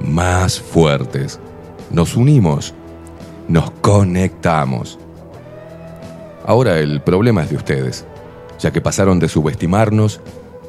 [0.00, 1.40] más fuertes,
[1.90, 2.74] nos unimos,
[3.48, 4.98] nos conectamos.
[6.46, 8.04] Ahora el problema es de ustedes,
[8.58, 10.20] ya que pasaron de subestimarnos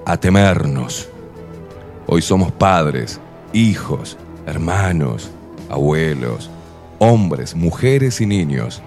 [0.06, 1.10] a temernos.
[2.08, 3.20] Hoy somos padres,
[3.54, 5.32] hijos, hermanos,
[5.70, 6.50] abuelos,
[7.00, 8.82] hombres, mujeres y niños,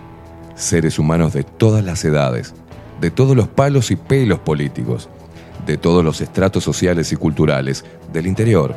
[0.55, 2.55] seres humanos de todas las edades,
[3.01, 5.09] de todos los palos y pelos políticos,
[5.67, 8.77] de todos los estratos sociales y culturales, del interior,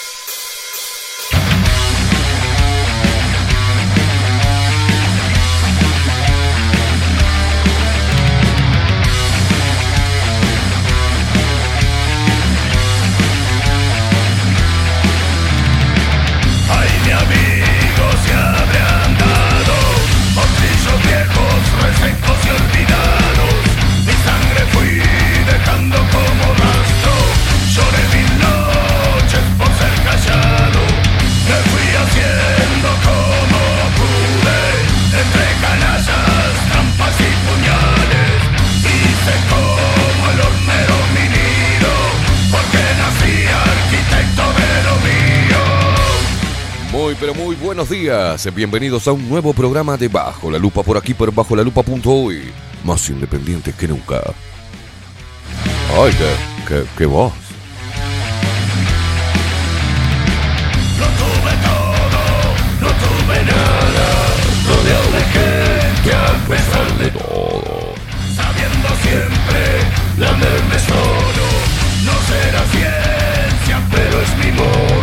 [47.81, 48.53] Buenos días.
[48.53, 52.51] Bienvenidos a un nuevo programa de Bajo la Lupa por aquí por Bajo la Lupa.hoy.
[52.83, 54.21] Más independiente que nunca.
[55.97, 56.29] Ay, qué,
[56.67, 57.33] qué, qué voz.
[60.99, 62.21] No tuve todo,
[62.81, 64.05] no tuve nada,
[64.67, 67.95] rodeado de gente a pesar de Todo.
[68.35, 69.61] sabiendo siempre
[70.19, 71.45] lamerme solo.
[72.05, 75.00] No será ciencia, pero es mi modo.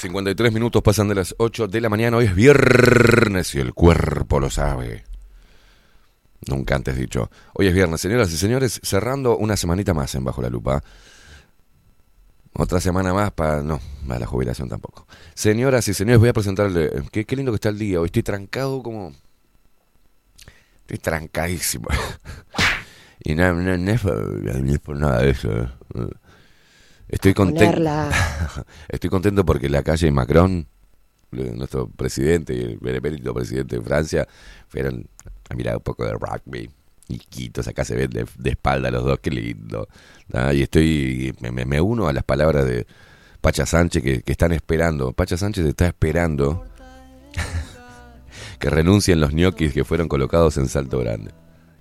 [0.00, 2.16] 53 minutos pasan de las 8 de la mañana.
[2.16, 5.04] Hoy es viernes y el cuerpo lo sabe.
[6.48, 7.30] Nunca antes dicho.
[7.52, 10.82] Hoy es viernes, señoras y señores, cerrando una semanita más en Bajo la Lupa.
[12.54, 13.62] Otra semana más para...
[13.62, 15.06] No, para la jubilación tampoco.
[15.34, 16.90] Señoras y señores, voy a presentarle...
[17.12, 18.00] Qué, qué lindo que está el día.
[18.00, 19.12] Hoy estoy trancado como...
[20.80, 21.88] Estoy trancadísimo.
[23.22, 23.44] y no,
[24.82, 25.52] por nada de eso.
[25.52, 25.68] eh.
[27.10, 27.76] Estoy contento.
[28.88, 30.66] Estoy contento porque la calle Macron,
[31.32, 34.26] nuestro presidente y el benemérito presidente de Francia,
[34.68, 35.06] fueron
[35.48, 36.70] a mirar un poco de rugby.
[37.08, 39.88] Y quitos, acá se ven de, de espalda los dos, qué lindo.
[40.32, 42.86] Ah, Y estoy, me, me- uno a las palabras de
[43.40, 45.12] Pacha Sánchez que, que están esperando.
[45.12, 46.64] Pacha Sánchez está esperando
[48.60, 51.32] que renuncien los ñoquis que fueron colocados en Salto Grande.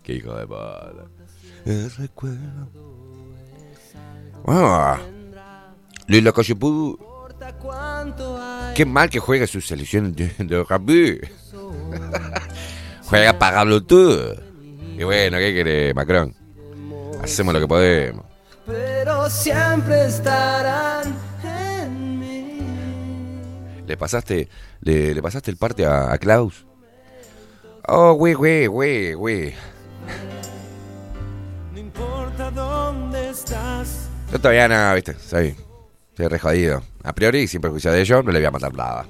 [0.01, 0.93] Qué hijo de puta.
[1.99, 2.69] Recuerdo.
[4.47, 4.97] Ah.
[6.09, 6.97] Lila Cachepú.
[8.75, 11.21] Qué mal que juega su selección de, de rugby.
[13.06, 14.17] juega pagarlo tú.
[14.97, 16.33] Y bueno, ¿qué quiere Macron?
[17.21, 18.25] Hacemos lo que podemos.
[18.65, 22.57] pero siempre estarán en mí.
[23.86, 24.50] ¿Le pasaste,
[24.81, 26.65] le, le pasaste el parte a, a Klaus?
[27.88, 29.53] Oh, güey, güey, güey, güey.
[31.72, 35.55] No importa dónde estás, Yo todavía no, viste, soy,
[36.19, 36.83] soy re jodido.
[37.03, 39.05] A priori, sin perjuicio de ello, no le voy a matar nada.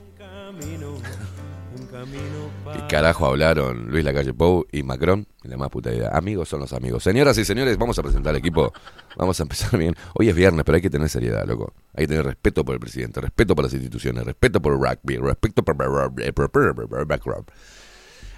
[2.71, 5.25] ¿Qué carajo hablaron Luis Lacalle Pou y Macron?
[5.41, 6.09] La más puta idea.
[6.13, 7.01] Amigos son los amigos.
[7.01, 8.71] Señoras y señores, vamos a presentar al equipo.
[9.17, 9.95] Vamos a empezar bien.
[10.13, 11.73] Hoy es viernes, pero hay que tener seriedad, loco.
[11.95, 15.17] Hay que tener respeto por el presidente, respeto por las instituciones, respeto por el rugby,
[15.17, 15.75] respeto por.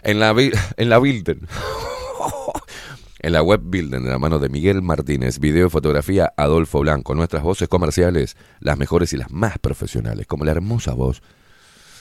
[0.03, 0.33] En la,
[0.77, 1.45] en la Bilden.
[3.23, 7.13] En la web Bilden, de la mano de Miguel Martínez, video y fotografía Adolfo Blanco,
[7.13, 11.21] nuestras voces comerciales, las mejores y las más profesionales, como la hermosa voz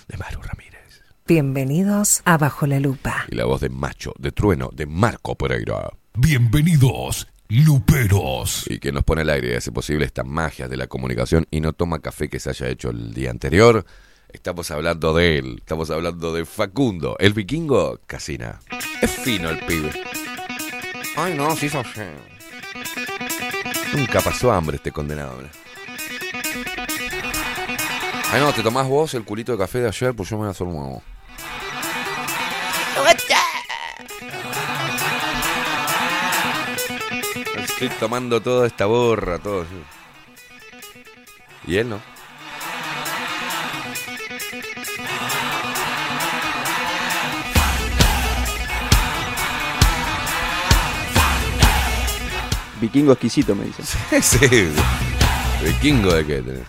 [0.08, 1.02] de Maru Ramírez.
[1.26, 3.26] Bienvenidos a Bajo la Lupa.
[3.30, 5.90] Y la voz de Macho, de Trueno, de Marco Pereira.
[6.14, 8.64] Bienvenidos, Luperos.
[8.70, 11.60] Y que nos pone al aire y hace posible esta magia de la comunicación y
[11.60, 13.84] no toma café que se haya hecho el día anterior.
[14.32, 18.60] Estamos hablando de él, estamos hablando de Facundo, el vikingo Casina.
[19.02, 19.90] Es fino el pibe.
[21.16, 22.18] Ay no, sí sos feo.
[23.94, 25.36] Nunca pasó hambre este condenado.
[25.36, 25.50] mirá.
[28.32, 30.48] Ay no, te tomás vos el culito de café de ayer, pues yo me voy
[30.48, 31.02] a hacer un nuevo.
[37.56, 39.66] Estoy tomando toda esta borra, todo.
[41.66, 42.00] Y él no.
[52.80, 53.84] Vikingo exquisito, me dicen.
[54.22, 54.68] sí.
[55.62, 56.66] Vikingo de qué tenés.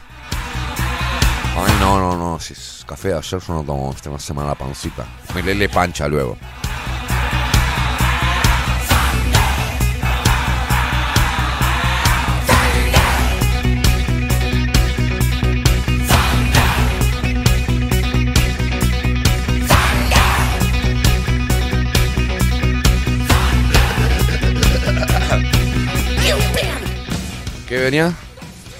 [1.55, 2.39] Ay, no, no, no.
[2.39, 5.05] Si es café de ayer, yo no tomo esta semana la pancita.
[5.33, 6.37] Me le pancha luego.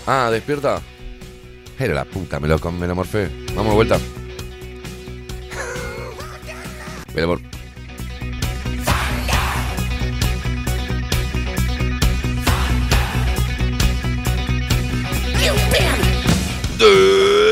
[0.07, 0.81] Ah, despierta.
[1.77, 3.29] Era la puta, me lo, me lo morfé.
[3.55, 3.97] Vamos de vuelta.
[7.13, 7.41] Ven, amor.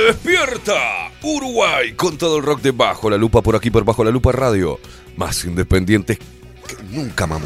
[0.08, 1.12] ¡Despierta!
[1.22, 4.32] Uruguay, con todo el rock de Bajo la Lupa por aquí por Bajo la Lupa
[4.32, 4.80] Radio.
[5.18, 7.46] Más independientes que nunca, mamá.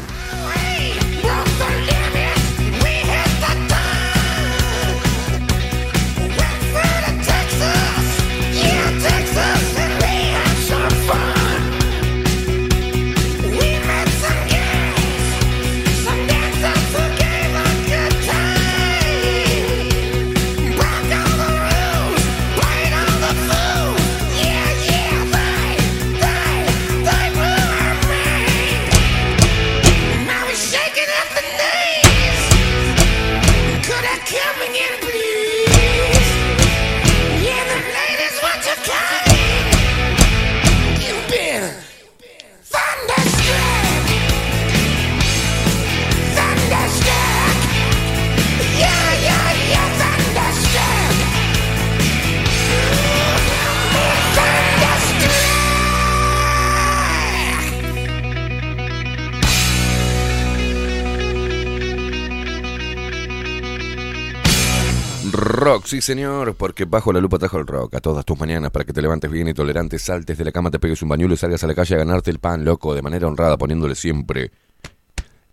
[65.84, 68.94] Sí señor, porque bajo la lupa trajo el rock a todas tus mañanas para que
[68.94, 71.62] te levantes bien y tolerante, saltes de la cama, te pegues un bañuelo y salgas
[71.62, 74.50] a la calle a ganarte el pan, loco, de manera honrada, poniéndole siempre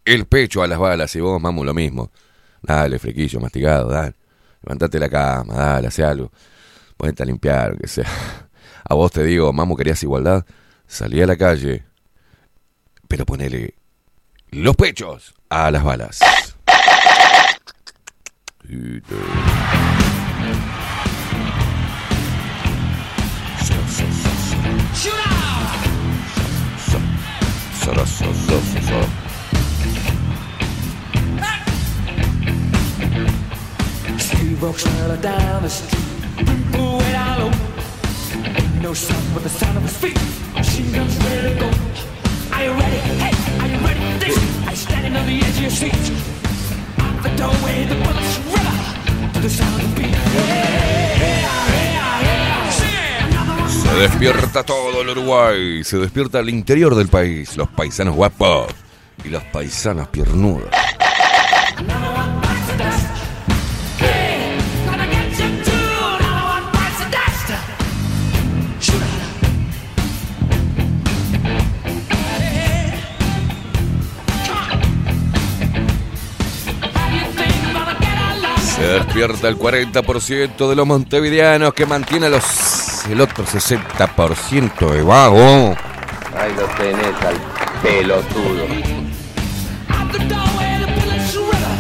[0.06, 2.12] el pecho a las balas y vos, mamu, lo mismo.
[2.62, 4.16] Dale, flequillo, mastigado, dale.
[4.64, 6.32] Levantate la cama, dale, hace algo.
[6.96, 8.08] Ponete a limpiar, que sea.
[8.88, 10.46] A vos te digo, mamu, querías igualdad,
[10.88, 11.84] salí a la calle,
[13.10, 13.76] pero ponele
[14.52, 16.20] los pechos a las balas.
[34.20, 36.06] Steve walks down the street.
[38.46, 40.20] Ain't no sound but the sound of his feet.
[40.54, 41.70] Machine guns ready to go.
[42.54, 42.98] Are you ready?
[43.18, 44.38] Hey, are you ready this?
[44.70, 45.96] You standing on the edge of your seat?
[47.00, 50.14] Out the doorway, the bullets river to the sound of the beat.
[50.14, 51.21] Hey,
[53.92, 58.74] Se despierta todo el Uruguay, se despierta el interior del país, los paisanos guapos
[59.26, 59.30] y
[59.84, 60.62] gonna get along?
[78.74, 85.76] Se despierta el 40% de los montevideanos que mantiene los el otro 60% de vago.
[86.38, 87.42] Ahí lo tenés al
[87.82, 88.66] pelotudo.
[89.90, 91.72] Out the doorway, the bullets river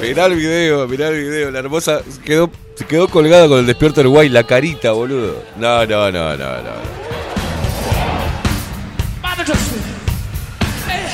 [0.00, 1.50] Mirá el video, mirá el video.
[1.50, 5.44] La hermosa quedó, se quedó colgada con el despierto Uruguay, la carita, boludo.
[5.56, 7.00] No, no, no, no, no.
[10.86, 11.10] Hey.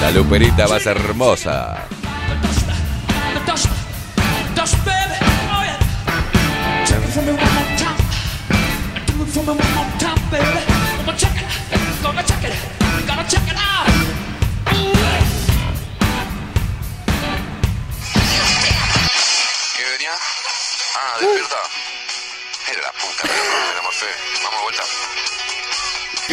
[0.00, 1.85] La luperita va a ser hermosa.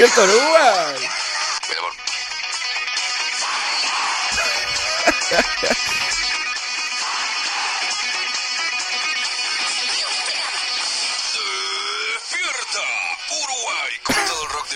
[0.04, 0.10] De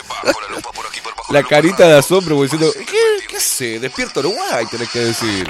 [0.04, 3.80] bajo la carita de asombro, como diciendo, ¿qué, qué sé?
[3.80, 5.50] Despierta Uruguay, tenés que decir.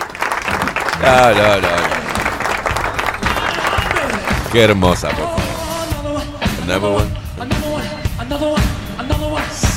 [1.01, 1.61] No, no, no.
[1.61, 1.87] no.
[4.51, 6.65] Qué hermosa, por favor.
[6.65, 7.26] Number one.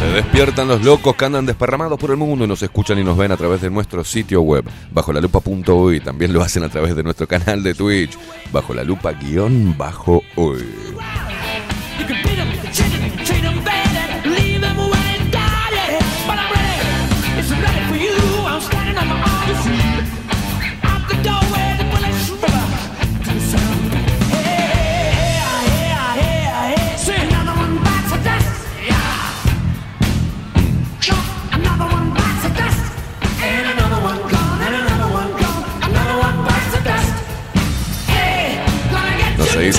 [0.00, 3.18] Se despiertan los locos que andan desparramados por el mundo y nos escuchan y nos
[3.18, 6.00] ven a través de nuestro sitio web, bajo la lupa.uy.
[6.00, 8.16] También lo hacen a través de nuestro canal de Twitch,
[8.50, 10.64] bajo la lupa guion bajo uy.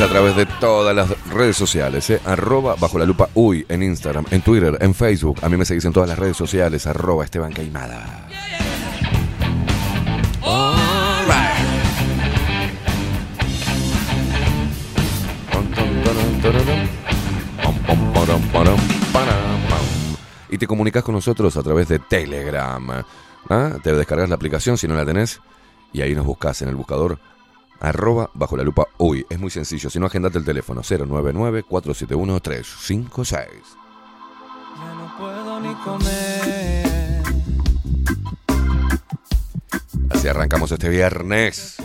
[0.03, 2.19] A través de todas las redes sociales, ¿eh?
[2.25, 5.37] arroba bajo la lupa uy en Instagram, en Twitter, en Facebook.
[5.43, 8.27] A mí me seguís en todas las redes sociales, arroba Esteban Caimada.
[20.49, 23.03] Y te comunicas con nosotros a través de Telegram.
[23.49, 23.71] ¿ah?
[23.83, 25.39] Te descargas la aplicación si no la tenés
[25.93, 27.19] y ahí nos buscas en el buscador
[27.81, 29.25] arroba bajo la lupa uy.
[29.29, 29.89] Es muy sencillo.
[29.89, 33.47] Si no, agendate el teléfono 099-471-356.
[34.77, 37.23] Ya no puedo ni comer,
[40.09, 41.77] Así arrancamos este viernes.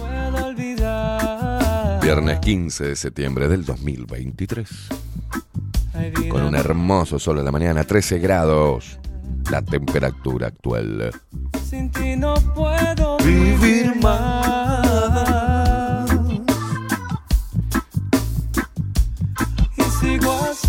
[2.03, 4.69] Viernes 15 de septiembre del 2023.
[5.95, 8.99] Ay, vida, Con un hermoso sol en la mañana, 13 grados.
[9.51, 11.11] La temperatura actual.
[11.69, 14.86] Sin ti no puedo vivir más.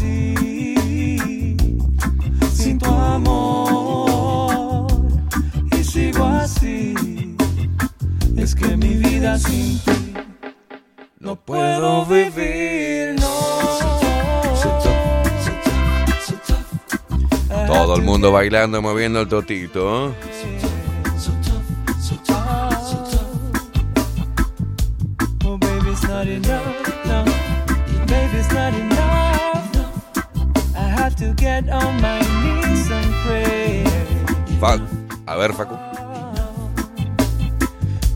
[0.08, 1.58] Así,
[2.54, 4.88] sin tu amor.
[5.72, 6.94] Y sigo así,
[8.36, 10.14] es que mi vida sin ti
[11.20, 13.28] no puedo vivir, no.
[17.68, 20.14] Todo el mundo bailando moviendo el totito.
[25.44, 25.96] Oh, baby,
[34.60, 34.80] Fa-
[35.26, 35.76] a ver, Facu.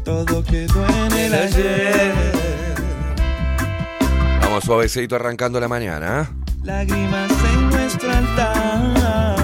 [0.04, 2.14] Todo quedó en el ayer.
[4.42, 6.30] Vamos suavecito arrancando la mañana.
[6.64, 9.41] Lágrimas en nuestro altar.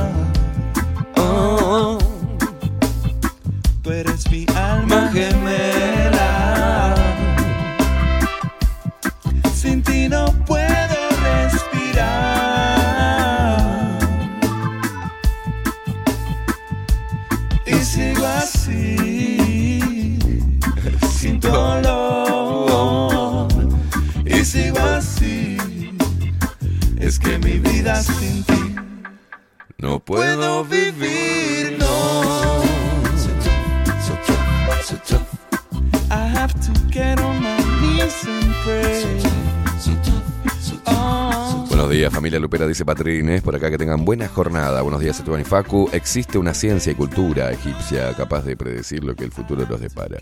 [42.78, 43.42] Dice Patrines.
[43.42, 44.84] Por acá que tengan buena jornada.
[44.84, 45.90] Buenos días, Esteban y Facu.
[45.94, 50.18] Existe una ciencia y cultura egipcia capaz de predecir lo que el futuro nos depara.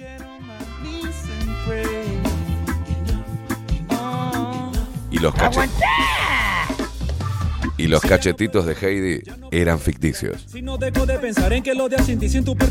[3.89, 4.71] Oh,
[5.11, 6.14] Y los cachetitos.
[7.85, 9.21] Y los cachetitos de Heidi
[9.51, 10.47] eran ficticios.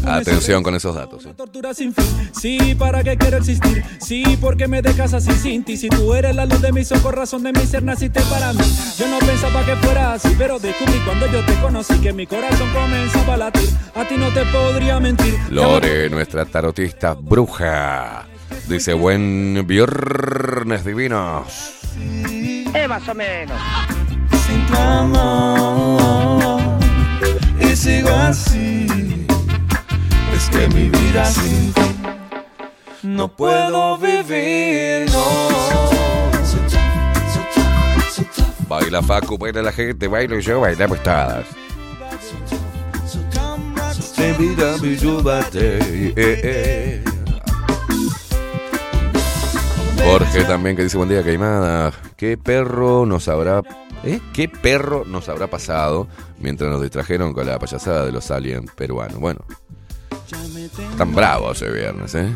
[0.04, 1.24] Atención con esos datos.
[1.24, 2.04] Una tortura sin fin.
[2.32, 3.84] Sí, ¿para qué quiero existir?
[4.00, 5.76] Sí, porque me dejas así sin ti.
[5.76, 8.64] Si tú eres la luz de mis ojos, razón de mi ser, naciste para mí.
[8.98, 12.68] Yo no pensaba que fuera así, pero descubrí cuando yo te conocí que mi corazón
[12.72, 13.68] comenzaba a latir.
[13.94, 15.38] A ti no te podría mentir.
[15.48, 18.26] Lore, nuestra tarotista bruja.
[18.68, 21.72] Dice buen viernes divinos.
[21.94, 24.03] sin tu
[24.76, 26.60] amor.
[27.60, 28.86] Y sigo así.
[30.34, 31.74] Es que mi vida ti
[33.04, 35.24] no puedo vivir, no.
[38.66, 41.46] Baila Facu, baila la gente, bailo yo, bailamos todas.
[45.54, 47.04] Eh, eh.
[50.04, 51.92] Jorge también que dice buen día, Caimada.
[52.16, 53.62] ¿Qué perro nos habrá...
[54.06, 54.20] ¿Eh?
[54.34, 59.18] ¿Qué perro nos habrá pasado mientras nos distrajeron con la payasada de los aliens peruanos?
[59.18, 59.40] Bueno,
[60.98, 62.30] tan bravos ese viernes, ¿eh?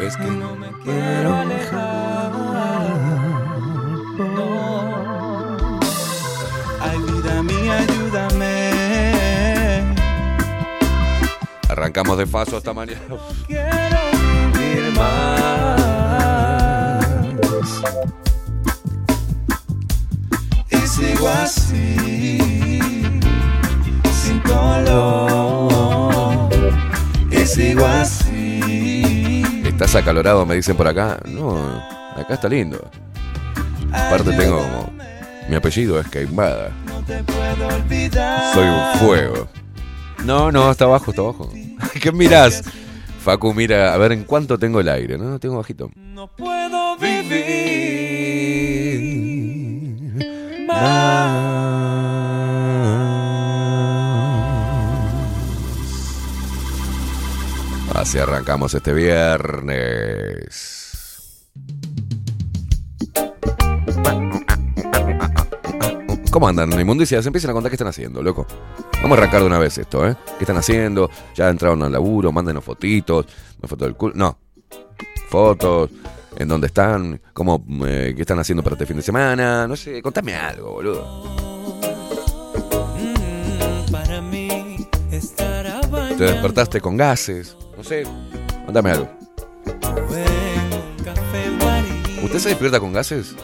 [0.00, 2.30] Es que no me Quiero alejar.
[4.18, 5.80] No.
[6.80, 7.66] Ayúdame.
[11.68, 13.00] Arrancamos de paso esta mañana.
[13.46, 13.98] Quiero
[14.54, 15.75] vivir más.
[20.70, 22.38] Y sigo así,
[24.22, 26.48] sin color.
[27.30, 29.42] Y sigo así.
[29.64, 30.44] ¿Estás acalorado?
[30.46, 31.18] Me dicen por acá.
[31.26, 31.56] No,
[32.16, 32.90] acá está lindo.
[33.92, 34.96] Aparte tengo como...
[35.48, 36.70] Mi apellido es Queimada.
[36.86, 38.54] No te puedo olvidar.
[38.54, 39.48] Soy un fuego.
[40.24, 41.52] No, no, está abajo, está abajo.
[42.00, 42.64] ¿Qué mirás?
[43.26, 45.18] Facu, mira, a ver en cuánto tengo el aire.
[45.18, 45.90] No, tengo bajito.
[45.96, 47.26] No puedo vivir
[57.92, 60.76] Así arrancamos este viernes.
[66.36, 67.24] ¿Cómo andan, inmundicias?
[67.24, 68.46] Empiecen a contar qué están haciendo, loco.
[69.00, 70.14] Vamos a arrancar de una vez esto, ¿eh?
[70.36, 71.08] ¿Qué están haciendo?
[71.34, 73.24] Ya entraron al laburo, mándenos fotitos.
[73.58, 74.12] Una foto del culo.
[74.14, 74.38] No.
[75.30, 75.88] Fotos.
[76.36, 77.22] ¿En dónde están?
[77.32, 79.66] ¿Cómo, eh, ¿Qué están haciendo para este fin de semana?
[79.66, 81.24] No sé, contame algo, boludo.
[85.10, 85.80] estará
[86.18, 87.56] ¿Te despertaste con gases?
[87.78, 88.02] No sé,
[88.66, 89.08] contame algo.
[92.22, 93.34] ¿Usted se despierta con gases?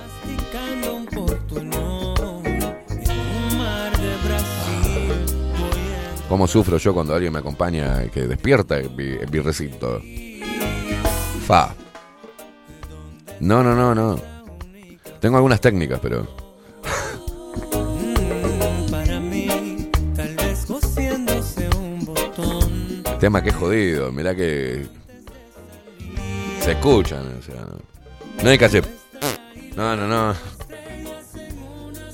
[6.33, 10.01] ¿Cómo sufro yo cuando alguien me acompaña y que despierta en mi, en mi recinto?
[11.47, 11.75] Fa.
[13.40, 14.18] No, no, no, no.
[15.21, 16.27] Tengo algunas técnicas, pero...
[22.01, 23.03] botón.
[23.21, 24.11] Tema que es jodido.
[24.11, 24.87] Mirá que...
[26.62, 27.61] Se escuchan, o sea...
[27.61, 28.88] No, no hay que hacer...
[29.77, 30.35] No, no, no.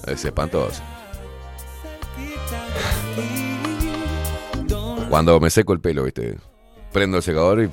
[0.09, 0.83] Es espantoso.
[5.09, 6.37] Cuando me seco el pelo, viste.
[6.93, 7.71] Prendo el secador y...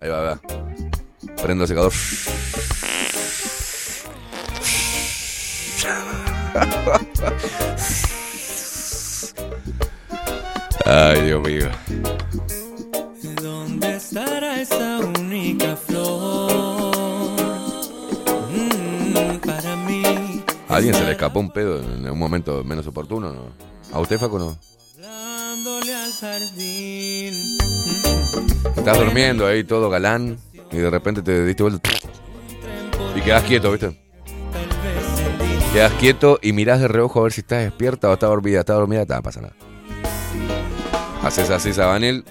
[0.00, 0.40] Ahí va, va.
[1.42, 1.92] Prendo el secador.
[10.86, 11.68] Ay, Dios mío.
[13.42, 16.50] ¿Dónde estará esa única flor?
[18.50, 20.02] Mm, para mí.
[20.68, 23.32] ¿A alguien se le escapó un pedo en un momento menos oportuno?
[23.32, 23.70] ¿no?
[23.92, 24.69] ¿A usted, Faco, no?
[28.76, 30.38] Estás durmiendo ahí todo galán
[30.72, 31.90] y de repente te diste vuelta
[33.14, 33.96] y quedas quieto, ¿viste?
[35.72, 38.60] Quedas quieto y mirás de reojo a ver si estás despierta o está dormida.
[38.60, 39.54] Está dormida, no pasa nada.
[41.22, 42.24] Haces así, Sabanel.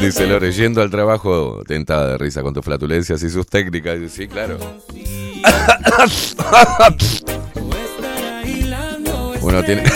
[0.00, 3.98] Dice Lore, yendo al trabajo, tentada de risa con tus flatulencias y sus técnicas.
[4.10, 4.56] Sí, claro.
[9.42, 9.84] Uno tiene.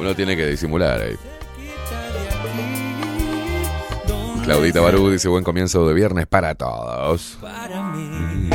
[0.00, 1.16] Uno tiene que disimular ahí.
[4.44, 7.38] Claudita Barú dice buen comienzo de viernes para todos.
[7.94, 8.50] mí.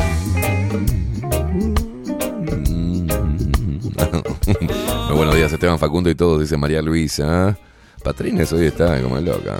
[5.08, 7.56] Muy buenos días, Esteban Facundo y todos, dice María Luisa.
[8.02, 9.56] Patrines hoy está como loca.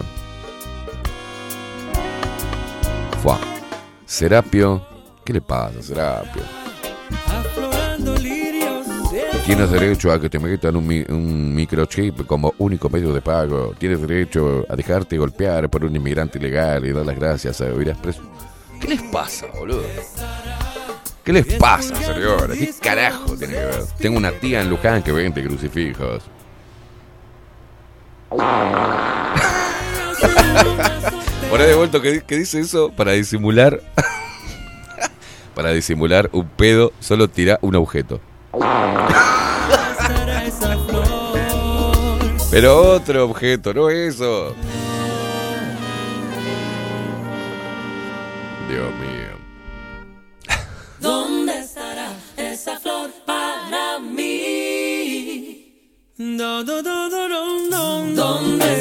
[4.13, 4.92] Serapio.
[5.25, 6.43] ¿Qué le pasa, Serapio?
[9.47, 13.75] Tienes derecho a que te metan un, mi- un microchip como único medio de pago.
[13.79, 17.95] Tienes derecho a dejarte golpear por un inmigrante ilegal y dar las gracias a huir
[18.01, 18.23] preso.
[18.81, 19.83] ¿Qué les pasa, boludo?
[21.25, 22.59] ¿Qué les pasa, señores?
[22.59, 23.83] ¿Qué carajo tiene que ver?
[23.99, 26.23] Tengo una tía en Luján que vende crucifijos.
[31.53, 33.81] Ahí de vuelta que, que dice eso para disimular.
[35.55, 38.21] Para disimular un pedo, solo tira un objeto.
[42.51, 44.55] Pero otro objeto, no eso.
[48.69, 49.33] Dios mío.
[51.01, 55.73] ¿Dónde estará esa flor para mí?
[56.17, 56.81] ¿Dónde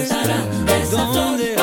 [0.03, 1.60] estará esa flor?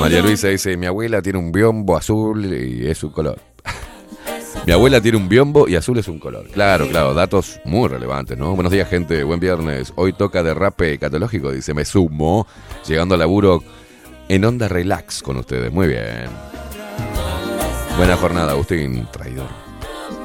[0.00, 3.38] María Luisa dice, mi abuela tiene un biombo azul y es un color.
[4.66, 6.48] Mi abuela tiene un biombo y azul es un color.
[6.50, 8.54] Claro, claro, datos muy relevantes, ¿no?
[8.54, 9.22] Buenos días, gente.
[9.24, 9.92] Buen viernes.
[9.96, 12.46] Hoy toca derrape catológico, dice, me sumo.
[12.86, 13.62] Llegando al laburo
[14.28, 15.72] en onda relax con ustedes.
[15.72, 16.28] Muy bien.
[17.96, 19.06] Buena jornada, Agustín.
[19.10, 19.48] Traidor.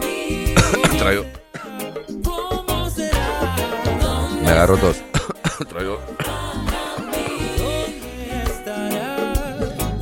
[0.98, 1.26] Traidor.
[4.44, 5.02] Me agarró tos.
[5.70, 6.00] Traidor.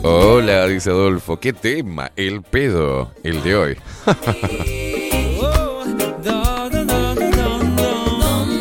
[0.03, 1.39] Hola, dice Adolfo.
[1.39, 2.11] ¿Qué tema?
[2.15, 3.11] El pedo.
[3.23, 3.77] El de hoy.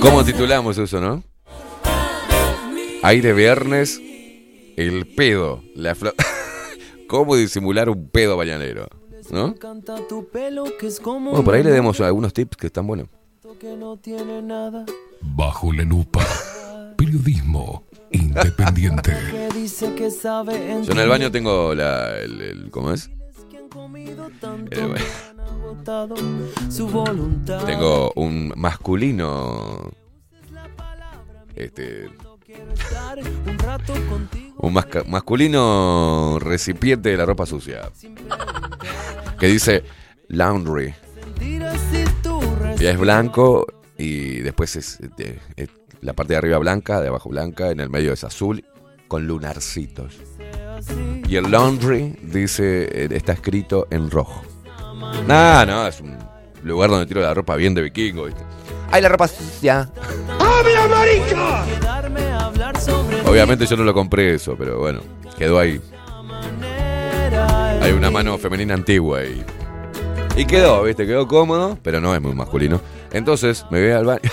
[0.01, 1.23] ¿Cómo titulamos eso, no?
[3.03, 4.01] Aire viernes.
[4.77, 5.63] El pedo.
[5.75, 6.15] La flo-
[7.09, 8.87] ¿Cómo disimular un pedo mañanero?
[9.31, 9.55] ¿No?
[11.31, 13.09] Bueno, por ahí le demos algunos tips que están buenos.
[15.21, 16.27] Bajo la lupa.
[16.97, 19.13] Periodismo independiente.
[20.83, 23.11] Yo en el baño tengo la, el, el- ¿cómo es?
[24.71, 24.95] El-
[26.71, 27.65] su voluntad.
[27.65, 29.91] tengo un masculino,
[31.55, 32.09] este,
[34.59, 37.91] un masca- masculino recipiente de la ropa sucia
[39.39, 39.85] que dice
[40.29, 42.41] laundry Sentir así tu
[42.81, 45.69] y es blanco y después es, este, es
[46.01, 48.65] la parte de arriba blanca, de abajo blanca, en el medio es azul
[49.09, 50.21] con lunarcitos.
[51.29, 54.43] Y el laundry dice eh, está escrito en rojo.
[55.27, 56.17] No, no, es un
[56.63, 58.25] lugar donde tiro la ropa bien de vikingo.
[58.25, 58.43] ¿viste?
[58.91, 59.91] ¡Ay, la ropa sucia!
[61.81, 65.01] Quedarme a hablar sobre Obviamente yo no lo compré eso, pero bueno,
[65.37, 65.81] quedó ahí.
[67.83, 69.45] Hay una mano femenina antigua ahí.
[70.37, 71.07] Y quedó, ¿viste?
[71.07, 72.81] Quedó cómodo, pero no es muy masculino.
[73.13, 74.31] Entonces me voy al baño.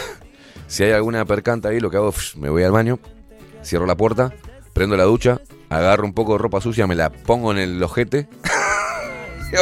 [0.67, 2.99] Si hay alguna percanta ahí, lo que hago, me voy al baño,
[3.63, 4.33] cierro la puerta,
[4.73, 8.27] prendo la ducha, agarro un poco de ropa sucia, me la pongo en el ojete.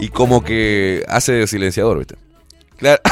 [0.00, 2.16] y como que hace de silenciador, ¿viste?
[2.76, 3.00] Claro.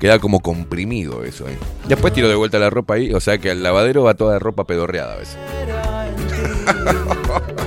[0.00, 1.56] Queda como comprimido eso ahí.
[1.88, 4.64] Después tiro de vuelta la ropa ahí, o sea que al lavadero va toda ropa
[4.64, 5.38] pedorreada a veces.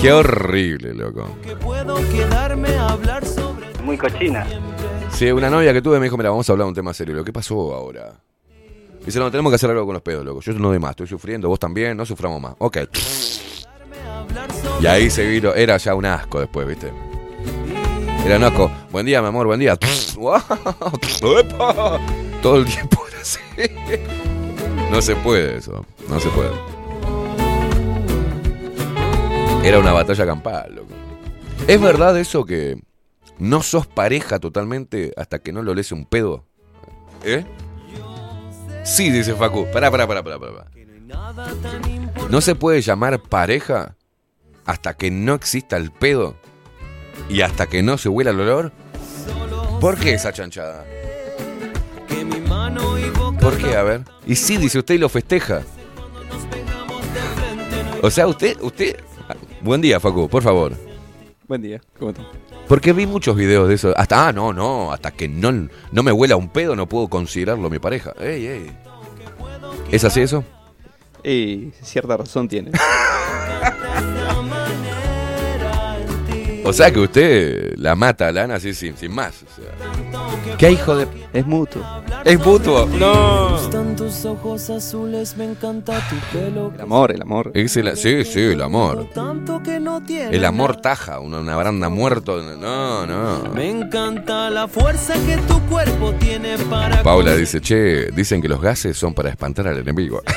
[0.00, 1.28] Qué horrible, loco.
[3.84, 4.46] Muy cochina.
[5.12, 7.14] Sí, una novia que tuve me dijo, mira, vamos a hablar de un tema serio.
[7.14, 8.14] Lo que pasó ahora?
[9.04, 10.40] Dice, no, tenemos que hacer algo con los pedos, loco.
[10.40, 12.54] Yo no doy más, estoy sufriendo, vos también, no suframos más.
[12.58, 12.78] Ok.
[14.80, 16.90] Y ahí se vino, era ya un asco después, ¿viste?
[18.24, 18.70] Era un asco.
[18.90, 19.72] Buen día, mi amor, buen día.
[19.74, 20.44] Epa.
[22.42, 23.40] Todo el tiempo era así.
[24.90, 26.79] No se puede eso, no se puede.
[29.62, 30.94] Era una batalla campal, loco.
[31.68, 32.80] ¿Es verdad eso que
[33.38, 36.46] no sos pareja totalmente hasta que no lo lees un pedo?
[37.24, 37.44] ¿Eh?
[38.84, 39.66] Sí, dice Facu.
[39.72, 40.66] Pará, pará, pará, pará, pará.
[42.30, 43.96] ¿No se puede llamar pareja
[44.64, 46.36] hasta que no exista el pedo?
[47.28, 48.72] ¿Y hasta que no se huela el olor?
[49.80, 50.84] ¿Por qué esa chanchada?
[53.40, 53.76] ¿Por qué?
[53.76, 54.04] A ver.
[54.26, 55.62] Y sí, dice usted y lo festeja.
[58.02, 58.96] O sea, usted, usted...
[59.62, 60.72] Buen día, Facu, por favor.
[61.46, 62.26] Buen día, ¿cómo estás?
[62.68, 63.92] Porque vi muchos videos de eso.
[63.96, 67.68] Hasta, ah, no, no, hasta que no, no me huela un pedo no puedo considerarlo
[67.68, 68.14] mi pareja.
[68.20, 68.72] Ey, ey.
[69.90, 70.44] ¿Es así eso?
[71.24, 72.70] Y cierta razón tiene.
[76.64, 79.34] O sea que usted la mata a Lana así sin, sin más.
[79.42, 80.56] o sea.
[80.58, 81.06] ¿Qué hijo de...?
[81.32, 81.82] Es mutuo.
[82.24, 82.86] Es mutuo.
[82.86, 83.56] No.
[83.56, 86.72] Están tus ojos azules, me encanta tu pelo.
[86.74, 87.50] El amor, el amor.
[87.54, 89.06] Es el- sí, sí, el amor.
[90.30, 92.42] El amor taja, una, una baranda muerto.
[92.42, 93.50] No, no.
[93.54, 98.60] Me encanta la fuerza que tu cuerpo tiene para Paula dice, che, dicen que los
[98.60, 100.22] gases son para espantar al enemigo.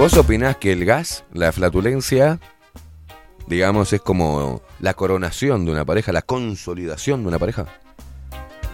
[0.00, 2.40] ¿Vos opinás que el gas, la flatulencia,
[3.46, 7.66] digamos, es como la coronación de una pareja, la consolidación de una pareja?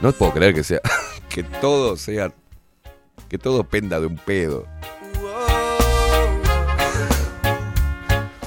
[0.00, 0.80] No puedo creer que sea,
[1.28, 2.32] que todo sea,
[3.28, 4.68] que todo penda de un pedo.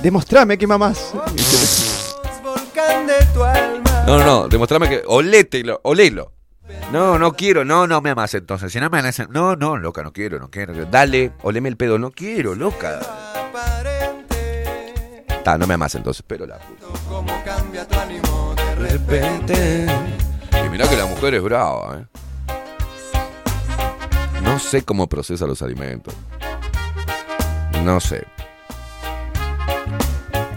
[0.01, 1.13] Demostrame que mamás.
[4.07, 6.31] No, no, no, demostrame que, olételo, olelo.
[6.91, 8.71] No, no quiero, no, no me amas entonces.
[8.71, 10.73] Si no me amas, no, no, loca, no quiero, no quiero.
[10.85, 12.99] Dale, oleme el pedo, no quiero, loca.
[15.43, 16.85] Ta, no me amas entonces, pero la puta.
[17.07, 18.55] Cómo cambia tu ánimo.
[18.77, 19.85] repente.
[20.65, 22.05] Y mirá que la mujer es brava, ¿eh?
[24.41, 26.13] No sé cómo procesa los alimentos.
[27.83, 28.25] No sé.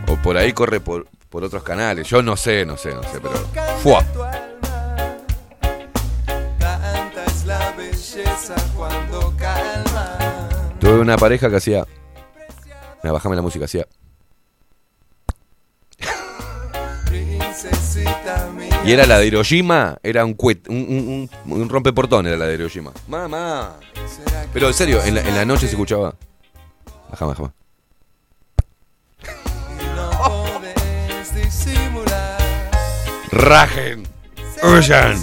[0.09, 2.09] O por ahí corre por, por otros canales.
[2.09, 3.39] Yo no sé, no sé, no sé, pero.
[3.83, 4.05] ¡Fua!
[8.15, 10.19] Belleza cuando calma.
[10.81, 11.87] Tuve una pareja que hacía.
[13.03, 13.87] Mira, bajame la música, hacía.
[18.85, 22.47] Y era la de Hiroshima, era un cuet, un, un, un, un rompeportón era la
[22.47, 22.93] de Hiroshima.
[23.07, 23.77] Mamá.
[24.53, 26.15] Pero en serio, en la, en la noche se escuchaba.
[27.11, 27.51] Bajame, bajame.
[33.31, 34.07] Rajen.
[34.63, 35.17] Huyan.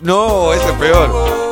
[0.00, 1.50] No, ese es peor.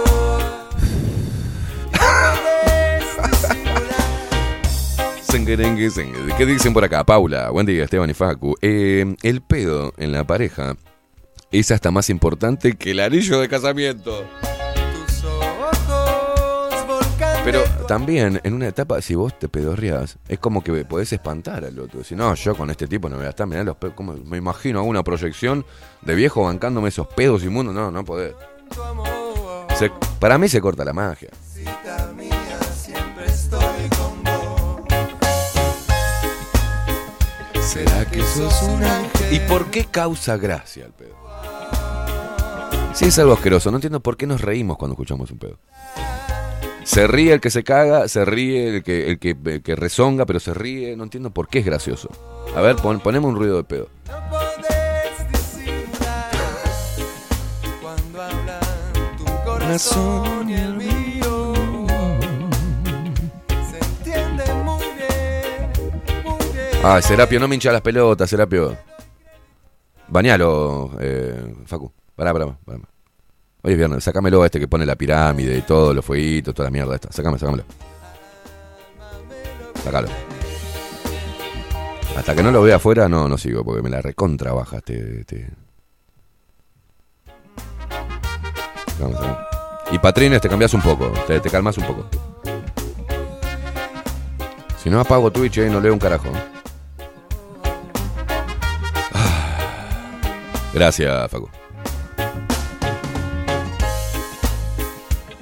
[6.36, 7.04] ¿Qué dicen por acá?
[7.04, 8.54] Paula, buen día, Esteban y Facu.
[8.60, 10.76] Eh, el pedo en la pareja
[11.50, 14.24] es hasta más importante que el anillo de casamiento.
[17.50, 21.78] Pero también, en una etapa, si vos te pedorreás, es como que podés espantar al
[21.78, 22.04] otro.
[22.04, 24.36] Si no, yo con este tipo no voy a estar, mirá los pedos, como me
[24.36, 25.64] imagino hago una proyección
[26.02, 27.74] de viejo bancándome esos pedos inmundos.
[27.74, 28.34] No, no podés.
[29.78, 31.30] Se- para mí se corta la magia.
[37.62, 39.34] ¿Será que sos un ángel?
[39.34, 41.16] ¿Y por qué causa gracia el pedo?
[42.94, 45.58] Si es algo asqueroso, no entiendo por qué nos reímos cuando escuchamos un pedo.
[46.88, 50.24] Se ríe el que se caga, se ríe el que, el que, el que rezonga,
[50.24, 50.96] pero se ríe.
[50.96, 52.08] No entiendo por qué es gracioso.
[52.56, 53.88] A ver, pon- ponemos un ruido de pedo.
[59.44, 61.54] Corazón y el mío.
[63.70, 65.70] Se entiende muy bien,
[66.24, 66.66] muy bien.
[66.84, 68.76] Ah, Serapio, no me hincha las pelotas, Serapio.
[70.08, 71.92] Bañalo, eh, Facu.
[72.16, 72.78] Pará, pará, pará.
[73.62, 76.68] Hoy es viernes, sácamelo a este que pone la pirámide y todo, los fueguitos, toda
[76.68, 77.10] la mierda esta.
[77.10, 77.64] Sácame, sácamelo.
[79.82, 80.08] Sácalo.
[82.16, 85.20] Hasta que no lo vea afuera, no, no sigo, porque me la recontra baja este.
[85.20, 85.50] este.
[88.96, 89.36] Sácame.
[89.90, 92.06] Y Patrines, te cambias un poco, te, te calmas un poco.
[94.82, 96.28] Si no apago Twitch, eh, no leo un carajo.
[99.12, 100.20] Ah.
[100.72, 101.48] Gracias, Facu.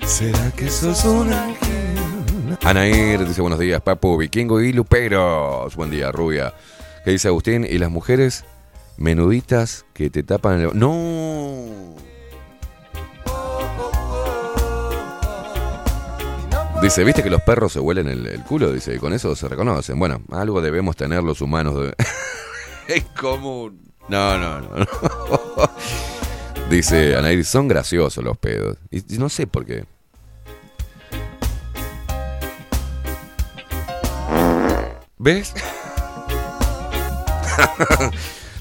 [0.06, 2.56] ¿Será que sos un ángel?
[2.62, 5.74] Anair dice buenos días, Papu, Vikingo y Luperos.
[5.74, 6.54] Buen día, rubia.
[7.04, 7.66] ¿Qué dice Agustín?
[7.68, 8.44] ¿Y las mujeres
[8.96, 10.78] menuditas que te tapan el...
[10.78, 11.96] ¡No!
[16.80, 18.72] Dice, ¿viste que los perros se huelen el, el culo?
[18.72, 19.98] Dice, y con eso se reconocen.
[19.98, 21.92] Bueno, algo debemos tener los humanos.
[22.86, 23.92] es común.
[24.08, 24.68] No, no, no.
[24.78, 24.86] no.
[26.70, 28.78] Dice Anair, son graciosos los pedos.
[28.90, 29.84] Y no sé por qué.
[35.18, 35.54] ¿Ves?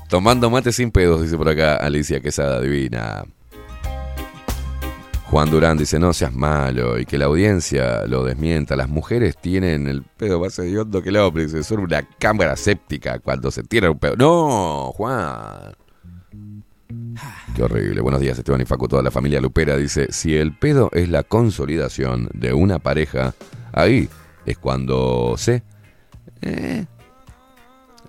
[0.09, 3.25] Tomando mate sin pedos, dice por acá Alicia Quesada Divina.
[5.25, 8.77] Juan Durán dice, no seas malo y que la audiencia lo desmienta.
[8.77, 11.45] Las mujeres tienen el pedo más hediondo que el hombre.
[11.45, 14.15] Dice, son una cámara séptica cuando se tira un pedo.
[14.15, 15.73] No, Juan.
[17.53, 17.99] Qué horrible.
[17.99, 19.75] Buenos días, Esteban y Facu, toda la familia Lupera.
[19.75, 23.33] Dice, si el pedo es la consolidación de una pareja,
[23.73, 24.07] ahí
[24.45, 25.63] es cuando se...
[26.41, 26.85] Eh,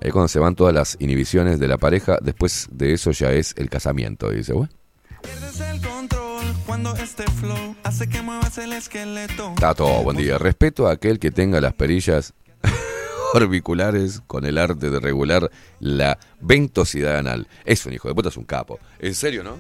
[0.01, 2.19] es cuando se van todas las inhibiciones de la pareja.
[2.21, 4.31] Después de eso ya es el casamiento.
[4.31, 4.73] Dice, bueno.
[5.23, 9.55] Pierdes el control cuando este flow hace que muevas el esqueleto.
[9.59, 10.39] Tato, buen día.
[10.39, 12.35] Respeto a aquel que tenga las perillas
[13.35, 15.51] orbiculares con el arte de regular
[15.81, 17.49] la ventosidad anal.
[17.65, 18.79] Es un hijo de puta, es un capo.
[18.99, 19.59] En serio, ¿no?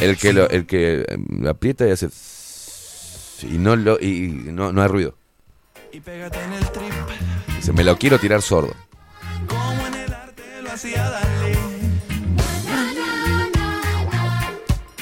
[0.00, 2.08] El que lo, el que eh, aprieta y hace
[3.42, 5.16] y no lo y no, no hay ruido.
[7.56, 8.74] Dice, me lo quiero tirar sordo.
[9.46, 11.54] Como en el arte lo hacía Dalí.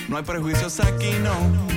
[0.09, 1.73] No hay prejuicios aquí, no.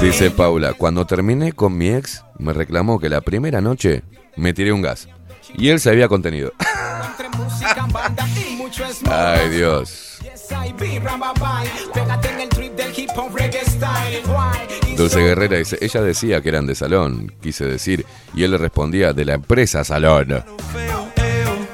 [0.00, 4.02] Dice Paula, cuando terminé con mi ex, me reclamó que la primera noche
[4.34, 5.08] me tiré un gas.
[5.54, 6.52] Y él se había contenido.
[7.06, 9.12] Entre música, banda y mucho smooth.
[9.12, 10.10] Ay, Dios.
[15.00, 19.12] Dulce Guerrera dice, ella decía que eran de salón, quise decir, y él le respondía
[19.14, 20.44] de la empresa salón.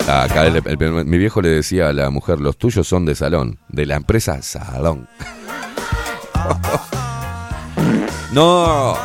[0.09, 3.15] Ah, Acá el- el- mi viejo le decía a la mujer, los tuyos son de
[3.17, 5.09] salón, de la empresa salón.
[8.33, 8.97] no.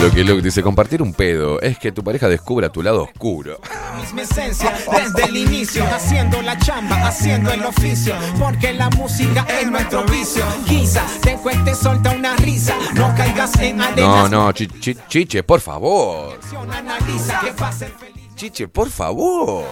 [0.00, 3.02] Lo que, lo que dice compartir un pedo es que tu pareja descubra tu lado
[3.02, 3.60] oscuro.
[4.00, 9.70] misma esencia desde el inicio, haciendo la chamba, haciendo el oficio, porque la música es
[9.70, 10.42] nuestro vicio.
[10.66, 14.30] Quizás te cueste solta una risa, no caigas en No, arenas.
[14.30, 16.38] no, chi- chi- chiche, por favor.
[18.36, 19.64] Chiche, por favor.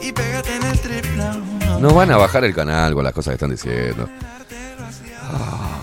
[0.00, 1.78] Y pégate en el trip now.
[1.80, 4.08] No van a bajar el canal con las cosas que están diciendo.
[5.32, 5.81] Ah.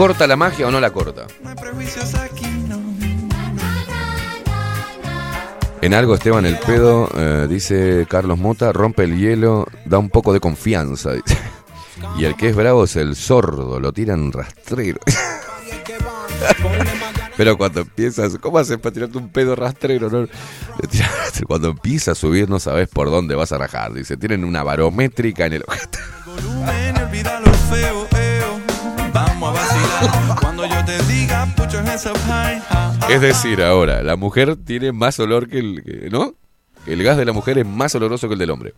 [0.00, 1.26] ¿Corta la magia o no la corta?
[5.82, 10.32] En algo Esteban el pedo, eh, dice Carlos Mota, rompe el hielo, da un poco
[10.32, 11.12] de confianza.
[11.12, 11.36] dice.
[12.16, 15.00] Y el que es bravo es el sordo, lo tiran rastrero.
[17.36, 20.08] Pero cuando empiezas, ¿cómo haces para tirarte un pedo rastrero?
[20.08, 20.26] no?
[21.46, 23.92] Cuando empieza a subir no sabes por dónde vas a rajar.
[23.92, 25.98] Dice, tienen una barométrica en el ojete.
[33.08, 36.08] Es decir, ahora, la mujer tiene más olor que el...
[36.10, 36.34] ¿No?
[36.86, 38.72] El gas de la mujer es más oloroso que el del hombre.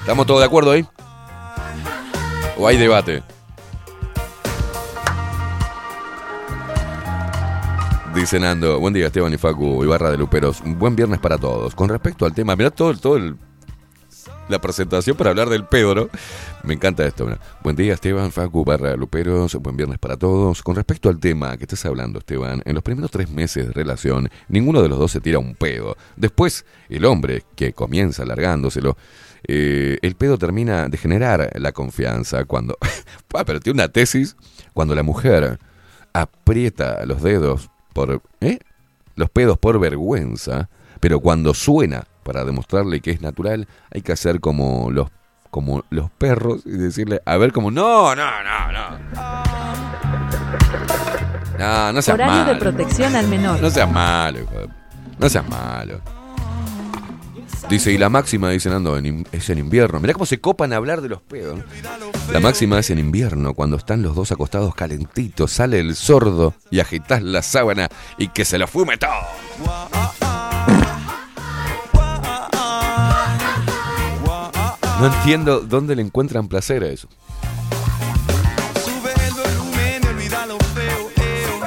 [0.00, 0.86] ¿Estamos todos de acuerdo ahí?
[2.58, 3.22] ¿O hay debate?
[8.14, 11.74] Dice Nando, buen día Esteban y Facu y Barra de Luperos, buen viernes para todos.
[11.74, 13.36] Con respecto al tema, mirá todo, todo el-
[14.48, 16.08] la presentación para hablar del pedo, ¿no?
[16.62, 17.28] Me encanta esto.
[17.62, 20.62] Buen día Esteban, Facu, Barra Luperos, buen viernes para todos.
[20.62, 24.30] Con respecto al tema que estás hablando Esteban, en los primeros tres meses de relación,
[24.48, 25.96] ninguno de los dos se tira un pedo.
[26.16, 28.96] Después, el hombre que comienza alargándoselo,
[29.48, 32.76] eh, el pedo termina de generar la confianza cuando...
[33.46, 34.36] Pero tiene una tesis,
[34.72, 35.58] cuando la mujer
[36.12, 38.22] aprieta los dedos por...
[38.40, 38.58] ¿eh?
[39.14, 40.68] Los pedos por vergüenza,
[41.00, 45.08] pero cuando suena para demostrarle que es natural, hay que hacer como los
[45.48, 48.98] como los perros y decirle, a ver como, no, no, no, no.
[51.58, 52.58] No, no seas Horario de malo.
[52.58, 53.60] protección al menor.
[53.62, 54.68] No seas malo, hijo de-
[55.18, 56.00] No seas malo.
[57.70, 59.98] Dice, y la máxima, dice Nando, en es en invierno.
[59.98, 61.58] Mirá cómo se copan a hablar de los pedos.
[61.58, 61.64] ¿no?
[62.32, 66.80] La máxima es en invierno, cuando están los dos acostados calentitos, sale el sordo y
[66.80, 69.10] agitas la sábana y que se lo fume todo.
[74.98, 77.08] No entiendo dónde le encuentran placer a eso.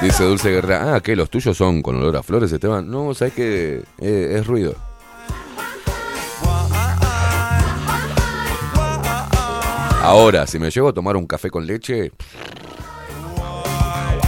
[0.02, 1.14] Dice Dulce Guerra, ah, ¿qué?
[1.14, 2.90] ¿Los tuyos son con olor a flores, Esteban?
[2.90, 3.82] No, ¿sabes qué?
[3.98, 4.74] Eh, es ruido.
[10.02, 12.10] Ahora, si me llevo a tomar un café con leche...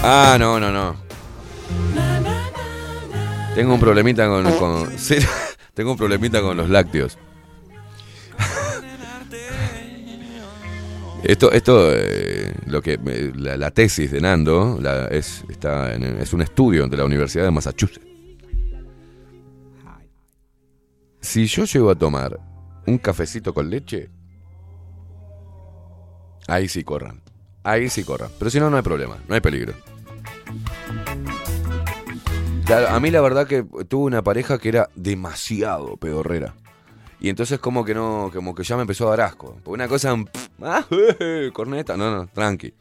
[0.04, 0.94] Ah, no, no, no.
[3.54, 4.44] Tengo un problemita con...
[5.74, 7.18] tengo un problemita con los lácteos.
[11.24, 12.98] Esto, esto eh, lo que
[13.36, 18.06] la, tesis de Nando es, está es un estudio de la Universidad de Massachusetts.
[21.20, 22.40] Si yo llego a tomar
[22.86, 24.10] un cafecito con leche,
[26.48, 27.22] ahí sí corran.
[27.62, 28.30] Ahí sí corran.
[28.38, 29.74] Pero si no, no hay problema, no hay peligro.
[32.88, 36.54] A mí la verdad que tuve una pareja que era demasiado pedorrera.
[37.24, 39.54] Y entonces como que no, como que ya me empezó a dar asco.
[39.62, 40.12] Porque una cosa,
[40.60, 42.74] ah, eh, corneta, no, no, tranqui.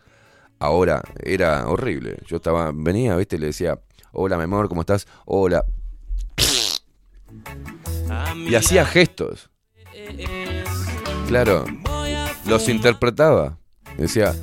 [0.58, 2.18] Ahora, era horrible.
[2.26, 3.80] Yo estaba, venía, viste, y le decía,
[4.12, 5.06] hola, mi amor, ¿cómo estás?
[5.26, 5.64] Hola.
[8.48, 9.52] Y hacía gestos.
[11.28, 11.66] Claro,
[12.48, 13.60] los interpretaba.
[13.96, 14.34] Decía,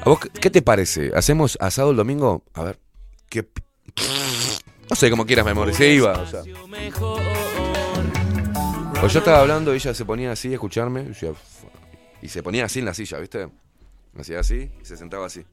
[0.00, 1.10] ¿a vos qué- te parece?
[1.16, 2.44] ¿Hacemos asado el domingo?
[2.54, 2.78] A ver,
[3.28, 3.48] ¿qué?
[4.88, 5.72] No sé, como quieras, mi amor.
[5.72, 6.42] Se iba, o sea.
[9.02, 11.06] O yo estaba hablando y ella se ponía así a escucharme.
[12.20, 13.48] Y, se ponía así en la silla, ¿viste?
[14.18, 15.44] Hacía así y se sentaba así.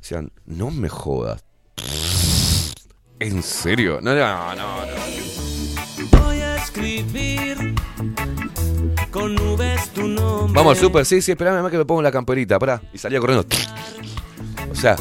[0.00, 1.44] Decían, no me jodas.
[3.18, 4.00] ¿En serio?
[4.00, 6.20] No, no, no, no.
[6.20, 7.74] Voy a escribir
[9.10, 10.52] con nubes tu nombre.
[10.54, 12.80] Vamos super, sí, sí, esperame más que me pongo la camperita, pará.
[12.92, 13.46] Y salía corriendo.
[14.70, 14.96] O sea,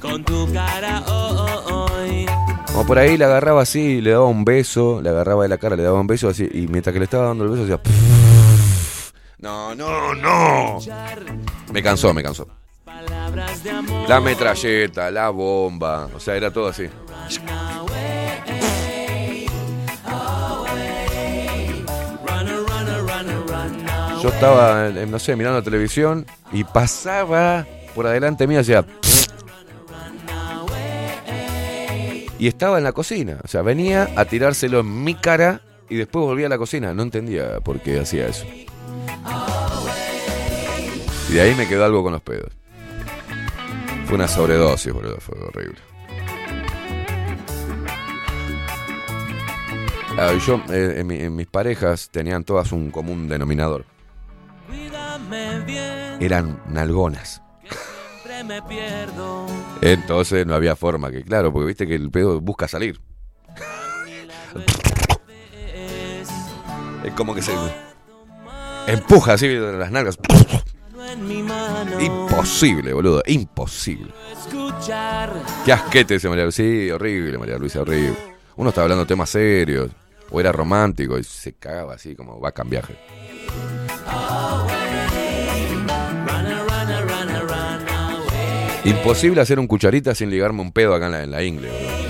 [0.00, 1.21] Con tu cara hoy.
[2.84, 5.82] Por ahí le agarraba así, le daba un beso, le agarraba de la cara, le
[5.82, 7.80] daba un beso así, y mientras que le estaba dando el beso hacía.
[9.38, 10.78] No, no, no.
[11.72, 12.46] Me cansó, me cansó.
[14.08, 16.88] La metralleta, la bomba, o sea, era todo así.
[24.22, 28.84] Yo estaba, no sé, mirando la televisión y pasaba por adelante mío, hacía.
[32.42, 36.24] Y estaba en la cocina, o sea, venía a tirárselo en mi cara y después
[36.24, 36.92] volvía a la cocina.
[36.92, 38.44] No entendía por qué hacía eso.
[41.30, 42.50] Y de ahí me quedó algo con los pedos.
[44.06, 45.18] Fue una sobredosis, boludo.
[45.20, 45.78] Fue horrible.
[50.18, 53.84] Ah, y yo, eh, en, mi- en mis parejas tenían todas un común denominador.
[56.18, 57.40] Eran nalgonas.
[58.44, 59.46] Me pierdo.
[59.80, 63.00] Entonces no había forma que, claro, porque viste que el pedo busca salir.
[67.04, 67.52] Es como que se
[68.86, 70.18] empuja así de las nalgas.
[72.00, 74.12] Imposible, boludo, imposible.
[75.64, 76.62] Qué asquete ese María Luisa.
[76.62, 78.16] Sí, horrible, María Luisa, horrible.
[78.56, 79.90] Uno está hablando de temas serios,
[80.30, 82.96] o era romántico, y se cagaba así como va a viaje.
[88.84, 92.02] Imposible hacer un cucharita sin ligarme un pedo acá en la, en la ingle, boludo.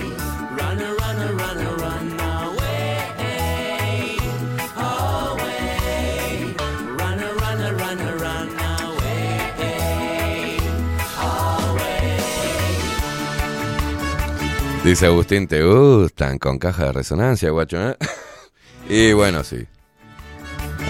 [14.85, 17.91] Dice Agustín, ¿te gustan con caja de resonancia, guacho?
[17.91, 17.97] eh?"
[18.89, 19.65] y bueno, sí.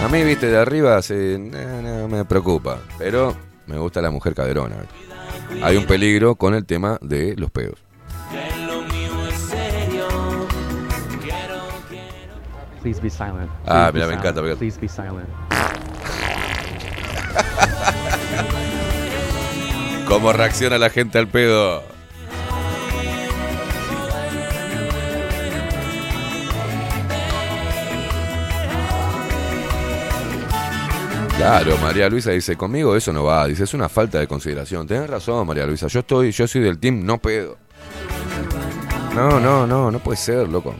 [0.01, 2.79] A mí, viste, de arriba sí, no me preocupa.
[2.97, 3.35] Pero
[3.67, 4.77] me gusta la mujer caderona.
[5.61, 7.79] Hay un peligro con el tema de los pedos.
[12.81, 13.49] Please be silent.
[13.65, 14.59] Ah, Please mira, me encanta, me encanta.
[14.59, 15.29] Please be silent.
[20.07, 21.92] ¿Cómo reacciona la gente al pedo?
[31.37, 34.87] Claro, María Luisa dice, conmigo eso no va, dice, es una falta de consideración.
[34.87, 37.57] Tenés razón, María Luisa, yo estoy, yo soy del team no pedo.
[39.15, 40.73] No, no, no, no puede ser, loco.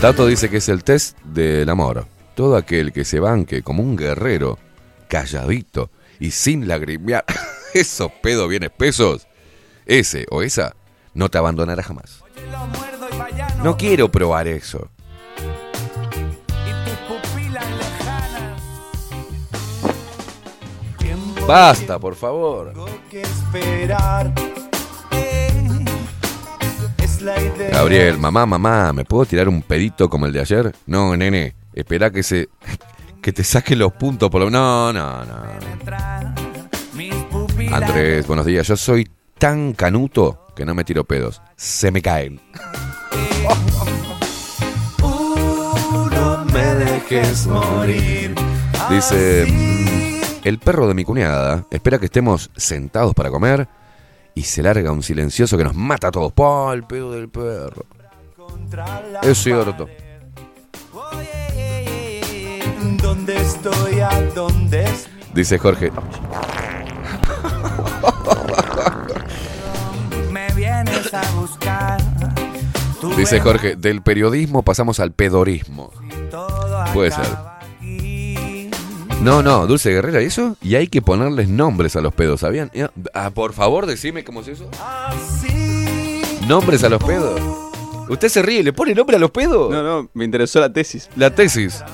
[0.00, 2.06] Tato dice que es el test del amor.
[2.34, 4.58] Todo aquel que se banque como un guerrero,
[5.08, 7.24] calladito y sin lagrimear
[7.74, 9.26] esos pedos bien espesos,
[9.84, 10.74] ese o esa
[11.12, 12.22] no te abandonará jamás.
[13.62, 14.88] No quiero probar eso.
[21.50, 22.72] Basta, por favor.
[27.72, 30.72] Gabriel, mamá, mamá, ¿me puedo tirar un pedito como el de ayer?
[30.86, 32.48] No, nene, espera que se.
[33.20, 34.48] que te saque los puntos por lo.
[34.48, 35.42] No, no, no.
[37.72, 38.68] Andrés, buenos días.
[38.68, 41.42] Yo soy tan canuto que no me tiro pedos.
[41.56, 42.40] Se me caen.
[45.00, 48.34] No me dejes morir.
[48.88, 49.99] Dice.
[50.42, 53.68] "Mm, El perro de mi cuñada espera que estemos sentados para comer
[54.34, 56.32] y se larga un silencioso que nos mata a todos.
[56.32, 57.84] ¡Pah, el pedo del perro!
[59.22, 59.88] Es cierto.
[63.02, 64.00] ¿Dónde estoy?
[64.00, 65.12] ¿A dónde estoy?
[65.34, 65.90] Dice Jorge.
[70.30, 72.00] Me vienes a buscar.
[73.16, 75.90] Dice Jorge, del periodismo pasamos al pedorismo.
[76.94, 77.49] Puede ser.
[79.22, 80.56] No, no, Dulce Guerrera, ¿y eso?
[80.62, 82.70] Y hay que ponerles nombres a los pedos, ¿sabían?
[83.12, 84.68] Ah, por favor, decime cómo es eso.
[86.48, 87.38] Nombres a los pedos.
[88.08, 88.62] ¿Usted se ríe?
[88.62, 89.70] ¿Le pone nombre a los pedos?
[89.70, 91.10] No, no, me interesó la tesis.
[91.16, 91.84] La tesis.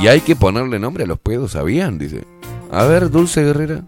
[0.00, 1.98] Y hay que ponerle nombre a los pedos, ¿sabían?
[1.98, 2.24] Dice.
[2.70, 3.82] A ver, Dulce Guerrera.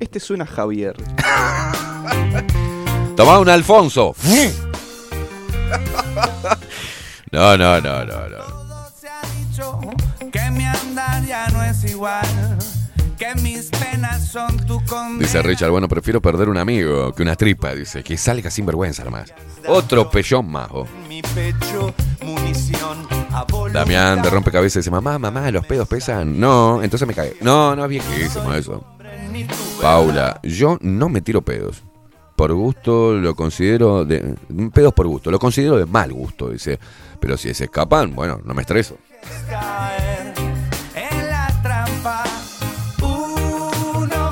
[0.00, 0.96] Este suena a Javier.
[3.16, 4.14] Tomá un Alfonso.
[7.32, 10.09] No, no, no, no, no.
[10.50, 12.58] Dicho que mi andar ya no es igual.
[13.18, 15.18] Que mis penas son tu condena.
[15.18, 17.74] Dice Richard, bueno, prefiero perder un amigo que una tripa.
[17.74, 19.34] Dice, que salga sin vergüenza nomás.
[19.66, 20.86] Otro pellón majo.
[21.06, 21.92] Mi pecho,
[22.24, 23.06] munición.
[23.72, 26.40] Damián de rompecabezas dice, mamá, mamá, los pedos pesan.
[26.40, 27.36] No, entonces me cagué.
[27.42, 28.84] No, no es viejísimo eso.
[29.82, 31.82] Paula, yo no me tiro pedos.
[32.36, 34.34] Por gusto lo considero de.
[34.72, 35.30] Pedos por gusto.
[35.30, 36.78] Lo considero de mal gusto, dice.
[37.20, 38.96] Pero si se escapan, bueno, no me estreso.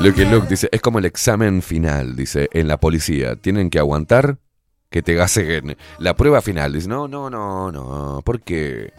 [0.00, 3.36] Lucky Luke dice, es como el examen final, dice, en la policía.
[3.36, 4.38] Tienen que aguantar
[4.90, 5.76] que te gaseguen.
[5.98, 8.92] La prueba final, dice, no, no, no, no, ¿por qué?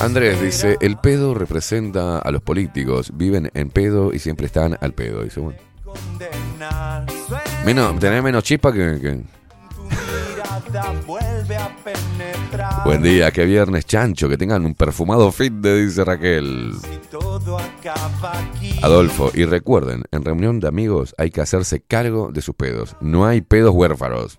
[0.00, 4.92] Andrés dice, el pedo representa a los políticos, viven en pedo y siempre están al
[4.94, 5.22] pedo.
[5.24, 5.58] Dice, bueno,
[7.64, 8.98] menos, tener menos chispa que...
[9.00, 9.41] que-
[12.84, 16.72] Buen día, que viernes chancho, que tengan un perfumado fit de dice Raquel.
[17.10, 18.78] Todo acaba aquí.
[18.82, 22.96] Adolfo, y recuerden, en reunión de amigos hay que hacerse cargo de sus pedos.
[23.00, 24.38] No hay pedos huérfanos.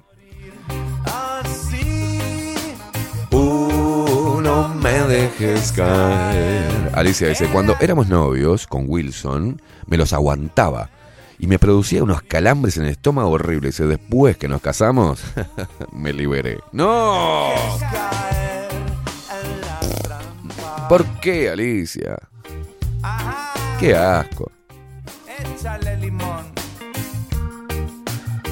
[4.43, 6.91] No me dejes caer.
[6.93, 10.89] Alicia dice, cuando éramos novios con Wilson, me los aguantaba.
[11.43, 13.77] Y me producía unos calambres en el estómago horribles.
[13.81, 15.21] Y después que nos casamos,
[15.91, 16.61] me liberé.
[16.71, 17.49] ¡No!
[20.87, 22.17] ¿Por qué, Alicia?
[23.77, 24.49] Qué asco.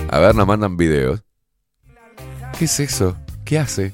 [0.10, 1.24] A ver, nos mandan videos.
[2.60, 3.16] ¿Qué es eso?
[3.46, 3.94] ¿Qué hace?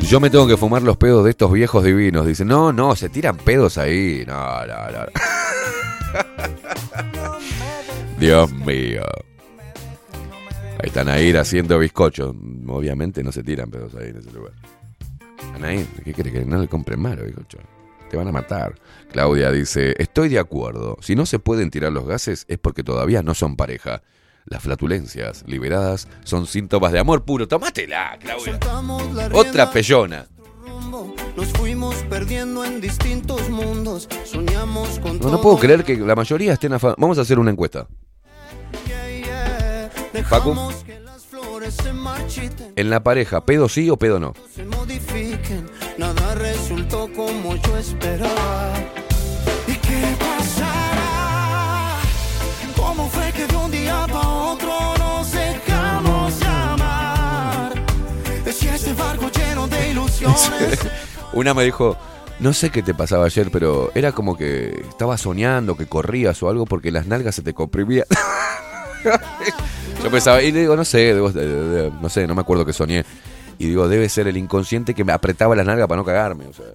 [0.00, 2.26] Yo me tengo que fumar los pedos de estos viejos divinos.
[2.26, 4.22] Dice, no, no, se tiran pedos ahí.
[4.26, 5.06] No, no, no.
[8.22, 9.02] Dios mío.
[10.78, 12.32] Ahí están ahí haciendo bizcochos.
[12.68, 14.52] Obviamente no se tiran pedos ahí en ese lugar.
[15.56, 16.32] Anaí, ¿qué crees?
[16.32, 17.60] Que no le compren más los bizcochos.
[18.08, 18.76] Te van a matar.
[19.10, 20.98] Claudia dice, estoy de acuerdo.
[21.00, 24.02] Si no se pueden tirar los gases es porque todavía no son pareja.
[24.44, 27.48] Las flatulencias liberadas son síntomas de amor puro.
[27.48, 28.60] Tómatela, Claudia.
[29.32, 30.28] Otra pellona.
[31.36, 34.08] Nos fuimos perdiendo en distintos mundos.
[34.24, 37.50] Soñamos con No, no puedo creer que la mayoría estén a Vamos a hacer una
[37.50, 37.88] encuesta.
[40.20, 40.54] Facu,
[42.76, 44.34] en la pareja, ¿pedo sí o pedo no?
[44.54, 45.70] se modifiquen.
[45.96, 48.72] Nada resultó como yo esperaba.
[49.66, 51.96] ¿Y qué pasará?
[52.76, 57.72] ¿Cómo fue que de un día para otro nos dejamos llamar?
[58.52, 60.78] Si este barco lleno de ilusiones.
[61.32, 61.96] Una me dijo,
[62.38, 66.50] no sé qué te pasaba ayer, pero era como que estabas soñando, que corrías o
[66.50, 68.04] algo porque las nalgas se te comprimían.
[70.02, 71.32] Yo pensaba, y le digo, no sé, debo-
[72.00, 73.04] no sé, no me acuerdo que soñé.
[73.58, 76.46] Y digo, debe ser el inconsciente que me apretaba las nalgas para no cagarme.
[76.46, 76.66] o sea.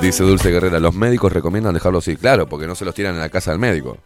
[0.00, 2.16] Dice Dulce Guerrera, los médicos recomiendan dejarlo así.
[2.16, 3.98] Claro, porque no se los tiran en la casa del médico.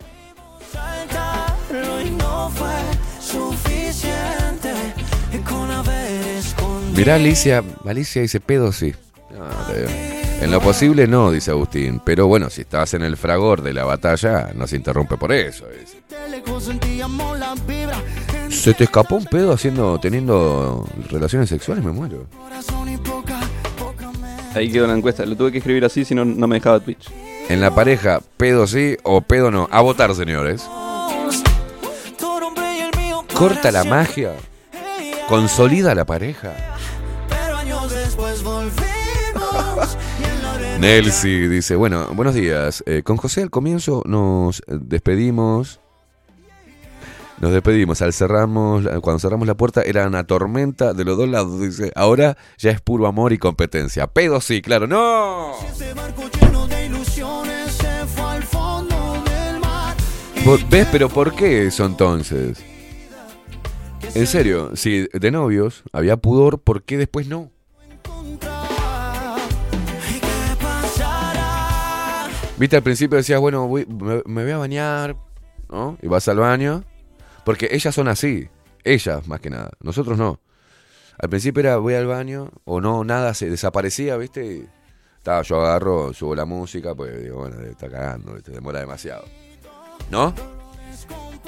[6.97, 8.95] Mirá, Alicia, Alicia dice, pedo sí.
[9.31, 10.06] No, te digo.
[10.41, 12.01] En lo posible no, dice Agustín.
[12.05, 15.67] Pero bueno, si estás en el fragor de la batalla, no se interrumpe por eso.
[15.69, 16.03] dice.
[18.51, 21.85] ¿Se te escapó un pedo haciendo, teniendo relaciones sexuales?
[21.85, 22.27] Me muero.
[24.55, 25.27] Ahí quedó la encuesta.
[25.27, 27.11] Lo tuve que escribir así, si no, no me dejaba Twitch.
[27.49, 29.69] En la pareja, pedo sí o pedo no.
[29.71, 30.67] A votar, señores.
[33.35, 34.33] Corta la magia.
[35.29, 36.55] Consolida la pareja.
[37.29, 39.97] Pero años después volvimos.
[40.79, 42.85] Nelsi dice, bueno, buenos días.
[42.87, 45.81] Eh, con José al comienzo nos despedimos.
[47.41, 48.03] Nos despedimos.
[48.03, 51.61] Al cerramos, cuando cerramos la puerta era una tormenta de los dos lados.
[51.61, 54.07] Dice, ahora ya es puro amor y competencia.
[54.07, 54.87] Pedo sí, claro.
[54.87, 55.53] ¡No!
[60.71, 60.89] ¿Ves?
[60.93, 62.63] Pero ¿por qué eso entonces?
[64.15, 67.51] En serio, si de novios había pudor, ¿por qué después no?
[72.59, 75.17] Viste, al principio decías, bueno, me, voy a bañar,
[75.69, 75.99] ¿no?
[76.01, 76.85] Y vas al baño.
[77.45, 78.49] Porque ellas son así.
[78.83, 79.71] Ellas, más que nada.
[79.81, 80.41] Nosotros no.
[81.19, 84.45] Al principio era, voy al baño, o no, nada, se desaparecía, ¿viste?
[84.45, 84.69] Y,
[85.17, 88.53] estaba, yo agarro, subo la música, pues digo, bueno, está cagando, ¿viste?
[88.53, 89.25] demora demasiado.
[90.11, 90.35] ¿No?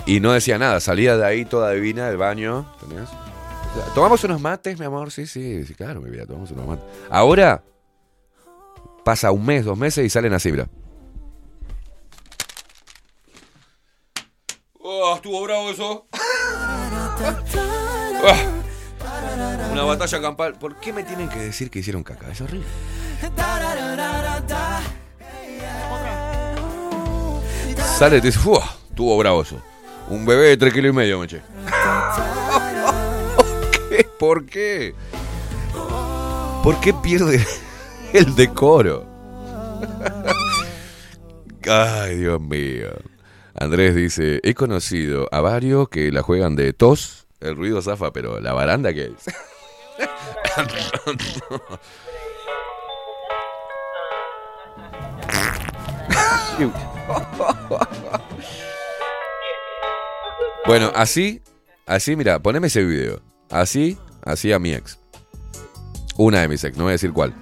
[0.05, 3.09] Y no decía nada, salía de ahí toda divina del baño, ¿entendés?
[3.95, 5.11] ¿Tomamos unos mates, mi amor?
[5.11, 6.85] Sí, sí, sí, claro, mi vida, tomamos unos mates.
[7.11, 7.63] Ahora
[9.05, 10.69] pasa un mes, dos meses y salen así, mira.
[15.01, 16.07] Oh, estuvo bravo eso.
[16.13, 16.91] Ah.
[19.71, 20.59] Una batalla campal.
[20.59, 22.29] ¿Por qué me tienen que decir que hicieron caca?
[22.33, 22.67] Es horrible.
[27.99, 29.61] Sale te dice, "Fua, estuvo bravo eso.
[30.09, 31.43] Un bebé de 3 kilos y medio, meche.
[33.37, 34.05] ¿Por qué?
[34.19, 34.95] ¿Por qué?
[36.63, 37.45] ¿Por qué pierde
[38.13, 39.07] el decoro?
[41.71, 42.89] Ay, Dios mío.
[43.61, 48.39] Andrés dice, he conocido a varios que la juegan de tos, el ruido zafa, pero
[48.41, 49.13] la baranda que es.
[60.65, 61.43] bueno, así,
[61.85, 63.21] así, mira, poneme ese video.
[63.51, 65.01] Así, así a mi ex.
[66.17, 67.35] Una de mis ex, no voy a decir cuál.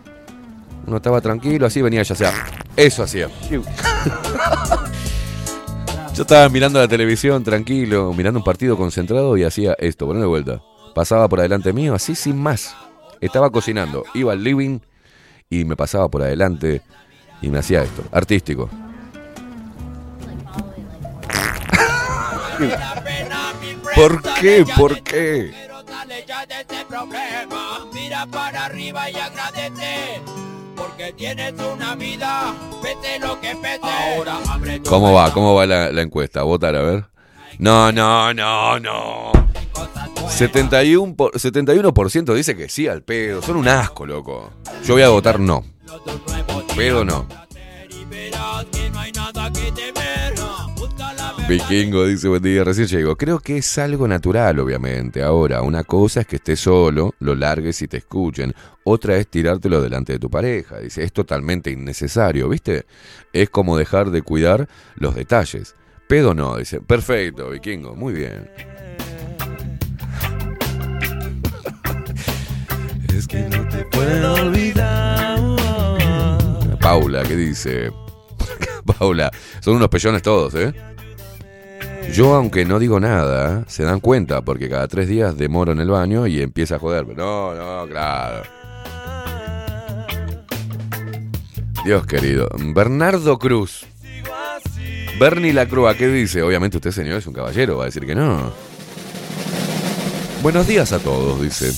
[0.86, 2.32] Uno estaba tranquilo, así venía ya sea.
[2.74, 3.28] Eso hacía.
[6.16, 10.28] Yo estaba mirando la televisión tranquilo, mirando un partido concentrado y hacía esto, ponelo de
[10.28, 10.62] vuelta.
[10.94, 12.74] Pasaba por adelante mío, así sin más.
[13.20, 14.78] Estaba cocinando, iba al living
[15.50, 16.80] y me pasaba por adelante
[17.42, 18.70] y me hacía esto, artístico.
[23.94, 24.64] ¿Por qué?
[24.74, 25.52] ¿Por qué?
[27.92, 30.22] Mira para arriba y agradece.
[30.76, 33.80] Porque tienes una vida, pese lo que pese.
[33.82, 35.32] Ahora abre tu ¿Cómo va?
[35.32, 36.42] ¿Cómo va la, la encuesta?
[36.42, 37.04] Votar, a ver.
[37.58, 39.32] No, no, no, no.
[40.28, 43.40] 71%, por- 71% dice que sí al pedo.
[43.42, 44.52] Son un asco, loco.
[44.84, 45.64] Yo voy a votar no.
[46.76, 47.26] Pedo no.
[51.48, 53.14] Vikingo dice, buen día, recién llego.
[53.14, 55.22] Creo que es algo natural, obviamente.
[55.22, 58.52] Ahora, una cosa es que estés solo, lo largues y te escuchen.
[58.82, 60.80] Otra es tirártelo delante de tu pareja.
[60.80, 62.86] Dice, es totalmente innecesario, ¿viste?
[63.32, 65.76] Es como dejar de cuidar los detalles.
[66.08, 66.80] Pedo no, dice.
[66.80, 68.50] Perfecto, Vikingo, muy bien.
[73.16, 75.38] Es que no te puedo olvidar.
[76.80, 77.92] Paula, ¿qué dice?
[78.98, 79.30] Paula,
[79.60, 80.74] son unos pellones todos, ¿eh?
[82.12, 85.90] Yo, aunque no digo nada, se dan cuenta porque cada tres días demoro en el
[85.90, 87.14] baño y empieza a joderme.
[87.14, 88.42] No, no, claro.
[91.84, 92.48] Dios querido.
[92.74, 93.86] Bernardo Cruz.
[95.20, 96.42] Bernie Lacroix, ¿qué dice?
[96.42, 98.52] Obviamente usted, señor, es un caballero, va a decir que no.
[100.42, 101.72] Buenos días a todos, dice.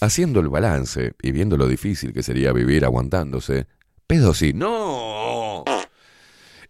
[0.00, 3.66] Haciendo el balance y viendo lo difícil que sería vivir aguantándose,
[4.06, 4.52] pedo sí.
[4.52, 5.09] ¡No!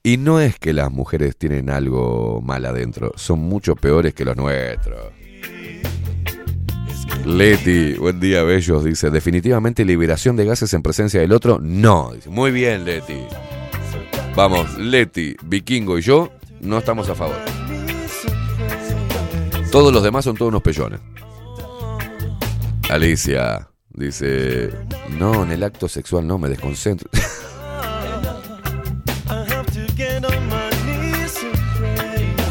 [0.03, 4.35] Y no es que las mujeres tienen algo mal adentro, son mucho peores que los
[4.35, 5.13] nuestros.
[7.27, 12.13] Leti, buen día, bellos, dice, definitivamente liberación de gases en presencia del otro, no.
[12.29, 13.27] Muy bien, Leti.
[14.35, 16.31] Vamos, Leti, Vikingo y yo
[16.63, 17.37] no estamos a favor.
[19.71, 21.01] Todos los demás son todos unos pellones.
[22.89, 24.71] Alicia dice,
[25.19, 27.11] no, en el acto sexual no, me desconcentro.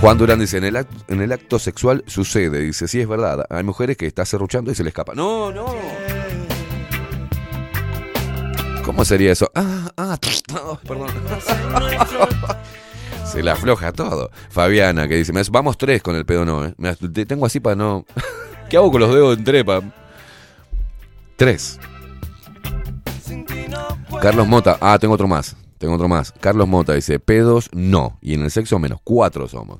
[0.02, 3.46] Juan Durán dice, en el, acto, en el acto sexual sucede, dice, sí es verdad,
[3.50, 5.14] hay mujeres que está serruchando y se le escapa.
[5.14, 5.66] No, no.
[8.86, 9.52] ¿Cómo sería eso?
[9.54, 10.18] Ah, ah,
[10.88, 11.08] perdón.
[13.26, 14.32] Se le afloja todo.
[14.50, 16.74] Fabiana que dice, "Me hace- vamos tres con el pedo no, ¿eh?
[16.78, 18.04] Me tengo así para no...
[18.72, 19.82] ¿Qué hago con los dedos en trepa?
[21.36, 21.80] Tres.
[24.20, 25.56] Carlos Mota, ah, tengo otro más.
[25.78, 26.32] Tengo otro más.
[26.40, 28.18] Carlos Mota dice, pedos no.
[28.20, 29.00] Y en el sexo menos.
[29.04, 29.80] Cuatro somos.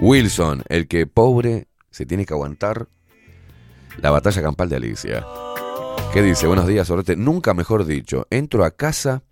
[0.00, 2.88] Wilson, el que pobre se tiene que aguantar
[3.98, 5.24] la batalla campal de Alicia.
[6.12, 6.46] ¿Qué dice?
[6.46, 7.16] Buenos días, Sorete.
[7.16, 8.26] Nunca mejor dicho.
[8.30, 9.22] Entro a casa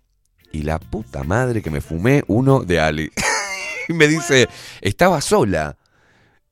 [0.51, 3.11] y la puta madre que me fumé uno de Ali.
[3.87, 4.49] y me dice,
[4.81, 5.77] estaba sola.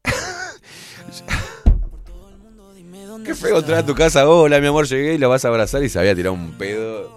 [3.25, 4.27] Qué feo entrar a tu casa.
[4.27, 7.11] Hola, mi amor, llegué y la vas a abrazar y se había tirado un pedo.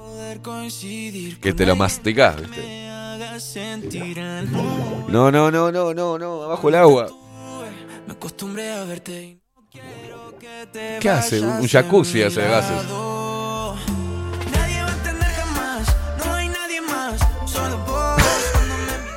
[1.41, 2.93] Que te lo masticás, ¿viste?
[5.09, 7.09] No, no, no, no, no, no, abajo el agua.
[8.07, 9.41] Me acostumbré a verte y
[11.01, 11.41] ¿Qué hace?
[11.41, 12.76] Un un jacuzzi hace de gases.
[14.53, 15.97] nadie va a entender jamás.
[16.24, 18.22] No hay nadie más, solo vos.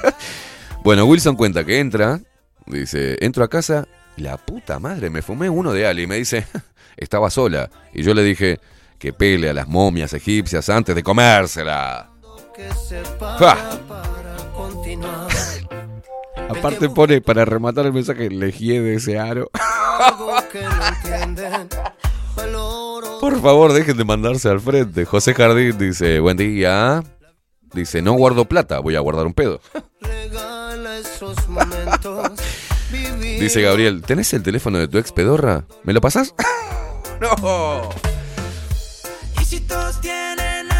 [0.84, 2.20] Bueno, Wilson cuenta que entra,
[2.66, 6.04] dice, entro a casa, la puta madre, me fumé uno de Ali.
[6.04, 6.48] Y me dice,
[6.98, 7.70] estaba sola.
[7.94, 8.60] Y yo le dije,
[8.98, 12.10] que pele a las momias egipcias antes de comérsela.
[14.56, 15.28] Continuar.
[16.50, 19.50] Aparte pone, para rematar el mensaje, legié de ese aro.
[23.20, 25.06] Por favor, dejen de mandarse al frente.
[25.06, 27.04] José Jardín dice, buen día.
[27.74, 29.60] Dice, no guardo plata, voy a guardar un pedo.
[33.40, 35.66] Dice Gabriel, ¿tenés el teléfono de tu ex pedorra?
[35.84, 36.34] ¿Me lo pasás?
[37.22, 37.90] no.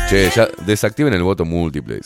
[0.08, 2.00] Che, ya desactiven el voto múltiple.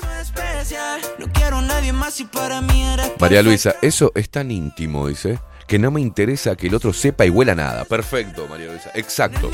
[0.00, 4.30] algo especial, no quiero a nadie más y para mí eres María Luisa, eso es
[4.30, 7.84] tan íntimo, dice, que no me interesa que el otro sepa y huela nada.
[7.84, 9.50] Perfecto, María Luisa, exacto.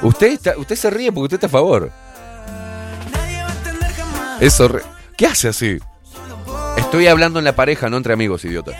[0.00, 1.92] Usted, está, usted se ríe porque usted está a favor.
[4.40, 4.70] Eso,
[5.18, 5.78] ¿qué hace así?
[6.78, 8.72] Estoy hablando en la pareja, no entre amigos, idiota.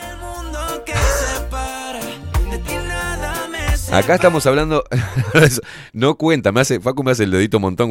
[3.95, 4.85] Acá estamos hablando.
[5.93, 6.81] no cuenta, me hace.
[6.81, 7.91] Facu me hace el dedito montón.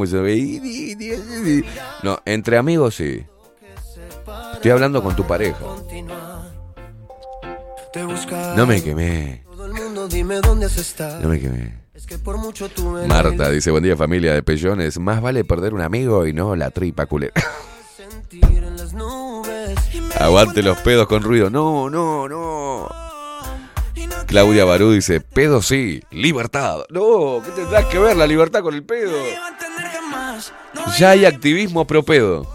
[2.03, 3.25] No, entre amigos sí.
[4.53, 5.59] Estoy hablando con tu pareja.
[8.55, 9.43] No me quemé.
[11.21, 11.83] No me quemé.
[13.07, 14.99] Marta dice: Buen día, familia de pellones.
[14.99, 17.33] Más vale perder un amigo y no la tripa culera.
[20.19, 21.49] Aguante los pedos con ruido.
[21.49, 23.02] No, no, no.
[24.33, 26.85] Claudia Barú dice: Pedo sí, libertad.
[26.89, 29.13] No, ¿qué tendrás que ver la libertad con el pedo?
[30.97, 32.47] Ya hay activismo pro pedo.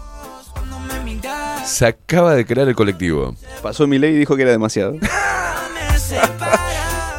[1.63, 3.33] Se acaba de crear el colectivo.
[3.63, 4.95] Pasó mi ley y dijo que era demasiado.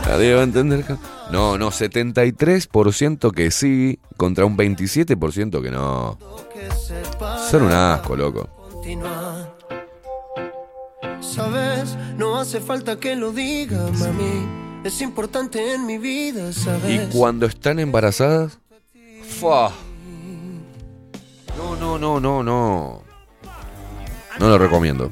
[0.06, 0.84] Nadie va a entender.
[1.30, 6.18] No, no, 73% que sí, contra un 27% que no.
[7.50, 8.46] Son un asco, loco.
[11.20, 14.48] Sabes, no hace falta que lo diga, mami.
[14.84, 17.08] Es importante en mi vida, Y sabes.
[17.14, 18.58] cuando están embarazadas,
[19.38, 19.72] ¡fua!
[21.58, 23.02] No, no, no, no, no.
[24.38, 25.10] No lo recomiendo.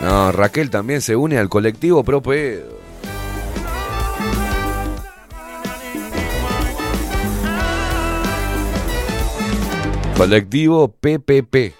[0.00, 2.75] No, Raquel también se une al colectivo Pro Pedo.
[10.16, 11.74] Colectivo PPP.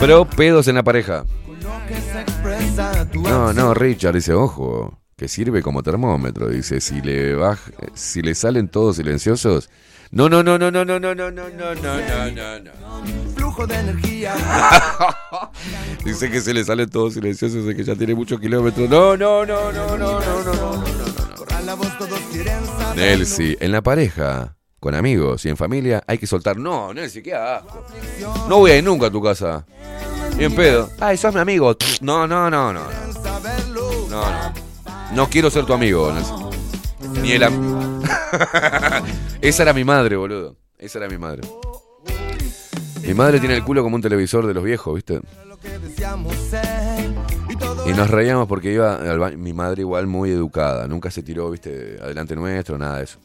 [0.00, 1.24] Pro pedos en la pareja.
[3.14, 6.48] No, no, Richard dice, ojo, que sirve como termómetro.
[6.48, 9.70] Dice, si le baj- si le salen todos silenciosos.
[10.10, 12.72] No, no, no, no, no, no, no, no, no, no, no, no, no, no.
[13.36, 14.34] Flujo de energía.
[16.04, 18.88] Dice que se le salen todos silenciosos, de que ya tiene muchos kilómetros.
[18.88, 20.84] No, no, no, no, no, no, no, no.
[22.78, 22.96] Saber.
[22.96, 26.56] Nelsi, en la pareja, con amigos y en familia, hay que soltar.
[26.58, 27.32] No, Nelsi, qué.
[28.48, 29.64] No voy a ir nunca a tu casa.
[30.36, 30.90] Bien pedo.
[31.00, 31.74] Ay, sos mi amigo.
[32.02, 32.82] No, no, no, no.
[34.10, 34.52] No, no.
[35.14, 36.12] No quiero ser tu amigo.
[37.22, 38.02] Ni el am-
[39.40, 40.56] Esa era mi madre, boludo.
[40.78, 41.42] Esa era mi madre.
[43.02, 45.20] Mi madre tiene el culo como un televisor de los viejos, ¿viste?
[47.86, 49.38] Y nos reíamos porque iba al baño.
[49.38, 50.86] Mi madre igual muy educada.
[50.88, 53.18] Nunca se tiró, viste, adelante nuestro, nada de eso.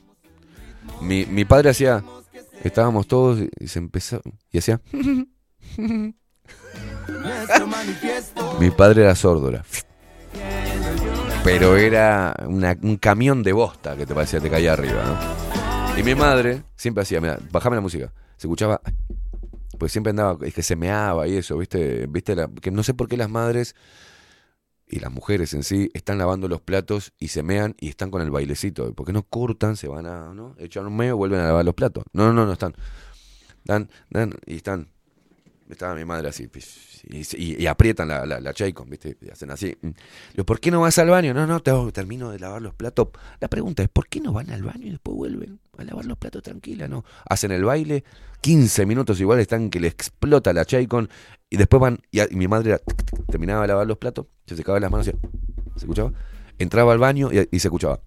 [1.02, 2.04] Mi, mi padre hacía...
[2.64, 4.22] Estábamos todos y- se empezó...
[4.52, 4.80] Y hacía...
[8.60, 9.52] Mi padre era sordo.
[11.44, 12.36] Pero era
[12.82, 15.36] un camión de bosta que te parecía te caía arriba.
[15.98, 18.14] Y mi madre siempre hacía, mira, bajame la música.
[18.38, 18.80] Se escuchaba.
[19.78, 22.06] Pues siempre andaba, es que se meaba y eso, ¿viste?
[22.08, 22.36] ¿Viste?
[22.36, 23.76] La- que no sé por qué las madres
[24.92, 28.22] y las mujeres en sí están lavando los platos y se mean y están con
[28.22, 28.94] el bailecito.
[28.94, 29.78] ¿Por qué no cortan?
[29.78, 30.56] Se van a, ¿no?
[30.60, 32.04] Echan un meo, vuelven a lavar los platos.
[32.14, 32.76] No, no, no, no están.
[33.64, 34.90] Dan, dan, y están.
[35.70, 38.54] Estaba mi madre así, pis, y, y- y aprietan la, la, la
[38.88, 39.18] ¿viste?
[39.22, 39.78] Y hacen así.
[39.82, 39.90] Mm.
[40.34, 41.34] Digo, ¿por qué no vas al baño?
[41.34, 43.08] No, no, te- termino de lavar los platos.
[43.40, 46.18] La pregunta es, ¿por qué no van al baño y después vuelven a lavar los
[46.18, 46.90] platos tranquila?
[46.90, 48.04] No, hacen el baile,
[48.42, 51.10] 15 minutos igual están que le explota la Chaycon
[51.50, 52.80] y después van, y, mi madre
[53.30, 56.14] terminaba de lavar los platos, se secaba las manos y se escuchaba,
[56.58, 58.00] entraba al baño y, y se escuchaba.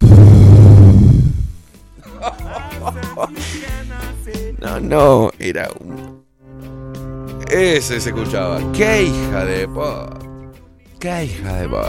[4.62, 6.24] No, no, era un...
[7.50, 8.60] Ese se escuchaba.
[8.72, 10.08] ¡Qué hija de po!
[11.00, 11.82] ¡Qué hija de po!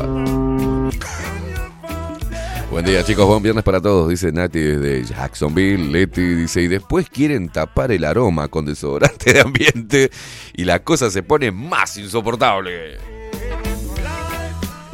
[2.72, 3.28] Buen día, chicos.
[3.28, 4.10] Buen viernes para todos.
[4.10, 5.92] Dice Nati desde Jacksonville.
[5.92, 10.12] Leti dice: Y después quieren tapar el aroma con desodorante de ambiente.
[10.54, 12.98] Y la cosa se pone más insoportable.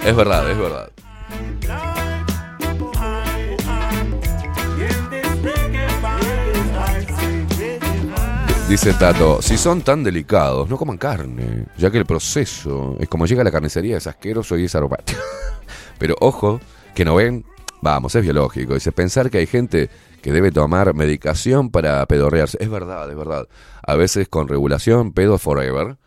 [0.04, 0.92] Es verdad, es verdad.
[8.70, 13.26] Dice Tato, si son tan delicados, no coman carne, ya que el proceso es como
[13.26, 15.20] llega a la carnicería, es asqueroso y es aromático.
[15.98, 16.62] Pero ojo,
[16.94, 17.46] que no ven,
[17.82, 18.74] vamos, es biológico.
[18.74, 19.90] Dice, pensar que hay gente
[20.22, 22.58] que debe tomar medicación para pedorrearse.
[22.62, 23.48] Es verdad, es verdad.
[23.86, 25.98] A veces con regulación, pedo forever.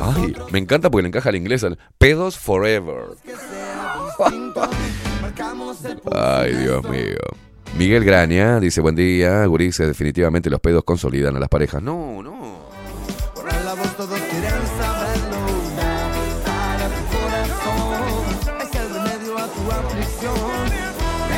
[0.00, 1.64] Ay, me encanta porque le encaja al inglés.
[1.64, 3.04] al Pedos forever.
[6.12, 7.18] Ay, Dios mío.
[7.76, 11.82] Miguel Graña dice, buen día, gurises, definitivamente los pedos consolidan a las parejas.
[11.82, 12.53] No, no.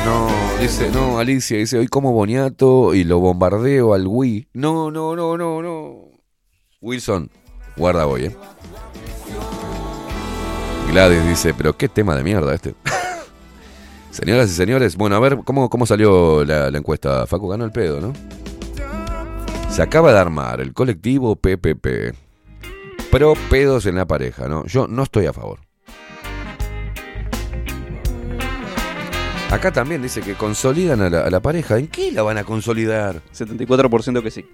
[0.07, 0.29] No,
[0.61, 4.47] dice, no, Alicia dice, hoy como boniato y lo bombardeo al Wii.
[4.53, 5.95] No, no, no, no, no.
[6.79, 7.29] Wilson,
[7.75, 8.37] guarda hoy, eh.
[10.89, 12.73] Gladys dice, pero qué tema de mierda este.
[14.11, 17.27] Señoras y señores, bueno, a ver, ¿cómo, cómo salió la, la encuesta?
[17.27, 18.13] Facu ganó el pedo, ¿no?
[19.69, 22.15] Se acaba de armar el colectivo PPP.
[23.11, 24.65] Pro pedos en la pareja, ¿no?
[24.67, 25.66] Yo no estoy a favor.
[29.51, 31.77] Acá también dice que consolidan a la, a la pareja.
[31.77, 33.21] ¿En qué la van a consolidar?
[33.33, 34.45] 74% que sí.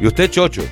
[0.00, 0.62] ¿Y usted, Chocho?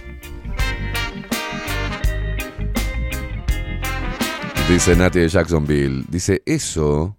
[4.69, 6.05] Dice Nati de Jacksonville.
[6.09, 7.17] Dice, eso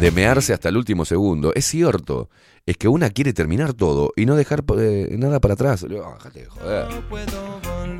[0.00, 2.28] de mearse hasta el último segundo, es cierto.
[2.66, 5.86] Es que una quiere terminar todo y no dejar eh, nada para atrás.
[5.88, 6.86] Digo, "Ah, déjate de joder.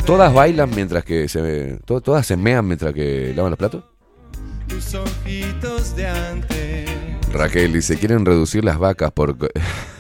[0.07, 1.79] Todas bailan mientras que se...
[1.85, 3.85] to- Todas se mean mientras que lavan los platos.
[4.69, 6.91] Tus ojitos de antes.
[7.33, 9.49] Raquel dice, quieren reducir las vacas porque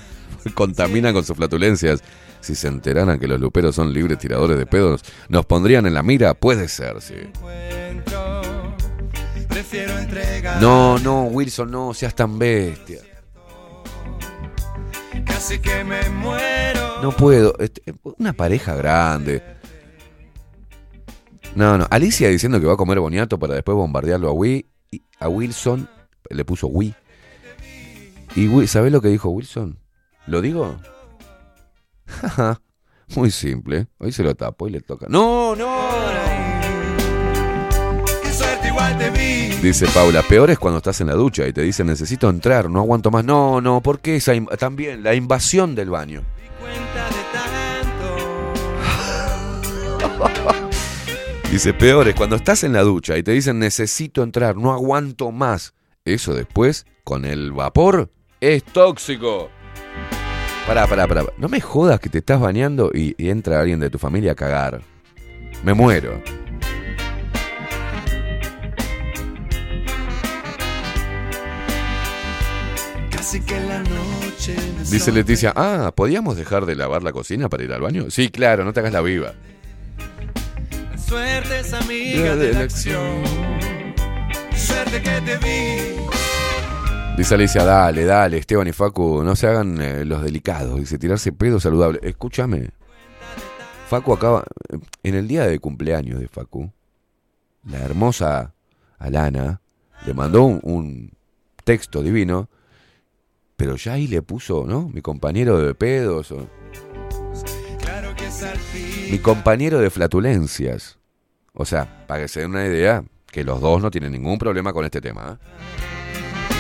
[0.55, 2.03] contaminan con sus flatulencias.
[2.41, 6.03] Si se enteraran que los luperos son libres tiradores de pedos, ¿nos pondrían en la
[6.03, 6.35] mira?
[6.35, 7.15] Puede ser, sí.
[10.61, 13.01] No, no, Wilson, no seas tan bestia.
[15.25, 17.03] Casi que me muero.
[17.03, 17.55] No puedo.
[17.59, 19.43] Este, Una pareja grande.
[21.55, 21.87] No, no.
[21.91, 25.89] Alicia diciendo que va a comer boniato para después bombardearlo a Wi- y a Wilson.
[26.31, 26.95] Le puso Wii.
[28.37, 29.79] Y Wi- ¿sabés lo que dijo Wilson?
[30.27, 30.77] ¿Lo digo?
[32.07, 32.61] Jaja.
[33.17, 33.87] Muy simple.
[33.99, 35.07] Hoy se lo tapo y le toca.
[35.09, 35.77] ¡No, no!
[38.23, 39.55] Qué suerte igual te vi.
[39.63, 42.81] Dice Paula, peor es cuando estás en la ducha y te dicen necesito entrar, no
[42.81, 43.25] aguanto más.
[43.25, 46.23] No, no, ¿por qué esa también la invasión del baño?
[51.55, 55.31] Dice, peor es cuando estás en la ducha y te dicen necesito entrar, no aguanto
[55.31, 55.73] más.
[56.05, 59.51] Eso después, con el vapor, es tóxico.
[60.67, 61.27] Pará, pará, pará.
[61.39, 64.35] No me jodas que te estás bañando y, y entra alguien de tu familia a
[64.35, 64.83] cagar.
[65.63, 66.21] Me muero.
[73.13, 77.63] Casi que la noche me Dice Leticia, ah, ¿podíamos dejar de lavar la cocina para
[77.63, 78.11] ir al baño?
[78.11, 79.35] Sí, claro, no te hagas la viva.
[81.07, 83.23] Suerte es amiga de la acción.
[84.57, 85.97] Suerte que te vi.
[87.19, 90.81] Dice Alicia, dale, dale, Esteban y Facu, no se hagan eh, los delicados.
[90.81, 92.01] Dice, tirarse pedo saludable.
[92.03, 92.71] Escúchame.
[93.89, 94.45] Facu acaba,
[95.03, 96.73] en el día de cumpleaños de Facu,
[97.69, 98.55] la hermosa
[98.99, 99.61] Alana
[100.07, 101.13] le mandó un, un
[101.65, 102.49] texto divino,
[103.57, 104.89] pero ya ahí le puso, ¿no?
[104.89, 106.49] Mi compañero de pedos, o.
[109.11, 110.99] mi compañero de flatulencias.
[111.53, 114.73] O sea, para que se den una idea, que los dos no tienen ningún problema
[114.73, 115.39] con este tema.
[115.41, 115.85] ¿eh?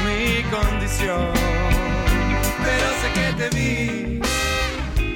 [0.05, 1.29] mi condición.
[2.64, 4.20] Pero sé que te vi.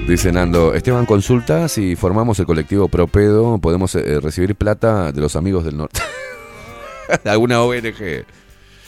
[0.07, 5.35] Dice Nando, Esteban consulta si formamos el colectivo Propedo, podemos eh, recibir plata de los
[5.35, 6.01] amigos del norte.
[7.25, 8.25] Alguna ONG.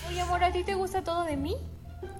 [0.09, 1.55] Oye, amor, ¿a ti te gusta todo de mí?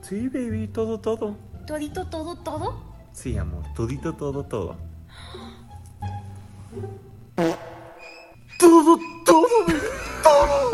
[0.02, 1.36] Sí, baby, todo, todo.
[1.66, 2.84] ¿Todito, todo, todo?
[3.12, 4.91] Sí, amor, todito, todo, todo.
[8.58, 9.66] Todo, todo,
[10.24, 10.72] todo.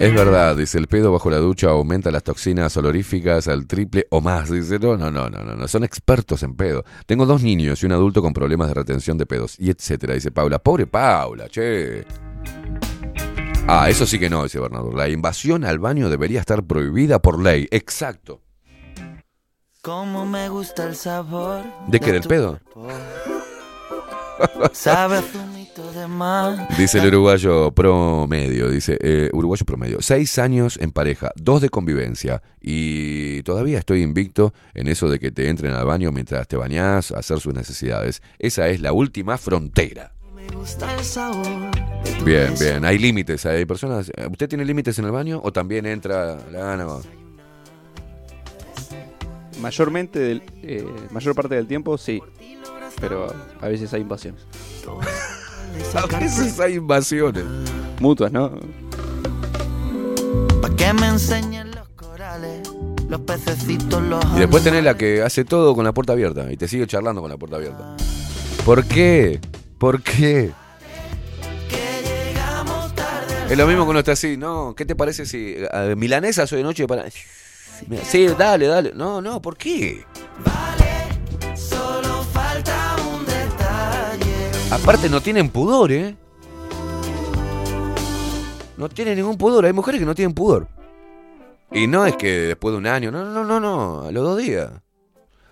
[0.00, 4.20] Es verdad, dice el pedo bajo la ducha aumenta las toxinas oloríficas al triple o
[4.20, 4.50] más.
[4.50, 6.84] Dice, no, no, no, no, no, son expertos en pedo.
[7.06, 10.14] Tengo dos niños y un adulto con problemas de retención de pedos y etcétera.
[10.14, 12.04] Dice Paula, pobre Paula, che.
[13.66, 14.92] Ah, eso sí que no, dice Bernardo.
[14.92, 17.66] La invasión al baño debería estar prohibida por ley.
[17.70, 18.42] Exacto.
[19.84, 21.62] Cómo me gusta el sabor.
[21.86, 22.10] ¿De qué?
[22.10, 22.58] ¿Del pedo?
[24.72, 25.20] Sabe
[25.94, 26.68] de mar.
[26.78, 32.42] Dice el uruguayo promedio, dice, eh, uruguayo promedio, seis años en pareja, dos de convivencia
[32.62, 37.12] y todavía estoy invicto en eso de que te entren al baño mientras te bañás
[37.12, 38.22] a hacer sus necesidades.
[38.38, 40.12] Esa es la última frontera.
[40.34, 41.44] Me gusta el sabor.
[42.04, 45.52] de tu Bien, bien, hay límites, hay personas, ¿usted tiene límites en el baño o
[45.52, 46.86] también entra la gana?
[49.60, 52.22] Mayormente, del, eh, mayor parte del tiempo, sí.
[53.00, 54.46] Pero a veces hay invasiones.
[55.94, 57.44] A veces hay invasiones.
[58.00, 58.52] Mutuas, ¿no?
[60.62, 62.68] Pa' que me enseñen los corales,
[63.08, 66.56] los pececitos, los Y después tenés la que hace todo con la puerta abierta y
[66.56, 67.96] te sigue charlando con la puerta abierta.
[68.64, 69.40] ¿Por qué?
[69.78, 70.52] ¿Por qué?
[73.50, 74.74] Es lo mismo que uno está así, ¿no?
[74.74, 77.04] ¿Qué te parece si eh, milanesa soy de noche para...
[78.04, 78.92] Sí, dale, dale.
[78.94, 80.04] No, no, ¿por qué?
[81.54, 84.50] Solo falta un detalle.
[84.70, 86.16] Aparte no tienen pudor, ¿eh?
[88.76, 89.64] No tienen ningún pudor.
[89.66, 90.68] Hay mujeres que no tienen pudor.
[91.70, 94.38] Y no es que después de un año, no, no, no, no, a los dos
[94.38, 94.70] días.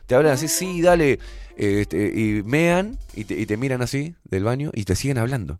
[0.06, 1.18] Te hablan así, sí, dale,
[1.56, 5.58] este, y mean y te miran así del baño y te siguen hablando.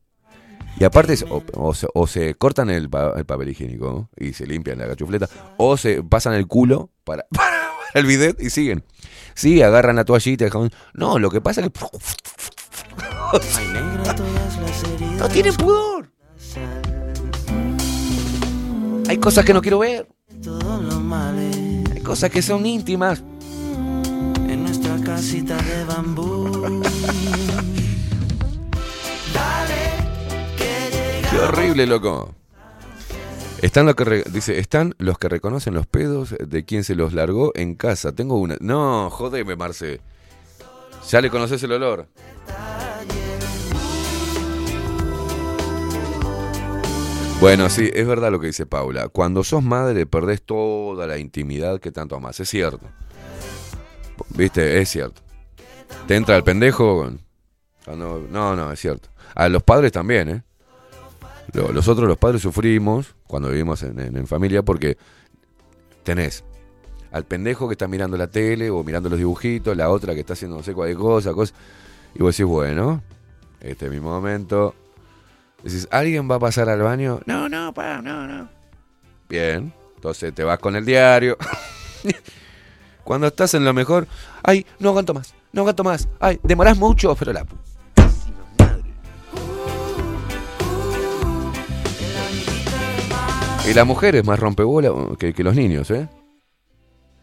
[0.79, 4.33] Y aparte, es- o, o se, o se cortan el, pa- el papel higiénico y
[4.33, 8.85] se limpian la cachufleta, o se pasan el culo para, para el bidet y siguen.
[9.35, 11.73] Sí, agarran la toallita dejan- No, lo que pasa es que.
[15.19, 16.11] no tienen pudor.
[19.09, 20.09] Hay cosas que no quiero ver.
[21.95, 23.23] Hay cosas que son íntimas.
[24.49, 26.81] en nuestra casita de bambú.
[31.33, 32.35] Qué horrible, loco.
[33.63, 37.53] Están los que dice, están los que reconocen los pedos de quien se los largó
[37.55, 38.13] en casa.
[38.13, 38.57] Tengo una.
[38.61, 40.01] No, jodeme, Marce.
[41.09, 42.09] Ya le conoces el olor.
[47.41, 49.09] Bueno, sí, es verdad lo que dice Paula.
[49.09, 52.39] Cuando sos madre perdés toda la intimidad que tanto amas.
[52.39, 52.87] Es cierto.
[54.31, 54.81] ¿Viste?
[54.81, 55.23] Es cierto.
[56.07, 57.11] Te entra el pendejo.
[57.85, 59.09] cuando- no, no, es cierto.
[59.35, 60.43] A los padres también, ¿eh?
[61.53, 64.97] Lo- Nosotros los padres sufrimos cuando vivimos en familia porque
[66.05, 66.45] tenés
[67.11, 70.33] al pendejo que está mirando la tele o mirando los dibujitos, la otra que está
[70.33, 71.53] haciendo no sé cuál cosa, cosa.
[72.15, 73.03] Y vos decís, bueno,
[73.61, 74.75] este es mi momento.
[75.63, 77.21] Decís, ¿alguien va a pasar al baño?
[77.27, 78.49] No, no, pa, no, no.
[79.29, 81.37] Bien, entonces te vas con el diario.
[83.05, 84.07] Cuando estás en lo mejor,
[84.43, 87.45] ay, no aguanto más, no aguanto más, ay, demorás mucho, pero la
[93.69, 96.09] Y la mujer es más rompebola que, que los niños, ¿eh?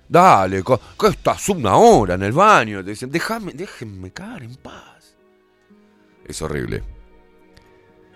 [0.08, 2.84] Dale, ¿qué estás una hora en el baño?
[2.84, 5.16] Te dicen, déjame, déjenme caer en paz.
[6.26, 6.82] Es horrible.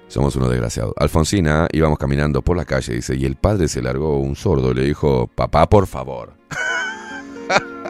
[0.08, 0.94] Somos unos desgraciados.
[0.98, 4.84] Alfonsina íbamos caminando por la calle, dice, y el padre se largó un sordo, le
[4.84, 6.34] dijo, papá, por favor.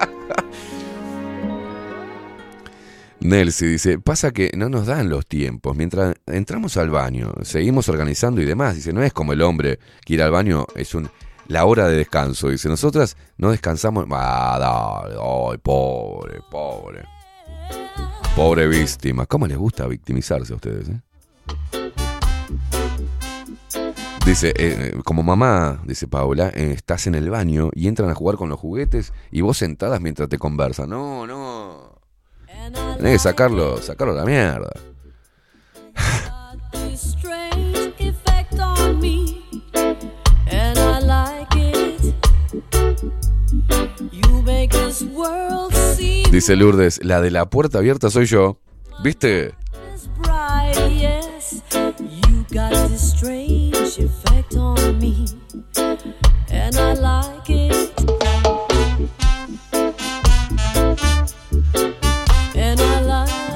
[3.24, 5.78] Nelsi dice, pasa que no nos dan los tiempos.
[5.78, 8.76] Mientras entramos al baño, seguimos organizando y demás.
[8.76, 11.10] Dice, no es como el hombre que ir al baño es un
[11.48, 12.50] la hora de descanso.
[12.50, 14.06] Dice, nosotras no descansamos.
[14.12, 17.04] Ah, dale, ay, pobre, pobre.
[18.36, 19.26] Pobre víctima.
[19.26, 20.90] ¿Cómo les gusta victimizarse a ustedes?
[20.90, 21.02] eh?
[24.26, 28.16] Dice, eh, eh, como mamá, dice Paula, eh, estás en el baño y entran a
[28.16, 30.90] jugar con los juguetes y vos sentadas mientras te conversan.
[30.90, 31.83] No, no.
[32.72, 34.72] Tenés que sacarlo, sacarlo a la mierda.
[46.32, 48.58] Dice Lourdes, la de la puerta abierta soy yo.
[49.04, 49.54] ¿Viste?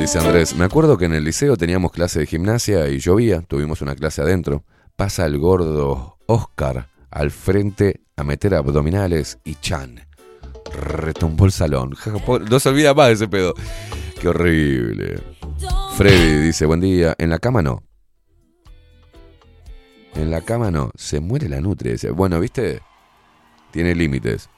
[0.08, 3.82] Dice Andrés, me acuerdo que en el liceo teníamos clase de gimnasia y llovía, tuvimos
[3.82, 4.64] una clase adentro.
[4.96, 10.00] Pasa el gordo Oscar al frente a meter abdominales y Chan.
[10.82, 11.94] Retumbó el salón.
[12.50, 13.54] No se olvida más de ese pedo.
[14.22, 15.20] Qué horrible.
[15.98, 17.14] Freddy dice, buen día.
[17.18, 17.84] En la cama no.
[20.16, 20.90] En la cama no.
[20.96, 21.92] Se muere la nutria.
[21.92, 22.80] Dice, bueno, ¿viste?
[23.72, 24.50] Tiene límites.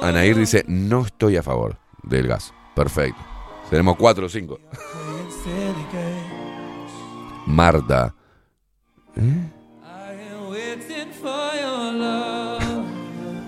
[0.00, 2.52] Anair dice, no estoy a favor del gas.
[2.76, 3.20] Perfecto.
[3.70, 4.60] Tenemos cuatro o cinco.
[7.46, 8.14] Marta.
[9.16, 9.50] ¿Eh?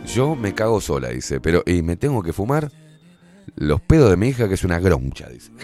[0.07, 2.73] Yo me cago sola, dice, pero y me tengo que fumar
[3.57, 5.53] los pedos de mi hija, que es una groncha, dice.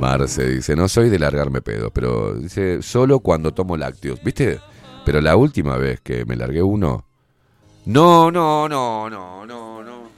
[0.00, 4.60] Marce dice, no soy de largarme pedos, pero dice, solo cuando tomo lácteos, ¿viste?
[5.04, 7.09] Pero la última vez que me largué uno...
[7.86, 10.10] No, no, no, no, no, no.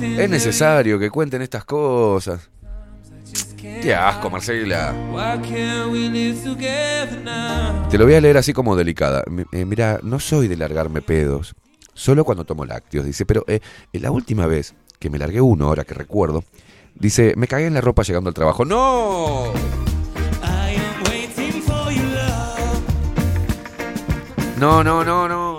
[0.00, 2.48] Es necesario que cuenten estas cosas.
[3.60, 4.94] Qué asco, Marcela.
[7.90, 9.24] Te lo voy a leer así como delicada.
[9.52, 11.54] Eh, mira, no soy de largarme pedos.
[11.94, 13.26] Solo cuando tomo lácteos, dice.
[13.26, 13.60] Pero eh,
[13.92, 16.44] la última vez que me largué uno, ahora que recuerdo,
[16.94, 18.64] dice, me cagué en la ropa llegando al trabajo.
[18.64, 19.52] No,
[24.58, 25.55] no, no, no, no.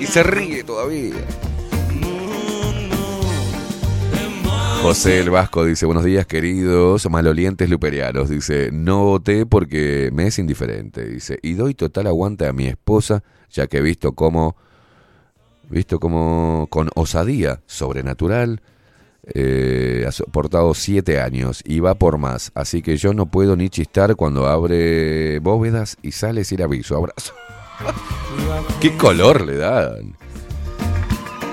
[0.00, 1.14] Y se ríe todavía.
[4.82, 8.28] José el Vasco dice, buenos días queridos malolientes luperianos.
[8.28, 11.04] Dice, no voté porque me es indiferente.
[11.04, 14.54] Dice, y doy total aguante a mi esposa, ya que he visto cómo,
[15.68, 18.60] visto como con osadía sobrenatural,
[19.34, 22.52] eh, ha soportado siete años y va por más.
[22.54, 26.96] Así que yo no puedo ni chistar cuando abre bóvedas y sale sin aviso.
[26.96, 27.34] Abrazo.
[28.80, 30.16] ¿Qué color le dan?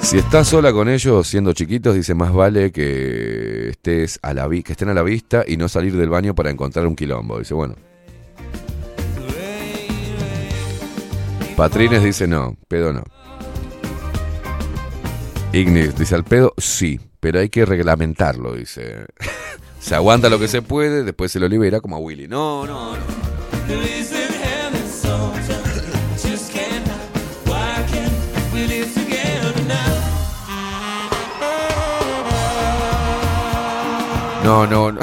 [0.02, 4.74] Si estás sola con ellos siendo chiquitos, dice más vale que estés a la que
[4.74, 7.40] estén a la vista y no salir del baño para encontrar un quilombo.
[7.40, 7.76] Dice, bueno.
[11.56, 13.04] Patrines dice no, pedo no.
[15.54, 19.06] Ignis dice al pedo sí, pero hay que reglamentarlo, dice.
[19.80, 22.28] se aguanta lo que se puede, después se lo libera como a Willy.
[22.28, 24.13] No, no, no.
[34.44, 35.00] No, no, no.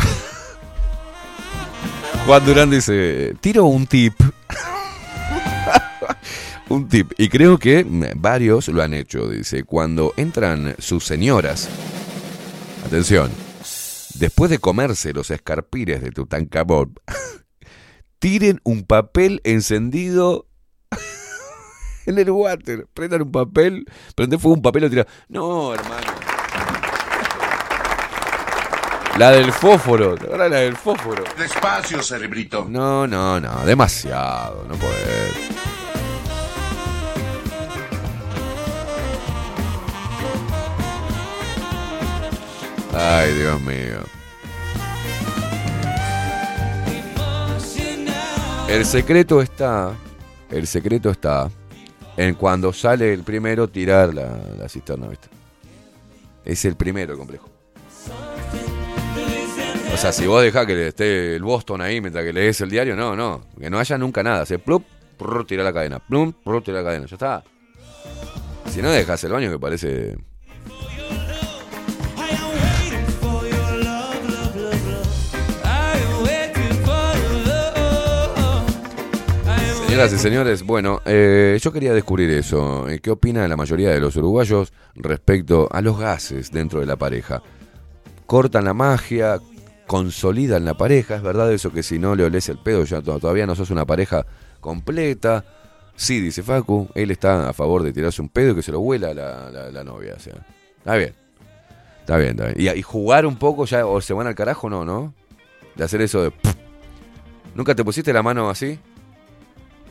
[2.27, 4.12] Juan Durán dice, tiro un tip.
[6.69, 7.12] un tip.
[7.17, 9.29] Y creo que mm, varios lo han hecho.
[9.29, 11.71] Dice, cuando entran sus señoras,
[12.85, 13.31] atención,
[14.15, 16.95] después de comerse los escarpires de Tutankamón,
[18.19, 20.49] tiren un papel encendido
[22.05, 22.87] en el water.
[22.93, 25.07] Prendan un papel, prende fuego un papel y lo tiran.
[25.31, 26.30] No, hermano.
[29.19, 31.24] La del fósforo, ahora la del fósforo.
[31.37, 32.66] Despacio, cerebrito.
[32.69, 35.31] No, no, no, demasiado, no puede.
[42.95, 44.01] Ay, Dios mío.
[48.69, 49.93] El secreto está,
[50.51, 51.51] el secreto está
[52.16, 55.28] en cuando sale el primero tirar la, la cisterna, ¿viste?
[56.45, 57.49] Es el primero el complejo.
[59.93, 62.97] O sea, si vos dejás que esté el Boston ahí mientras que lees el diario,
[62.97, 63.43] no, no.
[63.59, 64.47] Que no haya nunca nada.
[64.47, 64.85] Se plup,
[65.19, 65.99] prr, tira la cadena.
[65.99, 67.07] Plum, prr, tira la cadena.
[67.07, 67.45] Ya está.
[68.71, 70.17] Si no dejas el baño que parece.
[79.87, 82.89] Señoras y señores, bueno, eh, yo quería descubrir eso.
[82.89, 86.97] Eh, ¿Qué opina la mayoría de los uruguayos respecto a los gases dentro de la
[86.97, 87.43] pareja?
[88.25, 89.41] ¿Cortan la magia?
[89.91, 91.17] ¿Consolidan la pareja?
[91.17, 93.71] ¿Es verdad eso que si no le olés el pedo ya to- todavía no sos
[93.71, 94.25] una pareja
[94.61, 95.45] completa?
[95.97, 98.79] Sí, dice Facu, él está a favor de tirarse un pedo y que se lo
[98.79, 100.17] huela la, la- la novia.
[100.21, 100.47] Sea,
[100.79, 101.12] está bien.
[101.99, 102.77] Está bien, está bien.
[102.79, 105.12] Y, jugar un poco ya, o se van al carajo, no, ¿no?
[105.75, 106.33] De hacer eso de...
[107.57, 108.79] ¿Nunca te pusiste la mano así?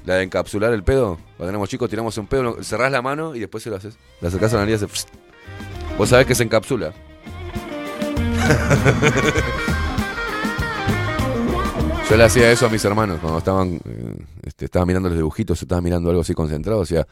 [0.06, 1.20] La de encapsular el pedo.
[1.36, 3.98] Cuando éramos chicos tiramos un pedo, cerrás la mano y después se lo haces.
[4.22, 5.08] Le acercás a la nariz y hace...
[5.98, 6.94] Vos sabés que se encapsula.
[12.10, 15.62] Yo le hacía eso a mis hermanos cuando estaban, eh, este, estaba mirando los dibujitos,
[15.62, 17.06] estaba mirando algo así concentrado, o sea,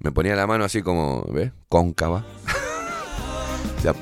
[0.00, 1.50] me ponía la mano así como, ¿ves?
[1.68, 2.24] Cóncava.
[3.78, 3.94] O sea,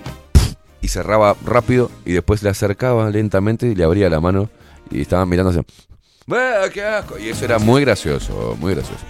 [0.81, 4.49] y cerraba rápido y después le acercaba lentamente y le abría la mano
[4.93, 5.61] y estaban mirando así.
[6.27, 7.19] ¡Bah, qué asco!
[7.19, 9.05] Y eso era muy gracioso, muy gracioso.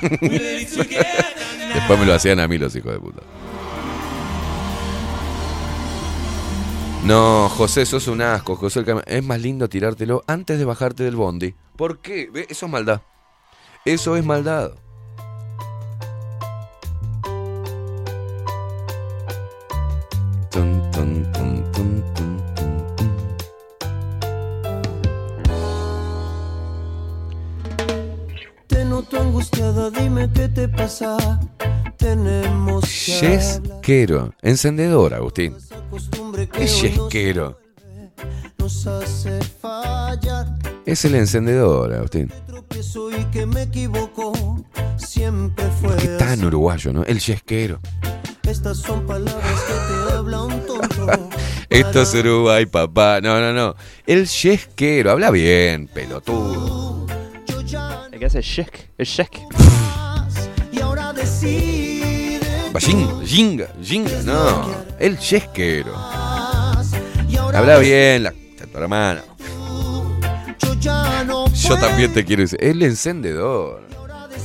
[0.00, 3.22] Después me lo hacían a mí los hijos de puta.
[7.04, 8.54] No, José, sos un asco.
[8.54, 11.52] José, es más lindo tirártelo antes de bajarte del bondi.
[11.76, 12.30] ¿Por qué?
[12.48, 13.02] Eso es maldad.
[13.84, 14.70] Eso es maldad.
[28.68, 31.16] Te noto angustiada, dime qué te pasa.
[32.02, 32.84] Tenemos.
[33.20, 34.34] Yesquero.
[34.42, 35.56] Encendedor, Agustín.
[35.88, 37.58] Costumbre que ¿Qué es yesquero?
[38.58, 40.46] nos hace fallar.
[40.84, 42.32] Es el encendedor, Agustín.
[42.46, 44.32] Tropiezo y que me equivoco.
[44.96, 47.04] Siempre fue Qué tan uruguayo, ¿no?
[47.04, 47.78] El yesquero.
[48.42, 51.06] Estas son palabras que te habla un tonto.
[51.70, 53.20] Esto es Uruguay, papá.
[53.20, 53.76] No, no, no.
[54.06, 55.12] El yesquero.
[55.12, 57.06] Habla bien, pelotudo.
[58.12, 59.40] El que hace shek, es shek.
[60.72, 61.81] Y ahora decide.
[62.72, 64.22] Bajinga, jinga, jinga.
[64.24, 64.66] No.
[64.98, 65.18] El
[67.38, 68.32] ahora Habla bien, la
[68.72, 69.22] tu hermana.
[71.54, 72.58] Yo también te quiero decir.
[72.62, 73.82] El encendedor.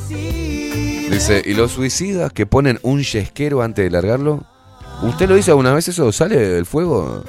[0.09, 4.43] Dice, ¿y los suicidas que ponen un yesquero antes de largarlo?
[5.01, 6.11] ¿Usted lo hizo alguna vez eso?
[6.11, 7.23] ¿Sale del fuego?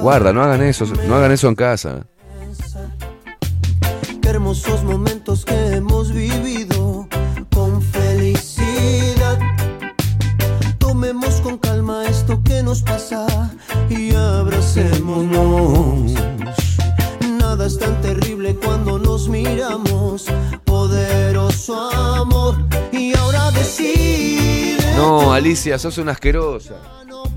[0.00, 0.84] Guarda, no hagan eso.
[1.06, 2.06] No hagan eso en casa.
[4.20, 6.75] Qué hermosos momentos que hemos vivido
[12.66, 13.26] nos pasa
[13.88, 16.12] y abracémonos.
[17.38, 20.26] Nada es tan terrible cuando nos miramos.
[20.64, 22.56] Poderoso amor.
[22.90, 24.96] Y ahora decide.
[24.96, 26.74] No, Alicia, sos una asquerosa.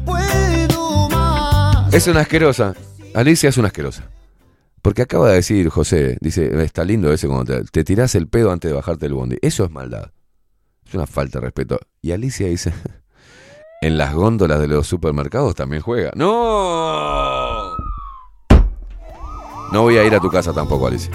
[0.03, 1.93] puedo más.
[1.93, 2.73] Es una asquerosa.
[3.13, 4.09] Alicia es una asquerosa.
[4.81, 8.51] Porque acaba de decir José, dice, está lindo ese cuando te, te tirás el pedo
[8.51, 9.37] antes de bajarte del bondi.
[9.43, 10.09] Eso es maldad.
[10.87, 11.79] Es una falta de respeto.
[12.01, 12.73] Y Alicia dice,
[13.81, 16.11] en las góndolas de los supermercados también juega.
[16.15, 17.75] ¡No!
[19.71, 21.11] No voy a ir a tu casa tampoco, Alicia.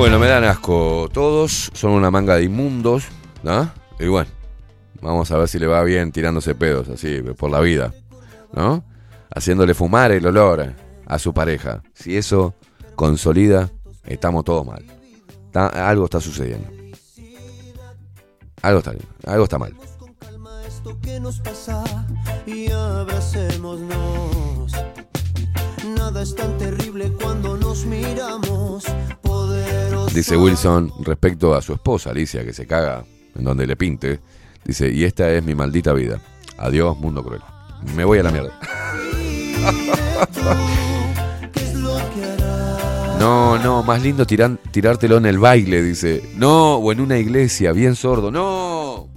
[0.00, 1.10] Bueno, me dan asco.
[1.12, 3.04] Todos son una manga de inmundos,
[3.42, 3.70] ¿no?
[3.98, 4.30] Y bueno,
[5.02, 7.92] vamos a ver si le va bien tirándose pedos así por la vida,
[8.54, 8.82] ¿no?
[9.30, 10.72] haciéndole fumar el olor
[11.04, 11.82] a su pareja.
[11.92, 12.54] Si eso
[12.94, 13.68] consolida,
[14.06, 14.82] estamos todos mal.
[15.52, 16.66] Algo está sucediendo.
[18.62, 18.94] Algo está,
[19.26, 19.74] algo está mal.
[25.94, 28.84] Nada es tan terrible cuando nos miramos.
[30.14, 33.04] Dice Wilson respecto a su esposa Alicia, que se caga
[33.36, 34.18] en donde le pinte.
[34.64, 36.20] Dice, y esta es mi maldita vida.
[36.58, 37.40] Adiós, mundo cruel.
[37.96, 38.50] Me voy a la mierda.
[43.18, 46.22] No, no, más lindo tiran- tirártelo en el baile, dice.
[46.36, 48.30] No, o en una iglesia, bien sordo.
[48.30, 49.08] No.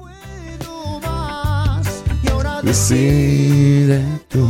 [2.63, 4.45] Decide tú.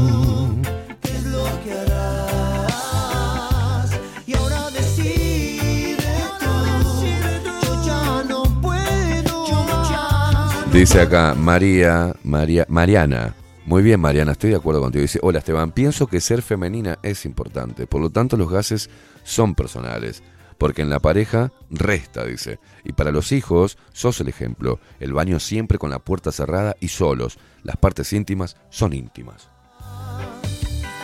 [10.74, 13.36] Dice acá María, María, Mariana.
[13.68, 15.04] Muy bien, Mariana, estoy de acuerdo contigo.
[15.04, 17.86] Dice, hola Esteban, pienso que ser femenina es importante.
[17.86, 18.90] Por lo tanto, los gases
[19.24, 20.24] son personales.
[20.58, 22.60] Porque en la pareja resta, dice.
[22.84, 24.80] Y para los hijos, sos el ejemplo.
[25.00, 27.38] El baño siempre con la puerta cerrada y solos.
[27.62, 29.50] Las partes íntimas son íntimas.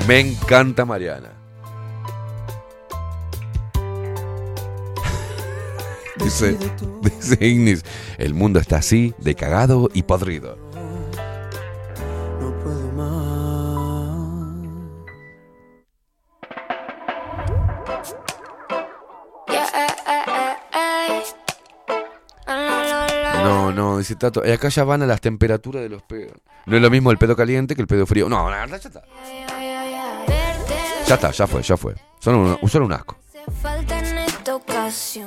[0.08, 1.39] Me encanta Mariana.
[6.24, 6.58] Dice,
[7.02, 7.84] dice Ignis,
[8.18, 10.58] el mundo está así, de cagado y podrido.
[12.40, 13.20] No puedo más.
[23.44, 24.46] No, no, dice Tato.
[24.46, 26.34] Y acá ya van a las temperaturas de los pedos.
[26.66, 28.30] No es lo mismo el pedo caliente que el pedo frío.
[28.30, 29.02] No, no, ya está.
[31.08, 31.96] Ya está, ya fue, ya fue.
[32.20, 33.18] Son un, son un asco.
[33.64, 35.26] Falta en esta ocasión.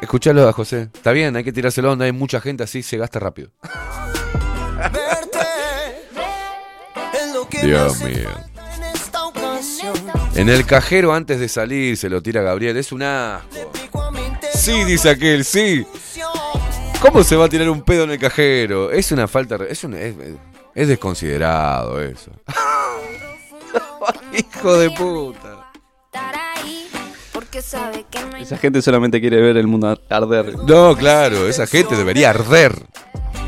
[0.00, 0.88] Escuchalo a José.
[0.94, 2.04] Está bien, hay que tirárselo onda.
[2.04, 3.50] Hay mucha gente así, se gasta rápido.
[7.62, 8.30] Dios mío.
[10.34, 12.76] En el cajero antes de salir se lo tira Gabriel.
[12.76, 13.48] Es un asco.
[14.54, 15.86] Sí, dice aquel, sí.
[17.00, 18.90] ¿Cómo se va a tirar un pedo en el cajero?
[18.90, 19.56] Es una falta.
[19.68, 20.14] Es, un, es,
[20.74, 22.32] es desconsiderado eso.
[24.32, 25.72] Hijo de puta.
[27.56, 30.58] Esa gente solamente quiere ver el mundo arder.
[30.58, 32.74] No, claro, esa gente debería arder.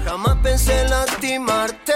[0.02, 1.92] Jamás pensé en lastimarte.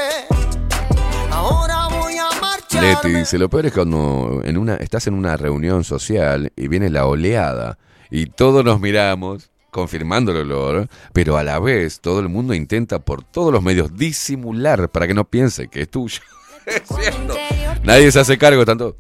[1.30, 2.82] Ahora voy a marchar.
[2.82, 6.90] Leti dice, lo peor es cuando en una, estás en una reunión social y viene
[6.90, 7.78] la oleada
[8.10, 12.98] y todos nos miramos, confirmando el olor, pero a la vez todo el mundo intenta
[12.98, 16.20] por todos los medios disimular para que no piense que es tuyo.
[16.66, 17.34] Es cierto.
[17.82, 18.97] Nadie se hace cargo tanto.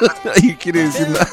[0.24, 1.28] Nadie quiere decir nada.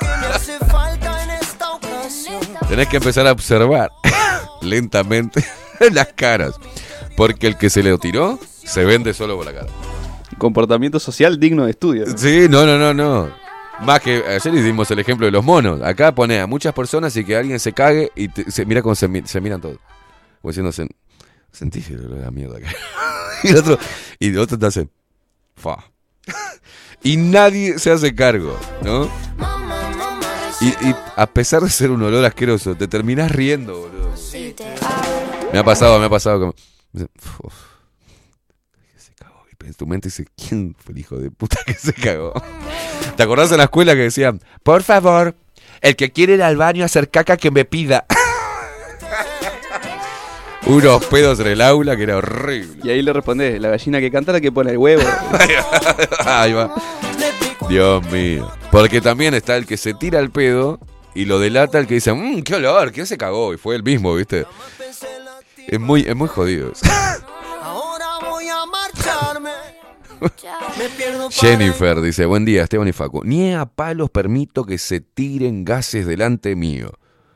[2.68, 3.92] Tenés que empezar a observar
[4.62, 5.46] lentamente
[5.92, 6.56] las caras.
[7.16, 9.68] Porque el que se le tiró se vende solo por la cara.
[10.38, 12.06] Comportamiento social digno de estudio.
[12.18, 13.32] Sí, no, no, no, no.
[13.82, 15.82] Más que ayer dimos el ejemplo de los monos.
[15.82, 18.96] Acá pone a muchas personas y que alguien se cague y te- se mira cómo
[18.96, 19.78] se, mi- se miran todos.
[20.42, 20.90] Como diciendo, "Sen-
[21.52, 22.68] sentís el olor a la mierda que
[23.44, 23.78] y el otro,
[24.20, 24.88] y el otro te hace,
[25.56, 25.78] fa.
[27.04, 29.10] Y nadie se hace cargo, ¿no?
[30.62, 30.74] Y,
[31.18, 34.14] a pesar de ser un olor asqueroso, te terminás riendo, boludo.
[35.52, 36.56] Me ha pasado, me ha pasado como.
[36.94, 37.54] "Uf".
[38.98, 39.44] Se cagó.
[39.66, 42.34] En tu mente dice, ¿quién fue el hijo de puta que se cagó?
[43.18, 45.36] ¿Te acordás en la escuela que decían, por favor,
[45.82, 48.06] el que quiere ir al baño a hacer caca que me pida?
[50.66, 52.80] Unos pedos en el aula que era horrible.
[52.84, 55.04] Y ahí le respondés, la gallina que canta la que pone el huevo.
[56.26, 56.74] Ahí va.
[57.68, 58.50] Dios mío.
[58.72, 60.80] Porque también está el que se tira el pedo
[61.14, 63.54] y lo delata el que dice, mmm, qué olor, ¿quién se cagó?
[63.54, 64.46] Y fue el mismo, ¿viste?
[65.68, 66.72] Es muy, es muy jodido.
[66.72, 66.86] eso.
[67.62, 69.52] Ahora voy a marcharme.
[70.78, 73.22] Me pierdo para Jennifer dice, buen día, Esteban y Facu.
[73.26, 76.94] Ni a palos permito que se tiren gases delante mío.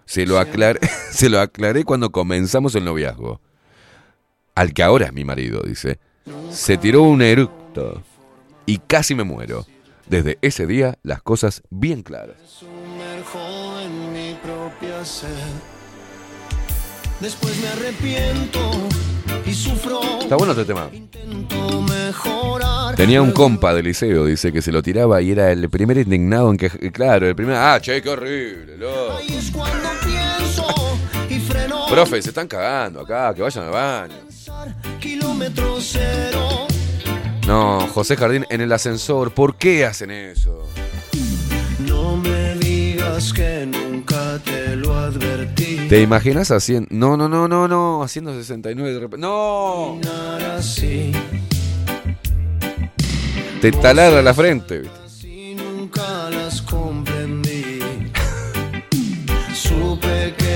[0.07, 0.79] Se lo, aclaré,
[1.11, 3.41] se lo aclaré cuando comenzamos el noviazgo.
[4.55, 5.99] Al que ahora es mi marido, dice.
[6.49, 8.01] Se tiró un eructo
[8.65, 9.65] y casi me muero.
[10.07, 12.37] Desde ese día, las cosas bien claras.
[17.19, 18.59] Después me arrepiento
[19.45, 19.99] y sufro.
[20.21, 20.89] Está bueno este tema.
[22.95, 26.49] Tenía un compa de liceo, dice, que se lo tiraba y era el primer indignado
[26.49, 26.69] en que...
[26.91, 27.55] Claro, el primer...
[27.55, 29.19] Ah, che, qué horrible, loco.
[31.89, 34.15] Profe, se están cagando acá, que vayan al baño.
[34.99, 36.67] Kilómetro cero.
[37.47, 39.31] No, José Jardín en el ascensor.
[39.31, 40.67] ¿Por qué hacen eso?
[41.79, 45.87] No me digas que nunca te lo advertí.
[45.87, 46.89] ¿Te imaginas haciendo.?
[46.91, 48.03] No, no, no, no, no.
[48.03, 49.25] Haciendo 69 de repente.
[49.25, 49.99] ¡No!
[50.57, 51.13] Así,
[53.61, 54.79] Te taladra la frente.
[54.79, 55.27] ¿viste?
[55.27, 57.79] y nunca las comprendí.
[59.53, 60.46] Supe que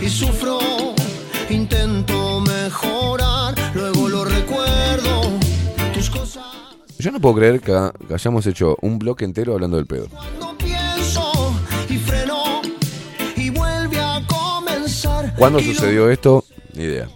[0.00, 0.58] Y sufro.
[1.48, 5.22] Intento mejorar, luego lo recuerdo.
[5.94, 6.42] Tus cosas
[6.98, 7.72] Yo no puedo creer que,
[8.08, 10.08] que hayamos hecho un bloque entero hablando del pedo.
[10.40, 11.54] no pienso
[11.88, 12.62] y freno
[13.36, 15.34] y vuelve a comenzar.
[15.36, 16.44] ¿Cuándo sucedió esto?
[16.74, 17.08] Ni idea.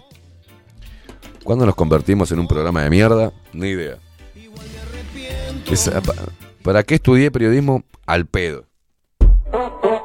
[1.43, 3.31] ¿Cuándo nos convertimos en un programa de mierda?
[3.53, 3.97] Ni idea.
[5.69, 5.91] Es-
[6.63, 7.83] ¿Para qué estudié periodismo?
[8.05, 8.65] Al pedo.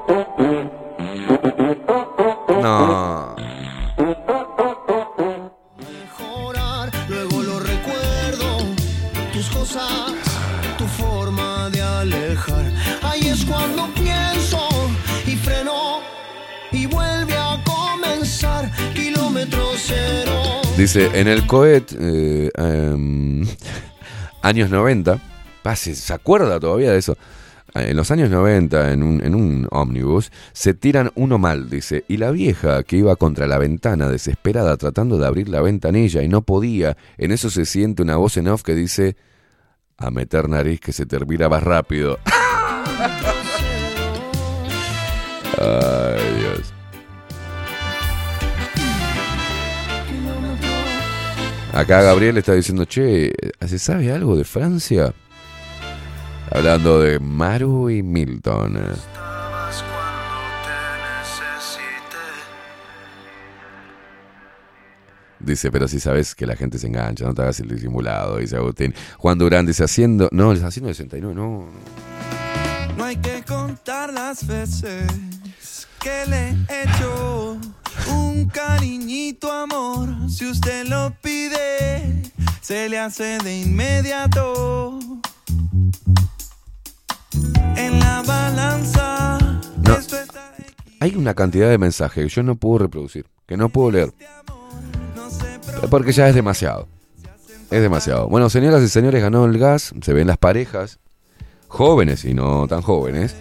[2.64, 3.36] No.
[5.76, 8.74] mejorar, luego lo recuerdo.
[9.34, 10.14] Tus cosas,
[10.78, 12.64] tu forma de alejar.
[13.02, 14.66] Ahí es cuando pienso
[15.26, 16.00] y freno
[16.72, 18.70] y vuelve a comenzar.
[18.94, 20.62] Kilómetro cero.
[20.78, 23.46] Dice, en el cohet, eh, em,
[24.40, 25.18] años 90,
[25.62, 27.18] pa, ¿se, se acuerda todavía de eso?
[27.74, 32.18] En los años 90, en un, en un ómnibus, se tiran uno mal, dice, y
[32.18, 36.42] la vieja que iba contra la ventana, desesperada, tratando de abrir la ventanilla y no
[36.42, 39.16] podía, en eso se siente una voz en off que dice,
[39.96, 42.20] a meter nariz que se termina más rápido.
[45.58, 46.72] Ay, Dios.
[51.72, 53.32] Acá Gabriel está diciendo, che,
[53.66, 55.12] ¿se sabe algo de Francia?
[56.50, 58.78] Hablando de Maru y Milton.
[65.40, 68.56] Dice, pero si sabes que la gente se engancha, no te hagas el disimulado, dice
[68.56, 68.94] Agustín.
[69.18, 70.28] Juan Durán dice, haciendo...
[70.32, 71.68] No, haciendo 69, no.
[72.96, 75.06] No hay que contar las veces
[76.00, 77.58] que le he hecho
[78.10, 80.08] un cariñito amor.
[80.30, 82.22] Si usted lo pide,
[82.62, 85.00] se le hace de inmediato.
[87.76, 89.38] En la balanza,
[89.82, 89.96] No.
[91.00, 94.12] Hay una cantidad de mensajes que yo no puedo reproducir, que no puedo leer.
[95.90, 96.88] Porque ya es demasiado.
[97.70, 98.28] Es demasiado.
[98.28, 99.92] Bueno, señoras y señores, ganó el gas.
[100.00, 101.00] Se ven las parejas,
[101.68, 103.34] jóvenes y no tan jóvenes.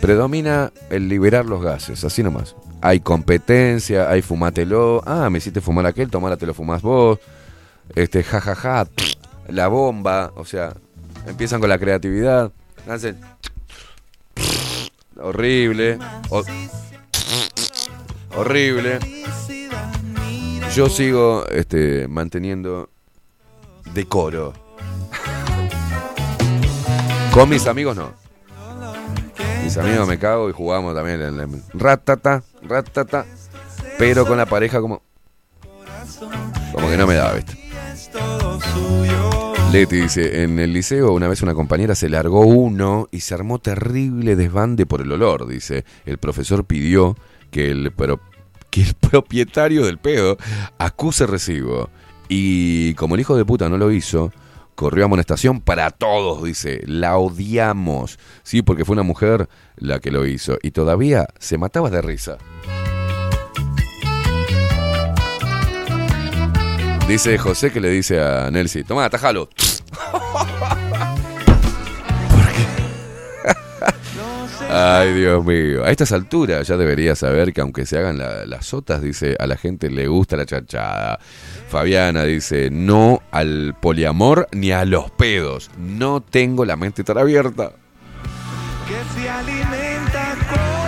[0.00, 2.54] Predomina el liberar los gases, así nomás.
[2.80, 5.02] Hay competencia, hay fumatelo.
[5.06, 7.18] Ah, me hiciste fumar aquel, tomara, te lo fumás vos.
[7.94, 8.86] Este, jajaja,
[9.48, 10.32] la bomba.
[10.36, 10.74] O sea,
[11.26, 12.52] empiezan con la creatividad.
[12.88, 13.20] Hacen.
[15.20, 15.98] Horrible.
[16.30, 16.44] ho-
[18.36, 18.98] horrible.
[20.74, 22.90] Yo sigo este, manteniendo
[23.94, 24.52] decoro.
[27.32, 28.12] Con mis amigos no.
[29.64, 33.26] Mis amigos me cago y jugamos también en el ratata, ratata.
[33.98, 35.02] Pero con la pareja como.
[36.72, 37.56] Como que no me da, ¿viste?
[39.72, 43.58] Leti dice, en el liceo una vez una compañera se largó uno y se armó
[43.58, 45.84] terrible desbande por el olor, dice.
[46.06, 47.14] El profesor pidió
[47.50, 48.20] que el, pro-
[48.70, 50.38] que el propietario del pedo
[50.78, 51.90] acuse recibo.
[52.28, 54.32] Y como el hijo de puta no lo hizo,
[54.76, 56.80] corrió amonestación para todos, dice.
[56.86, 58.18] La odiamos.
[58.44, 60.56] Sí, porque fue una mujer la que lo hizo.
[60.62, 62.38] Y todavía se mataba de risa.
[67.08, 69.48] Dice José que le dice a Nelsi, toma, atajalo.
[74.68, 75.84] Ay, Dios mío.
[75.84, 79.46] A estas alturas ya debería saber que aunque se hagan la- las sotas, dice, a
[79.46, 81.18] la gente le gusta la chanchada.
[81.68, 85.70] Fabiana dice, no al poliamor ni a los pedos.
[85.78, 87.72] No tengo la mente tan abierta.
[88.88, 90.85] que se alimenta con.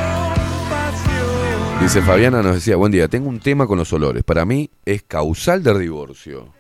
[1.81, 4.25] Dice Fabiana, nos decía, buen día, tengo un tema con los olores.
[4.25, 6.53] Para mí es causal del divorcio.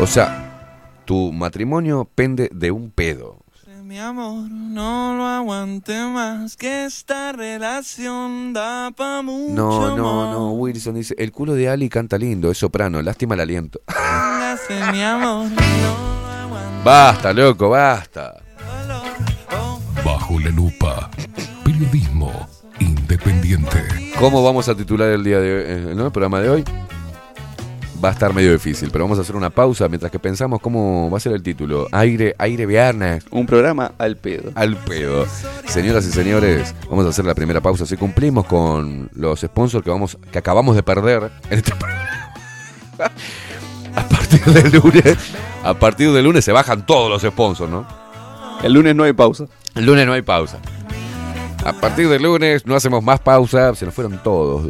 [0.00, 3.44] O sea, tu matrimonio pende de un pedo.
[3.84, 10.52] Mi amor, no lo aguante más que esta relación da pa' mucho No, no, no,
[10.54, 13.80] Wilson dice, el culo de Ali canta lindo, es soprano, lástima el aliento.
[13.86, 15.50] Véngase, mi amor,
[16.82, 18.34] Basta, loco, basta.
[20.04, 21.08] Bajo la lupa.
[21.62, 22.55] Periodismo
[23.06, 24.12] independiente.
[24.18, 26.06] ¿Cómo vamos a titular el día de hoy, eh, ¿no?
[26.06, 26.64] el programa de hoy?
[28.04, 31.08] Va a estar medio difícil, pero vamos a hacer una pausa mientras que pensamos cómo
[31.08, 31.86] va a ser el título.
[31.92, 33.24] Aire, aire viernes.
[33.30, 34.50] Un programa al pedo.
[34.56, 35.24] Al pedo.
[35.66, 37.86] Señoras y señores, vamos a hacer la primera pausa.
[37.86, 42.32] Si cumplimos con los sponsors que vamos, que acabamos de perder en este programa.
[43.94, 45.16] A partir del lunes,
[45.62, 47.86] a partir del lunes se bajan todos los sponsors, ¿no?
[48.62, 49.44] El lunes no hay pausa.
[49.74, 50.58] El lunes no hay pausa.
[51.66, 54.64] A partir del lunes no hacemos más pausa, se nos fueron todos.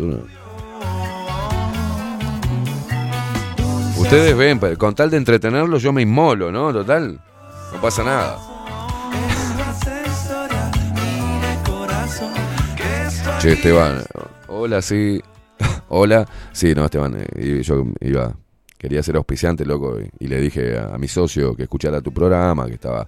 [3.99, 6.73] Ustedes ven, con tal de entretenerlos yo me inmolo, ¿no?
[6.73, 7.21] Total,
[7.75, 8.39] no pasa nada.
[13.41, 14.03] Che, Esteban,
[14.49, 15.21] hola, sí.
[15.89, 18.35] Hola, sí, no, Esteban, eh, yo iba,
[18.79, 22.75] quería ser auspiciante, loco, y, le dije a mi socio que escuchara tu programa, que
[22.75, 23.07] estaba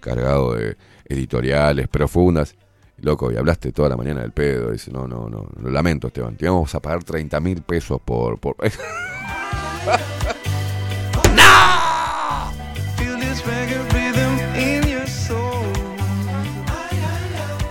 [0.00, 0.76] cargado de
[1.06, 2.54] editoriales profundas.
[2.98, 4.70] Loco, y hablaste toda la mañana del pedo.
[4.70, 6.36] Dice, no, no, no, lo lamento, Esteban.
[6.36, 8.38] Te íbamos a pagar 30 mil pesos por...
[8.38, 8.56] por...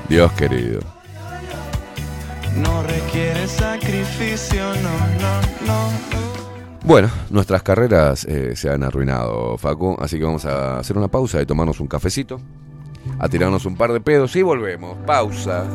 [0.07, 0.81] Dios querido.
[2.56, 5.89] No requiere sacrificio, no, no, no.
[6.84, 9.97] Bueno, nuestras carreras eh, se han arruinado, Facu.
[9.99, 12.39] Así que vamos a hacer una pausa y tomarnos un cafecito.
[13.19, 14.98] A tirarnos un par de pedos y volvemos.
[15.06, 15.65] Pausa.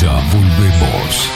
[0.00, 1.30] Ya volvemos.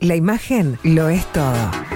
[0.00, 1.95] La imagen lo es todo.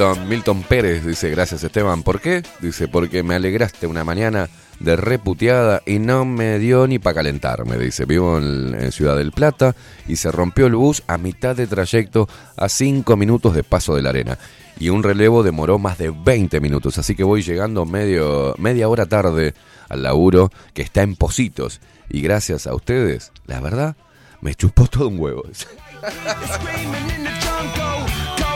[0.00, 2.02] Milton, Pérez dice, gracias Esteban.
[2.02, 2.42] ¿Por qué?
[2.60, 4.48] Dice, porque me alegraste una mañana
[4.78, 7.76] de reputeada y no me dio ni para calentarme.
[7.76, 9.76] Dice, vivo en, en Ciudad del Plata
[10.08, 14.00] y se rompió el bus a mitad de trayecto a 5 minutos de paso de
[14.00, 14.38] la arena.
[14.78, 19.04] Y un relevo demoró más de 20 minutos, así que voy llegando medio, media hora
[19.04, 19.52] tarde
[19.90, 21.82] al laburo que está en Positos.
[22.08, 23.96] Y gracias a ustedes, la verdad,
[24.40, 25.42] me chupó todo un huevo.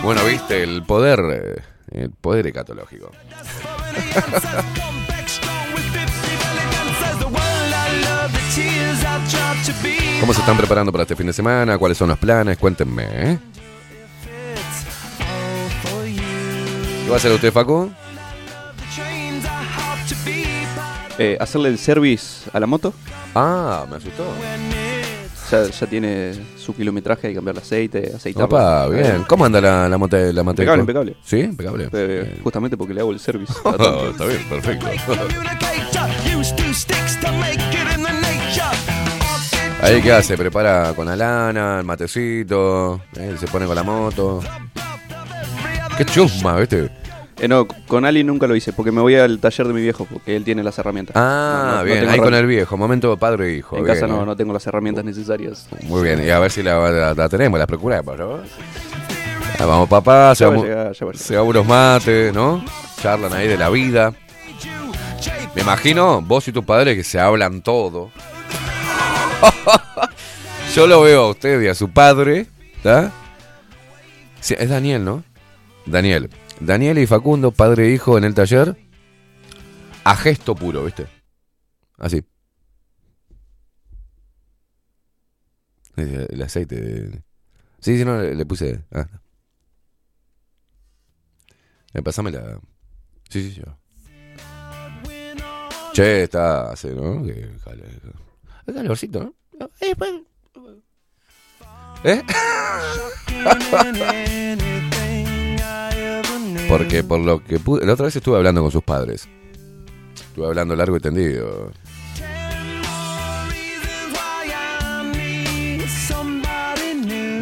[0.04, 1.62] Bueno, viste, el poder, eh,
[1.92, 3.10] el poder ecatológico.
[10.20, 11.78] ¿Cómo se están preparando para este fin de semana?
[11.78, 12.58] ¿Cuáles son los planes?
[12.58, 13.38] Cuéntenme, ¿eh?
[17.04, 17.90] ¿Qué va a hacer usted, Facu?
[21.18, 22.92] Eh, hacerle el service a la moto.
[23.34, 24.24] Ah, me asustó.
[25.50, 28.46] Ya, ya tiene su kilometraje, hay que cambiar el aceite, aceitarla.
[28.46, 29.24] Opa, bien.
[29.28, 30.16] ¿Cómo anda la, la moto?
[30.16, 31.16] La moto Impecable, impecable.
[31.22, 31.40] ¿Sí?
[31.40, 31.88] Impecable.
[31.92, 33.52] Eh, justamente porque le hago el service.
[33.64, 34.86] Oh, está bien, perfecto.
[39.82, 44.40] Ahí qué hace, prepara con la lana, el matecito, eh, se pone con la moto.
[45.98, 46.90] Qué chusma, ¿viste?
[47.40, 50.06] Eh, no, con Ali nunca lo hice, porque me voy al taller de mi viejo,
[50.10, 51.16] porque él tiene las herramientas.
[51.16, 53.76] Ah, No, no, no bien, ahí con el viejo, momento padre e hijo.
[53.76, 54.26] En bien, casa no, bien.
[54.26, 55.66] no tengo las herramientas necesarias.
[55.82, 58.38] Muy bien, y a ver si la, la- la tenemos, la procuramos, ¿no?
[59.58, 62.64] Ah, vamos papá, se va, llegar, se unos mates, ¿no?
[63.02, 64.12] Charlan ahí de la vida.
[65.54, 68.10] Me imagino vos y tu padre que se hablan todo.
[70.74, 72.46] Yo lo veo a usted y a su padre,
[72.76, 73.12] ¿está?
[74.40, 75.22] Sí, es Daniel, ¿no?
[75.86, 76.30] Daniel.
[76.60, 78.76] Daniel y Facundo, padre e hijo en el taller,
[80.04, 81.06] a gesto puro, ¿viste?
[81.98, 82.24] Así.
[85.96, 87.22] El aceite.
[87.80, 88.82] Sí, sí, no, le, puse.
[88.92, 89.06] Ah.
[91.92, 92.58] Eh, pasame la.
[93.28, 93.78] Sí, sí, yo.
[95.92, 96.72] Che, está.
[96.72, 97.24] Hace, ¿no?
[98.66, 99.70] Hay calorcito, ¿no?
[99.80, 100.12] Eh, pues.
[102.04, 102.22] ¿Eh?
[106.68, 107.84] Porque por lo que pude.
[107.86, 109.28] La otra vez estuve hablando con sus padres.
[110.14, 111.70] Estuve hablando largo y tendido.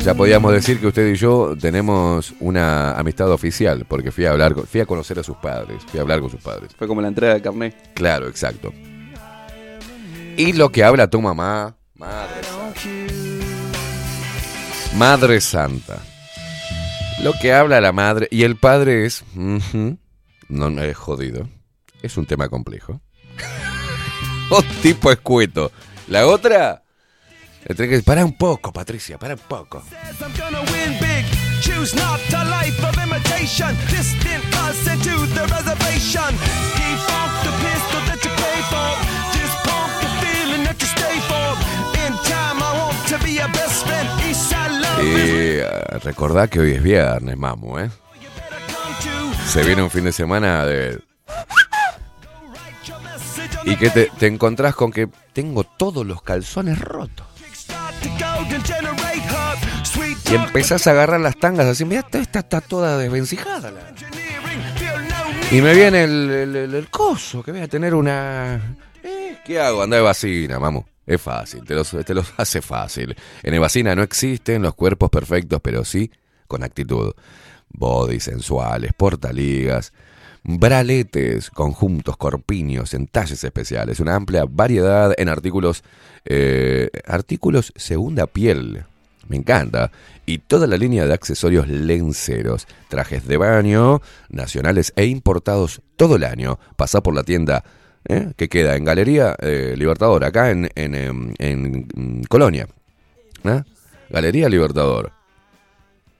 [0.00, 4.52] Ya podíamos decir que usted y yo tenemos una amistad oficial, porque fui a hablar,
[4.66, 6.72] fui a conocer a sus padres, fui a hablar con sus padres.
[6.76, 7.94] Fue como la entrega de carnet.
[7.94, 8.72] Claro, exacto.
[10.36, 12.80] Y lo que habla tu mamá, madre santa.
[14.96, 16.11] Madre santa.
[17.22, 21.48] Lo que habla la madre y el padre es, no me es jodido.
[22.02, 23.00] Es un tema complejo.
[24.50, 25.70] un tipo escueto.
[26.08, 26.82] La otra,
[28.04, 29.84] para un poco, Patricia, para un poco.
[31.94, 33.76] Not a life of imitation.
[35.34, 36.38] The reservation.
[43.08, 44.81] To be a best friend.
[45.02, 45.66] Y eh,
[46.02, 47.90] recordá que hoy es viernes, mamu, ¿eh?
[49.48, 51.00] Se viene un fin de semana de...
[53.64, 57.26] Y que te, encontrás con que tengo todos los calzones rotos.
[60.30, 63.70] Y empezás a agarrar las tangas así, mira, esta, está toda desvencijada.
[63.70, 63.80] la-
[65.50, 68.60] Y me viene el, el- coso, que voy a tener una...
[69.02, 69.82] Eh, ¿Qué hago?
[69.82, 70.82] Anda de vacina, mamu.
[71.06, 71.94] Es fácil, te los,
[72.36, 73.16] hace fácil.
[73.42, 76.10] En Evacina no existen los cuerpos perfectos, pero sí
[76.46, 77.12] con actitud.
[77.70, 79.92] Bodies sensuales, portaligas,
[80.44, 85.82] braletes, conjuntos, corpiños, en talles especiales, una amplia variedad en artículos,
[86.26, 88.84] eh, artículos segunda piel.
[89.28, 89.90] Me encanta.
[90.26, 96.24] Y toda la línea de accesorios lenceros, trajes de baño, nacionales e importados todo el
[96.24, 96.58] año.
[96.76, 97.64] Pasá por la tienda
[98.08, 98.32] ¿eh?
[98.36, 102.66] que queda en Galería eh, Libertador, acá en, en, em, en, mm, Colonia.
[103.44, 103.62] ¿eh?
[104.10, 105.12] Galería Libertador.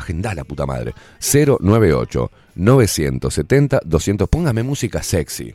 [0.00, 0.94] Agendá la puta madre.
[1.20, 4.28] 098 970 200.
[4.28, 5.54] Póngame música sexy.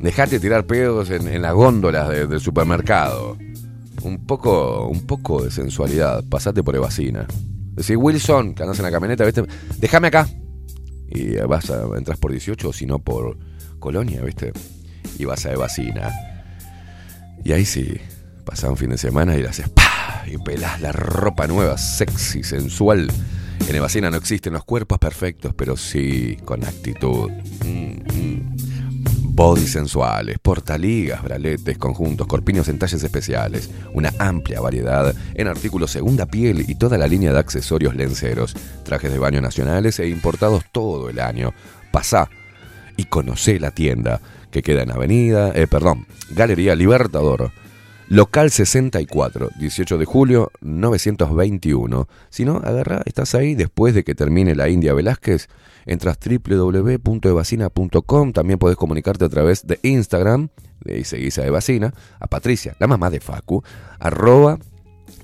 [0.00, 3.38] dejate tirar pedos en, las góndolas de- del supermercado.
[4.02, 6.24] Un poco, un poco de sensualidad.
[6.28, 7.26] Pasate por Evacina.
[7.74, 9.44] Decís, Wilson, que andas en la camioneta, ¿viste?
[9.78, 10.28] Déjame acá.
[11.08, 13.38] Y vas a entras por 18 o si no por
[13.78, 14.52] Colonia, ¿viste?
[15.18, 16.10] Y vas a Evacina.
[17.44, 17.98] Y ahí sí,
[18.44, 20.24] pasás un fin de semana y le haces ¡pah!
[20.26, 23.10] y pelás la ropa nueva, sexy, sensual.
[23.68, 27.30] En Evacina no existen los cuerpos perfectos, pero sí con actitud.
[27.64, 28.69] Mm, mm.
[29.32, 36.26] Body sensuales, portaligas, braletes, conjuntos, corpiños en talles especiales, una amplia variedad en artículos segunda
[36.26, 41.08] piel y toda la línea de accesorios lenceros, trajes de baño nacionales e importados todo
[41.08, 41.54] el año.
[41.92, 42.28] Pasá
[42.96, 44.20] y conocé la tienda
[44.50, 47.52] que queda en Avenida, eh, perdón, Galería Libertador,
[48.10, 52.08] local 64, 18 de julio 921.
[52.28, 55.46] Si no, agarra, estás ahí después de que termine la India Velázquez,
[55.86, 60.48] entras www.evacina.com, también podés comunicarte a través de Instagram,
[60.86, 63.62] ahí seguís a Evacina, a Patricia, la mamá de Facu,
[64.00, 64.58] arroba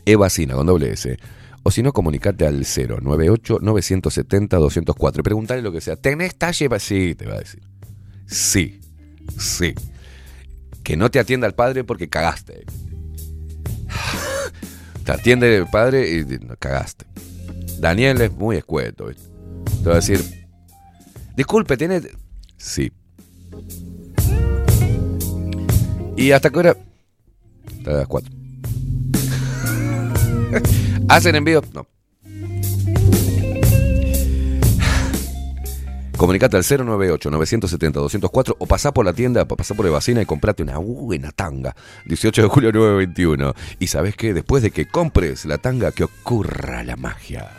[0.04, 1.16] Evacina con doble S.
[1.64, 5.96] O si no, comunicate al 098-970-204 y preguntale lo que sea.
[5.96, 6.68] ¿Tenés talle?
[6.78, 7.64] Sí, te va a decir.
[8.26, 8.80] Sí,
[9.36, 9.74] sí.
[10.86, 12.64] Que no te atienda el padre porque cagaste.
[15.04, 16.24] te atiende el padre y
[16.60, 17.06] cagaste.
[17.80, 19.06] Daniel es muy escueto.
[19.06, 19.24] ¿viste?
[19.82, 20.20] Te va a decir,
[21.36, 22.02] disculpe, ¿tiene...?
[22.56, 22.92] Sí.
[26.16, 26.76] ¿Y hasta qué hora?
[27.78, 28.32] Hasta las 4.
[31.08, 31.62] ¿Hacen envío?
[31.74, 31.88] No.
[36.16, 41.30] Comunicate al 098-970-204 o pasá por la tienda, pasá por Evacina y comprate una buena
[41.30, 41.76] tanga.
[42.06, 43.54] 18 de julio 921.
[43.78, 44.32] Y sabes qué?
[44.32, 47.50] Después de que compres la tanga, que ocurra la magia.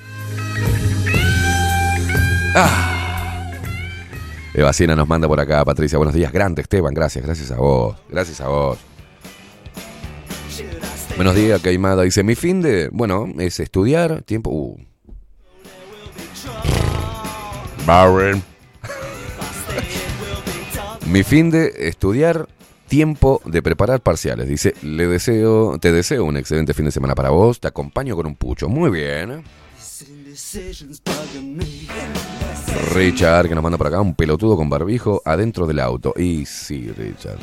[2.56, 3.52] Ah.
[4.56, 6.00] Evacina nos manda por acá, Patricia.
[6.00, 6.96] Buenos días, grande Esteban.
[6.96, 7.96] Gracias, gracias a vos.
[8.10, 8.80] Gracias a vos.
[11.16, 12.02] Buenos días, Caimada.
[12.02, 14.50] Dice, mi fin de, bueno, es estudiar, tiempo...
[14.50, 14.87] Uh.
[17.88, 18.44] Barren.
[21.06, 22.50] mi fin de estudiar,
[22.90, 24.50] tiempo de preparar parciales.
[24.50, 27.62] Dice, le deseo, te deseo un excelente fin de semana para vos.
[27.62, 28.68] Te acompaño con un pucho.
[28.68, 29.42] Muy bien.
[32.94, 36.14] Richard, que nos manda por acá, un pelotudo con barbijo adentro del auto.
[36.18, 37.40] Y sí, Richard.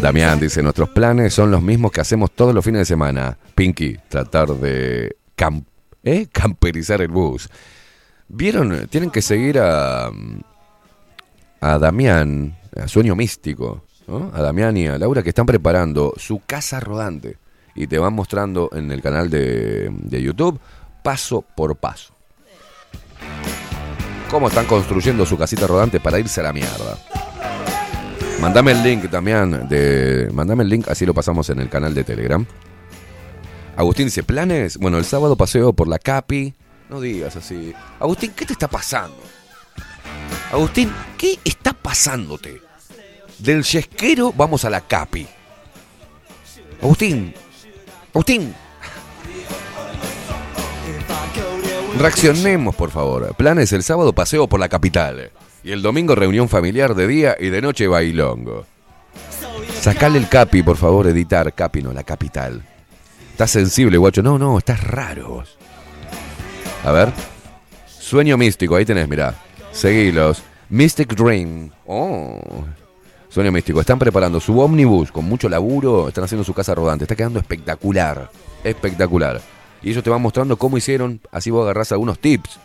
[0.00, 3.36] Damián dice, nuestros planes son los mismos que hacemos todos los fines de semana.
[3.54, 5.14] Pinky, tratar de
[6.04, 6.26] ¿eh?
[6.32, 7.50] camperizar el bus.
[8.28, 8.86] ¿Vieron?
[8.88, 10.10] Tienen que seguir a,
[11.60, 13.84] a Damián, a Sueño Místico,
[14.32, 17.38] a Damián y a Laura que están preparando su casa rodante.
[17.74, 20.60] Y te van mostrando en el canal de, de YouTube
[21.02, 22.12] paso por paso.
[24.30, 26.98] cómo están construyendo su casita rodante para irse a la mierda.
[28.40, 30.28] Mandame el link también de.
[30.32, 32.44] Mandame el link, así lo pasamos en el canal de Telegram.
[33.76, 34.76] Agustín dice, ¿planes?
[34.78, 36.54] Bueno, el sábado paseo por la Capi.
[36.88, 37.74] No digas así.
[38.00, 39.18] Agustín, ¿qué te está pasando?
[40.50, 42.60] Agustín, ¿qué está pasándote?
[43.38, 45.26] Del yesquero vamos a la Capi.
[46.80, 47.34] Agustín,
[48.12, 48.54] Agustín.
[51.98, 53.34] Reaccionemos, por favor.
[53.34, 55.30] Planes el sábado paseo por la capital.
[55.64, 58.66] Y el domingo reunión familiar de día y de noche bailongo.
[59.80, 61.52] Sacale el capi, por favor, editar.
[61.54, 62.64] Capi, no, la capital.
[63.32, 64.22] Estás sensible, guacho.
[64.22, 65.44] No, no, estás raro.
[66.84, 67.12] A ver.
[67.86, 69.34] Sueño místico, ahí tenés, mirá.
[69.72, 70.42] Seguilos.
[70.70, 71.70] Mystic Dream.
[71.86, 72.40] Oh.
[73.28, 73.80] Sueño místico.
[73.80, 76.08] Están preparando su ómnibus con mucho laburo.
[76.08, 77.04] Están haciendo su casa rodante.
[77.04, 78.30] Está quedando espectacular.
[78.64, 79.40] Espectacular.
[79.82, 81.20] Y ellos te van mostrando cómo hicieron.
[81.30, 82.58] Así vos agarrás algunos tips.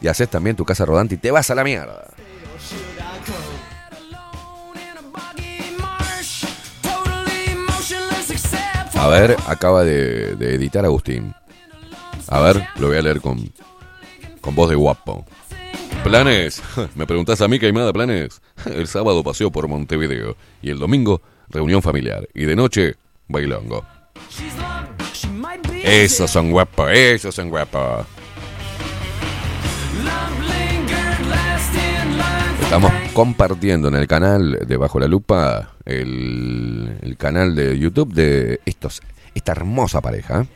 [0.00, 2.08] Y haces también tu casa rodante y te vas a la mierda.
[8.94, 11.34] A ver, acaba de, de editar Agustín.
[12.30, 13.52] A ver, lo voy a leer con,
[14.40, 15.26] con voz de guapo.
[16.04, 16.62] ¿Planes?
[16.94, 18.40] ¿Me preguntás a mí, Caimada, planes?
[18.66, 20.36] El sábado paseo por Montevideo.
[20.62, 22.28] Y el domingo, reunión familiar.
[22.32, 22.94] Y de noche,
[23.28, 23.84] bailongo.
[25.82, 28.06] Esos son guapos, esos son guapos.
[32.62, 38.60] Estamos compartiendo en el canal de Bajo la Lupa el, el canal de YouTube de
[38.64, 39.02] estos,
[39.34, 40.46] esta hermosa pareja.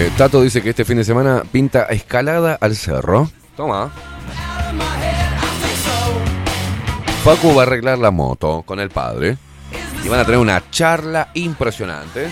[0.00, 3.28] Eh, Tato dice que este fin de semana pinta escalada al cerro.
[3.56, 3.90] Toma.
[7.24, 9.38] Facu va a arreglar la moto con el padre.
[10.04, 12.28] Y van a tener una charla impresionante.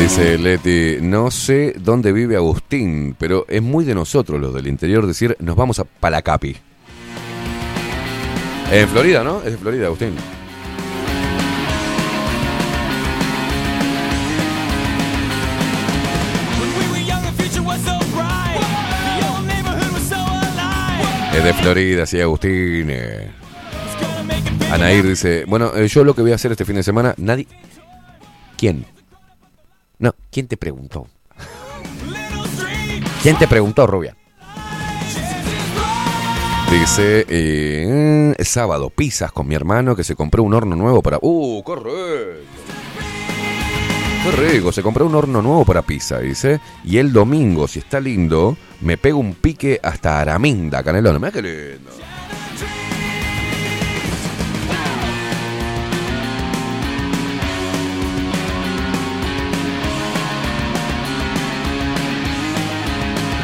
[0.00, 5.06] Dice Leti, no sé dónde vive Agustín, pero es muy de nosotros los del interior
[5.06, 6.56] decir nos vamos a Palacapi.
[8.72, 9.42] En Florida, ¿no?
[9.42, 10.14] Es de Florida, Agustín.
[21.36, 22.90] Es de Florida, sí, Agustín.
[24.72, 27.46] Anair dice, bueno, eh, yo lo que voy a hacer este fin de semana, nadie...
[28.56, 28.86] ¿Quién?
[30.00, 31.06] No, ¿quién te preguntó?
[33.22, 34.16] ¿Quién te preguntó, Rubia?
[36.72, 41.18] Dice, eh, sábado, pizzas con mi hermano que se compró un horno nuevo para...
[41.20, 42.48] ¡Uh, correcto!
[44.24, 46.60] Qué rico, se compró un horno nuevo para pizza, dice.
[46.82, 51.16] Y el domingo, si está lindo, me pego un pique hasta Araminda, Canelón.
[51.16, 51.90] Mira qué lindo.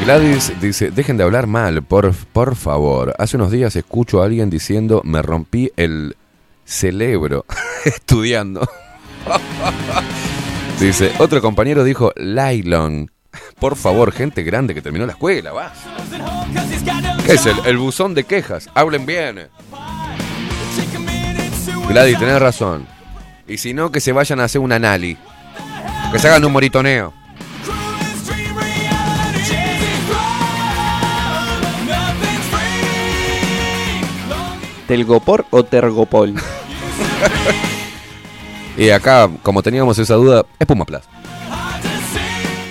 [0.07, 3.13] Gladys dice, dejen de hablar mal, por, por favor.
[3.19, 6.15] Hace unos días escucho a alguien diciendo, me rompí el
[6.63, 7.43] cerebro
[7.83, 8.65] estudiando.
[10.79, 13.11] dice, otro compañero dijo, Lylon.
[13.59, 15.73] Por favor, gente grande que terminó la escuela, va.
[17.25, 18.69] ¿Qué es el, el buzón de quejas?
[18.75, 19.49] Hablen bien.
[21.89, 22.87] Gladys, tenés razón.
[23.45, 25.17] Y si no, que se vayan a hacer un anali.
[26.13, 27.13] Que se hagan un moritoneo.
[34.87, 36.33] ¿Telgopor o Tergopol?
[38.77, 41.01] Y acá, como teníamos esa duda, es Puma Plus.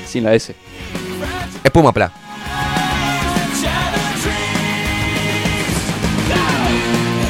[0.06, 0.54] Sin la S.
[1.64, 2.10] Es Puma Plus.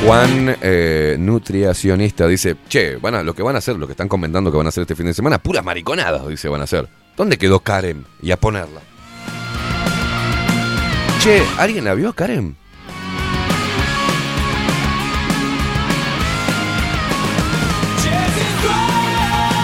[0.05, 4.09] Juan, eh, nutricionista, dice, che, van a, lo que van a hacer, lo que están
[4.09, 6.87] comentando que van a hacer este fin de semana, puras mariconadas, dice, van a hacer.
[7.17, 8.05] ¿Dónde quedó Karen?
[8.21, 8.83] Y a ponerla.
[11.23, 12.57] Che, ¿alguien la vio a Karen?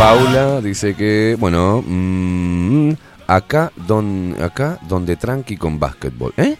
[0.02, 2.90] Paula dice que, bueno, mm,
[3.28, 6.34] acá, don, acá donde tranqui con básquetbol.
[6.38, 6.56] ¿Eh?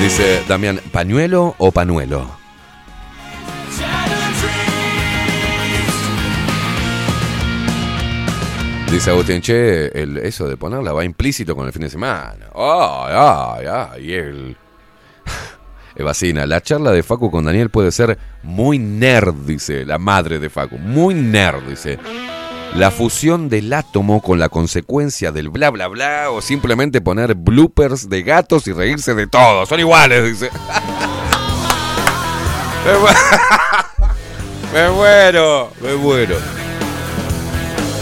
[0.00, 2.28] Dice Damián, ¿pañuelo o panuelo?
[8.90, 12.50] Dice Agustín, che, el, eso de ponerla va implícito con el fin de semana.
[12.56, 14.56] Ay, ay, ay, y el...
[15.98, 20.48] Evasina, la charla de Facu con Daniel puede ser muy nerd, dice la madre de
[20.48, 20.78] Facu.
[20.78, 21.98] Muy nerd, dice.
[22.76, 28.08] La fusión del átomo con la consecuencia del bla bla bla o simplemente poner bloopers
[28.08, 29.66] de gatos y reírse de todo.
[29.66, 30.50] Son iguales, dice.
[32.86, 33.06] Me mu-
[34.72, 36.36] Me muero, me muero.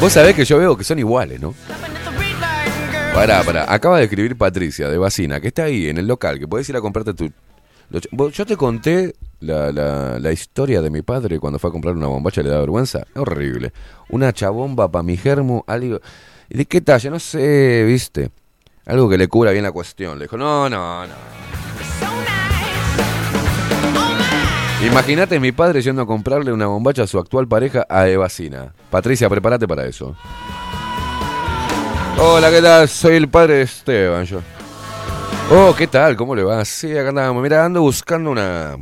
[0.00, 1.54] Vos sabés que yo veo que son iguales, ¿no?
[3.14, 3.64] Pará, pará.
[3.72, 6.76] Acaba de escribir Patricia de Bacina, que está ahí en el local, que puedes ir
[6.76, 7.30] a comprarte tu.
[7.90, 9.70] Yo te conté la,
[10.18, 13.06] la- historia de mi padre cuando fue a comprar una bombacha, le da vergüenza.
[13.14, 13.72] Horrible.
[14.08, 16.00] Una chabomba para mi germo, algo.
[16.48, 17.10] ¿Y de qué talla?
[17.10, 18.30] No sé, viste.
[18.86, 20.18] Algo que le cubra bien la cuestión.
[20.18, 21.14] Le dijo, no, no, no.
[24.84, 28.72] Imagínate mi padre yendo a comprarle una bombacha a su actual pareja a Evasina.
[28.90, 30.14] Patricia, prepárate para eso.
[32.18, 32.88] Hola, ¿qué tal?
[32.88, 34.40] Soy el padre de Esteban, yo.
[35.48, 36.16] Oh, ¿qué tal?
[36.16, 36.64] ¿Cómo le va?
[36.64, 37.40] Sí, acá andamos.
[37.40, 38.76] Mira, ando buscando una...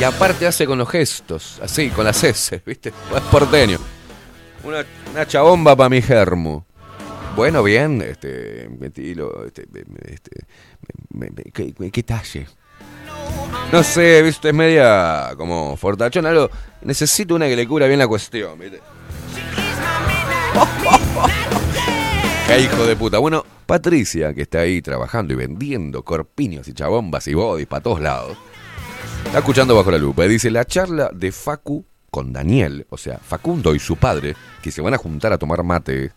[0.00, 2.94] Y aparte hace con los gestos, así, con las S, ¿viste?
[3.14, 3.78] Es porteño.
[4.64, 6.64] Una, una chabomba para mi germo.
[7.36, 9.66] Bueno, bien, este, metilo, este,
[10.06, 10.30] este,
[11.52, 12.46] ¿qué, qué talle?
[13.70, 16.48] No sé, viste, es media como fortachón, algo.
[16.82, 18.80] Necesito una que le cubra bien la cuestión, ¿viste?
[22.46, 23.18] Qué hijo de puta.
[23.18, 28.00] Bueno, Patricia, que está ahí trabajando y vendiendo corpiños y chabombas y bodys para todos
[28.00, 28.38] lados,
[29.26, 30.24] está escuchando bajo la lupa.
[30.24, 34.70] y Dice, la charla de Facu con Daniel, o sea, Facundo y su padre, que
[34.70, 36.12] se van a juntar a tomar mate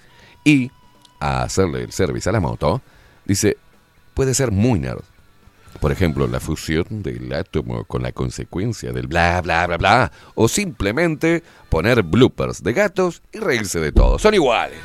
[0.45, 0.72] y
[1.19, 2.82] a hacerle el service a la moto,
[3.26, 3.57] dice,
[4.14, 5.03] puede ser muy nerd.
[5.82, 10.11] Por ejemplo, la fusión del átomo con la consecuencia del bla bla bla bla.
[10.36, 14.19] O simplemente poner bloopers de gatos y reírse de todo.
[14.19, 14.80] Son iguales.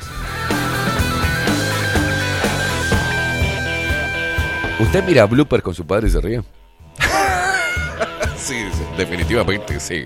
[4.79, 6.43] ¿Usted mira bloopers con su padre y se ríe?
[8.37, 8.55] sí,
[8.97, 10.05] definitivamente sí.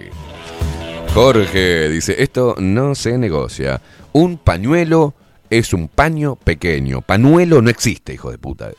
[1.14, 3.81] Jorge dice, esto no se negocia.
[4.14, 5.14] Un pañuelo
[5.49, 7.02] es un paño pequeño.
[7.02, 8.72] Pañuelo no existe, hijo de puta.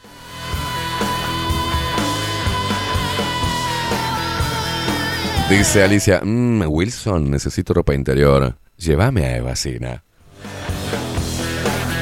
[5.51, 8.57] Dice Alicia, "Mm, Wilson, necesito ropa interior.
[8.79, 10.03] Llévame a Evasina.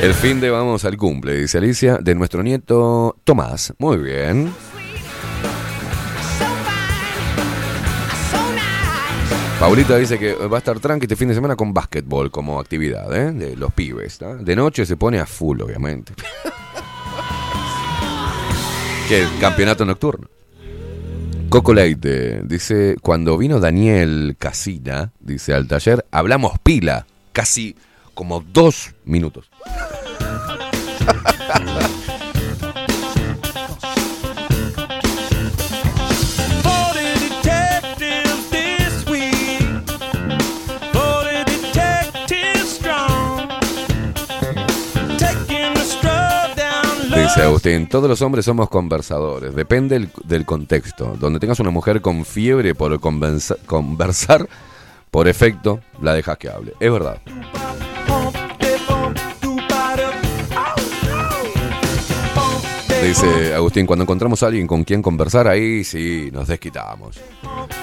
[0.01, 3.75] El fin de vamos al cumple, dice Alicia, de nuestro nieto Tomás.
[3.79, 4.51] Muy bien.
[9.61, 13.15] Paulita dice que va a estar tranqui este fin de semana con básquetbol como actividad,
[13.15, 13.31] ¿eh?
[13.33, 14.19] De los pibes.
[14.41, 16.15] De noche se pone a full, obviamente.
[19.07, 20.29] que campeonato nocturno.
[21.51, 27.77] Coco Leite dice, cuando vino Daniel Casina, dice al taller, hablamos pila, casi
[28.15, 29.51] como dos minutos.
[47.31, 51.17] Dice Agustín, todos los hombres somos conversadores, depende del, del contexto.
[51.17, 54.49] Donde tengas una mujer con fiebre por conversar,
[55.13, 56.75] por efecto, la dejas que hable.
[56.81, 57.21] Es verdad.
[63.03, 67.19] Dice Agustín, cuando encontramos a alguien con quien conversar, ahí sí nos desquitamos.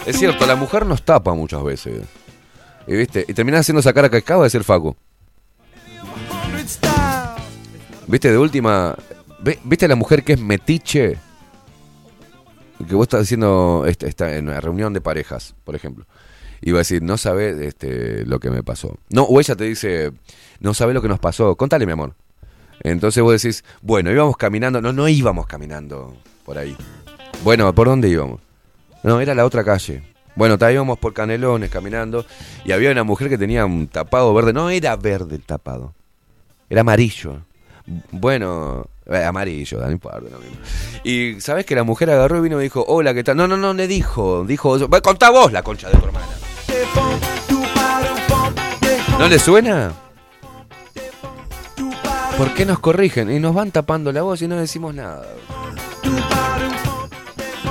[0.06, 2.04] Es cierto, la mujer nos tapa muchas veces.
[2.86, 3.26] Y, ¿viste?
[3.28, 4.96] y terminás haciendo esa cara que acaba de ser Facu.
[8.08, 8.96] ¿Viste de última?
[9.64, 11.18] ¿Viste la mujer que es metiche?
[12.86, 16.06] que vos estás diciendo, este, está en una reunión de parejas, por ejemplo,
[16.62, 18.98] y va a decir, no sabes este, lo que me pasó.
[19.10, 20.12] No, o ella te dice,
[20.60, 22.14] no sabes lo que nos pasó, contale mi amor.
[22.82, 26.76] Entonces vos decís, bueno, íbamos caminando, no, no íbamos caminando por ahí.
[27.44, 28.42] Bueno, ¿por dónde íbamos?
[29.04, 30.04] No, era la otra calle.
[30.36, 32.26] Bueno, íbamos por Canelones caminando
[32.64, 34.54] y había una mujer que tenía un tapado verde.
[34.54, 35.94] No era verde el tapado,
[36.70, 37.42] era amarillo.
[38.12, 40.20] Bueno, eh, amarillo, no importa.
[40.20, 40.58] mismo.
[41.04, 43.38] Y sabes que la mujer agarró y vino y dijo, hola, ¿qué tal?
[43.38, 46.28] No, no, no, le dijo, dijo, "Va, contá vos la concha de tu hermana.
[49.18, 49.92] ¿No le suena?
[52.38, 53.32] ¿Por qué nos corrigen?
[53.32, 55.26] Y nos van tapando la voz y no decimos nada.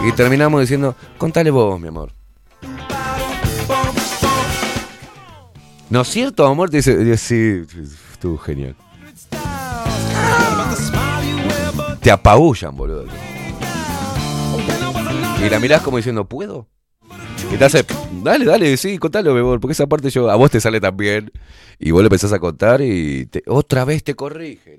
[0.05, 2.11] Y terminamos diciendo, contale vos, mi amor.
[5.89, 6.71] ¿No es cierto, amor?
[6.71, 7.63] Dice, sí,
[8.13, 8.75] estuvo genial.
[12.01, 13.07] Te apabullan, boludo.
[15.45, 16.67] Y la mirás como diciendo, ¿puedo?
[17.53, 17.85] Y te hace,
[18.23, 21.31] dale, dale, sí, contalo, mi amor, porque esa parte yo, a vos te sale también.
[21.79, 24.77] Y vos le empezás a contar y otra vez te corrige.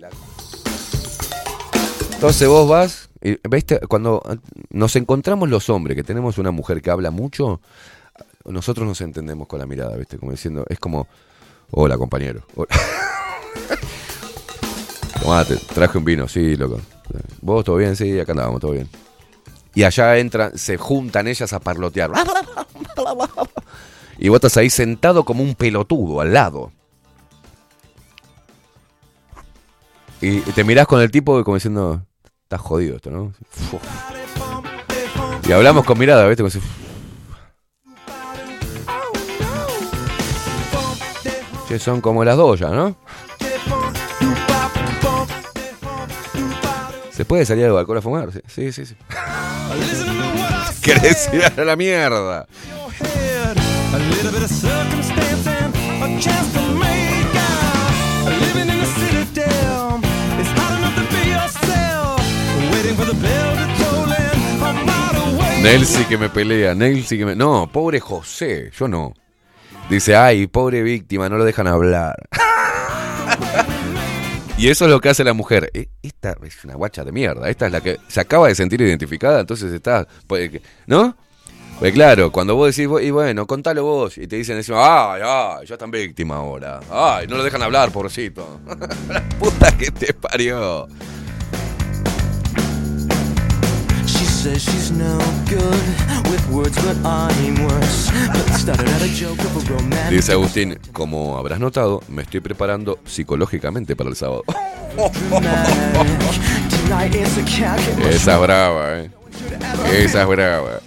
[2.14, 3.80] Entonces vos vas, y, ¿viste?
[3.88, 4.22] Cuando
[4.70, 7.62] nos encontramos los hombres, que tenemos una mujer que habla mucho,
[8.46, 10.18] nosotros nos entendemos con la mirada, ¿viste?
[10.18, 11.08] Como diciendo, es como,
[11.72, 12.44] hola compañero.
[12.56, 12.70] Hola.
[15.22, 16.80] Tomate, traje un vino, sí, loco.
[17.42, 17.96] ¿Vos todo bien?
[17.96, 18.90] Sí, acá andábamos, todo bien.
[19.78, 22.10] Y allá entran, se juntan ellas a parlotear.
[24.18, 26.72] Y vos estás ahí sentado como un pelotudo al lado.
[30.20, 32.02] Y te mirás con el tipo como diciendo,
[32.42, 33.34] estás jodido esto, ¿no?
[35.48, 36.42] Y hablamos con mirada, ¿viste?
[36.42, 36.60] Como si-
[41.68, 42.96] Che, son como las dos ya, ¿no?
[47.12, 48.32] ¿Se puede salir al balcón a fumar?
[48.48, 48.96] Sí, sí, sí.
[50.82, 52.48] ¿Querés ir a la mierda?
[65.62, 67.36] Nelsi que me pelea, Nelsi que me...
[67.36, 69.14] No, pobre José, yo no.
[69.90, 72.16] Dice, ay, pobre víctima, no lo dejan hablar.
[74.58, 75.70] y eso es lo que hace la mujer.
[75.74, 77.50] E- Esta es una guacha de mierda.
[77.50, 80.08] Esta es la que se acaba de sentir identificada, entonces está...
[80.88, 81.16] ¿No?
[81.80, 85.68] Pues claro, cuando vos decís, y bueno, contalo vos, y te dicen encima, ay, ay,
[85.68, 86.80] ya están víctima ahora.
[86.90, 88.60] Ay, no lo dejan hablar, pobrecito.
[89.10, 90.88] la puta que te parió.
[94.48, 95.18] Says she's no
[95.50, 95.84] good
[96.30, 98.12] with words, but I'm worse.
[98.32, 100.10] But started out a joke of a romantic.
[100.10, 104.44] Dice Agustín, como habrás notado, me estoy preparando psicológicamente para el sábado.
[108.10, 109.12] Esa es brava, eh.
[109.92, 110.80] Esa es brava.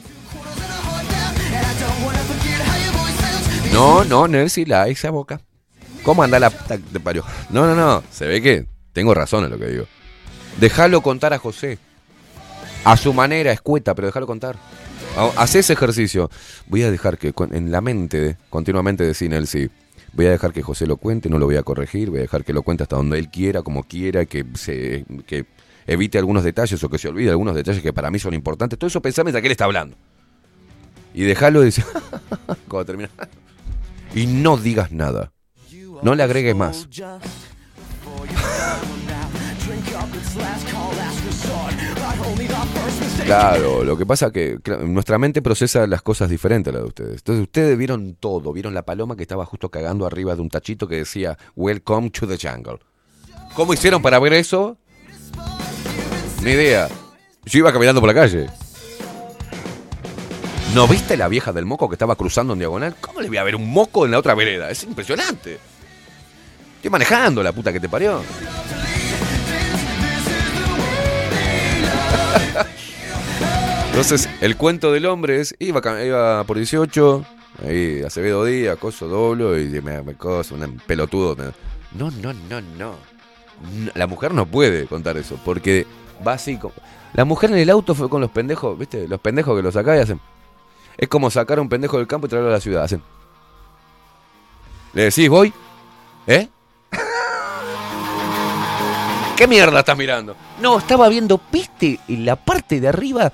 [3.73, 5.41] No, no, Nelsi, la esa boca.
[6.03, 7.25] ¿Cómo anda la puta que te parió?
[7.51, 8.03] No, no, no.
[8.11, 9.85] Se ve que tengo razón en lo que digo.
[10.59, 11.79] Déjalo contar a José.
[12.85, 14.57] A su manera, escueta, pero déjalo contar.
[15.17, 16.31] Ha- Hacé ese ejercicio.
[16.67, 19.69] Voy a dejar que en la mente, continuamente decir Nelsi,
[20.13, 22.45] voy a dejar que José lo cuente, no lo voy a corregir, voy a dejar
[22.45, 25.47] que lo cuente hasta donde él quiera, como quiera, que se que
[25.87, 28.79] evite algunos detalles o que se olvide algunos detalles que para mí son importantes.
[28.79, 29.97] Todo eso pensá mientras que él está hablando.
[31.13, 31.85] Y déjalo decir
[32.69, 33.11] cuando termina.
[34.15, 35.33] Y no digas nada.
[36.03, 36.89] No le agregues más.
[43.25, 46.89] Claro, lo que pasa que claro, nuestra mente procesa las cosas diferentes a la de
[46.89, 47.17] ustedes.
[47.19, 50.89] Entonces ustedes vieron todo, vieron la paloma que estaba justo cagando arriba de un tachito
[50.89, 52.79] que decía Welcome to the jungle.
[53.55, 54.77] ¿Cómo hicieron para ver eso?
[56.43, 56.89] Ni idea.
[57.45, 58.49] Yo iba caminando por la calle.
[60.75, 62.95] ¿No viste la vieja del moco que estaba cruzando en diagonal?
[63.01, 64.71] ¿Cómo le voy a ver un moco en la otra vereda?
[64.71, 65.59] Es impresionante.
[66.77, 68.23] Estoy manejando la puta que te parió.
[73.89, 77.25] Entonces, el cuento del hombre es, iba, por 18,
[77.67, 81.37] ahí Acevedo Díaz, coso doblo, y me, me coso, un pelotudo.
[81.93, 82.95] No, no, no, no.
[83.95, 85.87] La mujer no puede contar eso, porque
[86.27, 86.75] va así como...
[87.13, 89.09] La mujer en el auto fue con los pendejos, ¿viste?
[89.09, 90.21] Los pendejos que los sacan y hacen...
[90.97, 93.03] Es como sacar a un pendejo del campo y traerlo a la ciudad, hacen...
[94.93, 95.53] ¿Le decís, voy?
[96.27, 96.49] ¿Eh?
[99.41, 100.37] ¿Qué mierda estás mirando?
[100.61, 101.99] No, estaba viendo, ¿viste?
[102.09, 103.33] En la parte de arriba,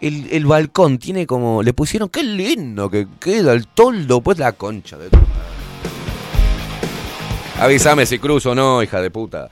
[0.00, 1.64] el, el balcón tiene como.
[1.64, 5.08] Le pusieron, qué lindo que queda el toldo, pues la concha de.
[7.58, 9.48] Avísame si cruzo o no, hija de puta.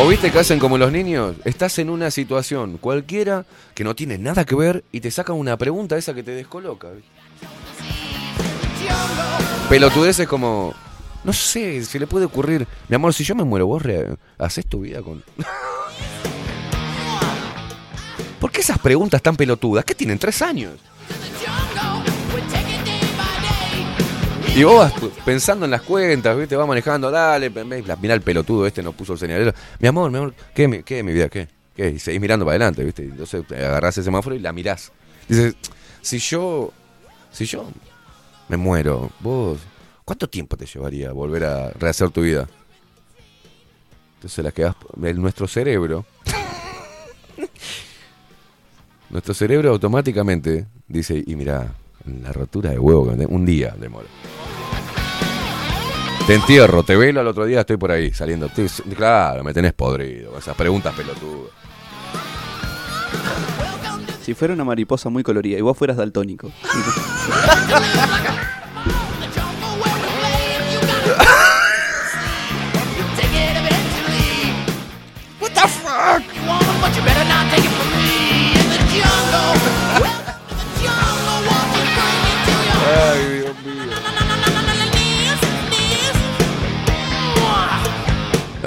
[0.00, 3.44] O viste que hacen como los niños, estás en una situación cualquiera
[3.74, 6.86] que no tiene nada que ver y te sacan una pregunta esa que te descoloca.
[9.68, 10.72] Pelotudeces como,
[11.24, 13.82] no sé, se le puede ocurrir, mi amor, si yo me muero, vos
[14.38, 15.24] haces tu vida con...
[18.40, 19.84] ¿Por qué esas preguntas tan pelotudas?
[19.84, 20.20] ¿Qué tienen?
[20.20, 20.74] ¿Tres años?
[24.56, 24.92] Y vos vas
[25.24, 26.56] pensando en las cuentas, ¿viste?
[26.56, 29.52] Vas manejando, dale, mirá el pelotudo este, no puso el señalero.
[29.78, 31.28] Mi amor, mi amor, ¿qué, qué mi vida?
[31.28, 31.46] ¿Qué?
[31.76, 31.90] ¿Qué?
[31.90, 33.04] Y seguís mirando para adelante, ¿viste?
[33.04, 34.90] Entonces agarrás el semáforo y la mirás.
[35.28, 35.54] Dices,
[36.02, 36.72] si yo,
[37.30, 37.68] si yo
[38.48, 39.58] me muero, vos,
[40.04, 42.48] ¿cuánto tiempo te llevaría volver a rehacer tu vida?
[44.16, 46.04] Entonces la quedás, el- nuestro cerebro,
[49.10, 51.74] nuestro cerebro automáticamente dice, y mira,
[52.22, 54.06] la rotura de huevo, que me- un día demora.
[56.26, 58.46] Te entierro, te velo al otro día, estoy por ahí saliendo.
[58.46, 60.30] Estoy- claro, me tenés podrido.
[60.30, 61.50] con Esas preguntas pelotudas.
[64.22, 66.50] Si fuera una mariposa muy colorida y vos fueras daltónico.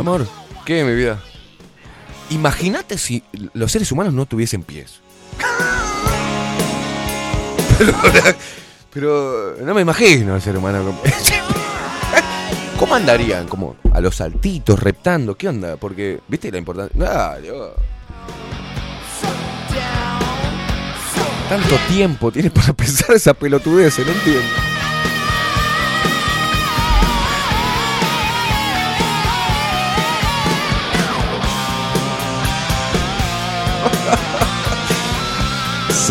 [0.01, 0.27] amor,
[0.65, 1.21] ¿qué mi vida?
[2.31, 3.23] Imagínate si
[3.53, 4.99] los seres humanos no tuviesen pies.
[7.77, 7.93] pero,
[8.91, 10.95] pero no me imagino el ser humano con
[12.79, 13.47] ¿Cómo andarían?
[13.47, 15.77] Como a los saltitos, reptando, ¿qué onda?
[15.77, 17.37] Porque, ¿viste la importancia?
[21.47, 24.70] Tanto tiempo tiene para pensar esa pelotudez, no entiendo.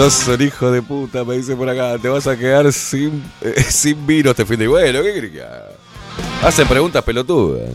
[0.00, 1.98] Sos un hijo de puta, me dice por acá.
[1.98, 5.44] Te vas a quedar sin, eh, sin vino este fin de Bueno, ¿qué crees?
[6.42, 7.68] Hacen preguntas pelotudas.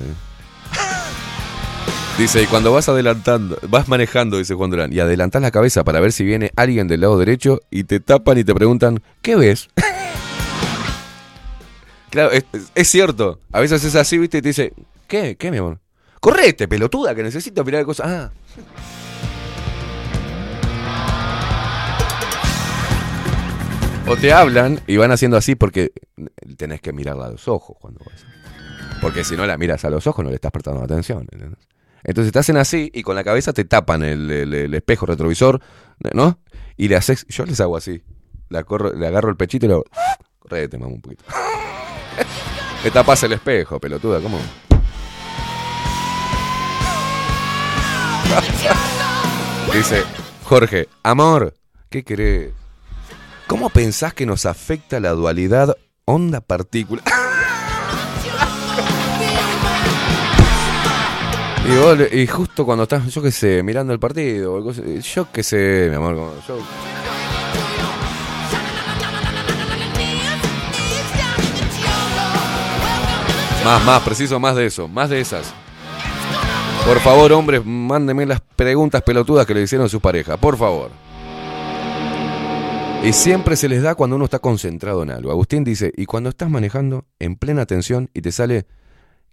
[2.18, 6.00] Dice, y cuando vas adelantando, vas manejando, dice Juan Durán, y adelantás la cabeza para
[6.00, 9.70] ver si viene alguien del lado derecho y te tapan y te preguntan, ¿qué ves?
[12.10, 13.40] claro, es- es cierto.
[13.52, 14.74] A veces es así, viste, y te dice,
[15.08, 15.36] ¿qué?
[15.38, 15.78] ¿Qué, mi amor?
[16.20, 18.08] Correte, pelotuda, que necesito mirar cosas.
[18.10, 18.32] Ah.
[24.08, 25.92] O te hablan y van haciendo así porque
[26.58, 28.24] tenés que mirarla a los ojos cuando vas.
[29.02, 31.28] Porque si no la miras a los ojos no le estás prestando atención.
[32.04, 35.60] Entonces te hacen así y con la cabeza te tapan el, espejo retrovisor,
[36.14, 36.38] ¿no?
[36.78, 38.04] Y le haces, yo les hago así.
[38.50, 39.86] Le agarro el pechito y le hago,
[40.38, 41.24] correte, mamá, un poquito.
[42.84, 44.38] Te tapas el espejo, pelotuda, ¿cómo?
[49.74, 50.04] Dice,
[50.44, 51.56] Jorge, amor,
[51.90, 52.54] ¿qué querés?
[53.48, 57.04] ¿Cómo pensás que nos afecta la dualidad onda-partícula?
[62.12, 66.34] y, justo cuando estás, yo qué sé, mirando el partido, yo qué sé, mi amor,
[66.48, 66.58] yo...
[73.64, 75.52] Más, más, preciso más de eso, más de esas.
[76.86, 80.92] Por favor, hombres, mándenme las preguntas pelotudas que le hicieron a su pareja, por favor.
[83.04, 85.32] Y siempre se les da cuando uno está concentrado en algo.
[85.32, 88.66] Agustín dice, y cuando estás manejando en plena atención y te sale,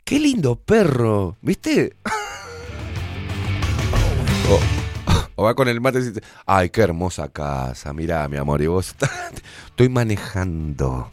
[0.04, 1.96] qué lindo perro, ¿viste?
[5.36, 8.66] o, va con el mate y dice, ay, qué hermosa casa, mirá, mi amor, y
[8.66, 8.94] vos
[9.66, 11.10] estoy manejando.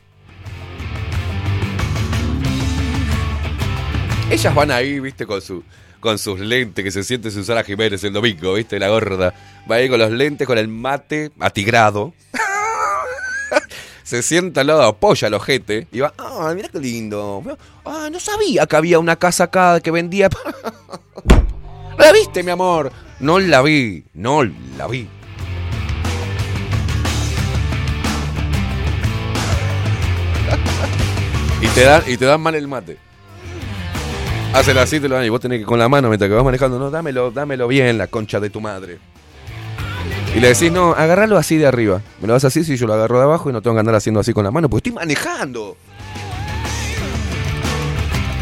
[4.30, 5.64] Ellas van ahí, viste, con su
[6.00, 9.34] con sus lentes que se siente Susana Jiménez el domingo, viste, la gorda.
[9.70, 12.14] Va ahí con los lentes, con el mate atigrado.
[14.04, 17.44] se sienta al lado, apoya el ojete y va, ah, mira qué lindo.
[17.86, 20.30] Ah, no sabía que había una casa acá que vendía.
[20.30, 22.92] ¿No la viste, mi amor?
[23.20, 25.08] No la vi, no la vi.
[31.62, 33.09] y te y te dan mal el mate.
[34.54, 36.44] Hacen así, te lo dan y vos tenés que con la mano mientras que vas
[36.44, 38.98] manejando, no, dámelo, dámelo bien, la concha de tu madre.
[40.36, 42.02] Y le decís, no, agárralo así de arriba.
[42.20, 43.96] Me lo das así si yo lo agarro de abajo y no tengo que andar
[43.96, 45.78] haciendo así con la mano, porque estoy manejando.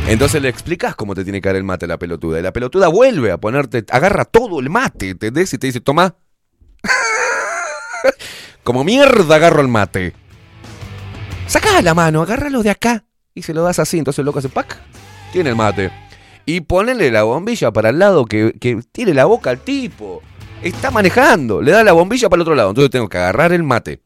[0.07, 2.39] Entonces le explicas cómo te tiene que dar el mate a la pelotuda.
[2.39, 5.53] Y la pelotuda vuelve a ponerte, agarra todo el mate, ¿entendés?
[5.53, 6.15] Y te dice, toma.
[8.63, 10.13] Como mierda agarro el mate.
[11.47, 13.03] Sacá la mano, agárralo de acá.
[13.33, 13.97] Y se lo das así.
[13.97, 14.77] Entonces el loco hace pack.
[15.31, 15.91] Tiene el mate.
[16.45, 20.21] y ponele la bombilla para el lado que, que tiene la boca al tipo.
[20.61, 22.69] Está manejando, le da la bombilla para el otro lado.
[22.69, 23.99] Entonces tengo que agarrar el mate.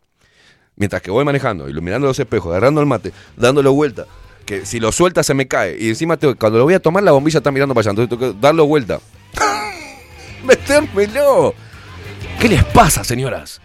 [0.76, 4.06] Mientras que voy manejando, iluminando los espejos, agarrando el mate, dándolo vuelta.
[4.46, 5.78] Que si lo suelta se me cae.
[5.80, 7.92] Y encima tengo- cuando lo voy a tomar, la bombilla está mirando para allá.
[7.92, 9.00] Entonces tengo que darlo vuelta.
[10.44, 11.54] ¡Metérmelo!
[12.40, 13.62] ¿Qué les pasa, señoras?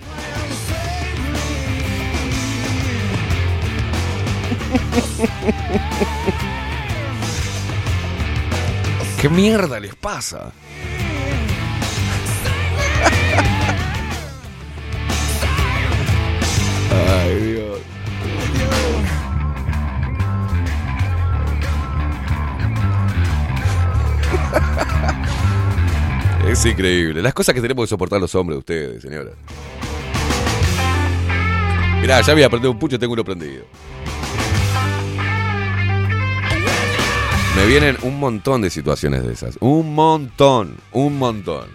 [9.20, 10.52] ¿Qué mierda les pasa?
[16.92, 17.78] Ay, Dios.
[26.48, 27.22] Es increíble.
[27.22, 29.32] Las cosas que tenemos que soportar los hombres, ustedes, señora.
[32.00, 33.64] Mirá, ya había prendido un pucho tengo uno prendido.
[37.56, 39.56] Me vienen un montón de situaciones de esas.
[39.60, 41.68] Un montón, un montón.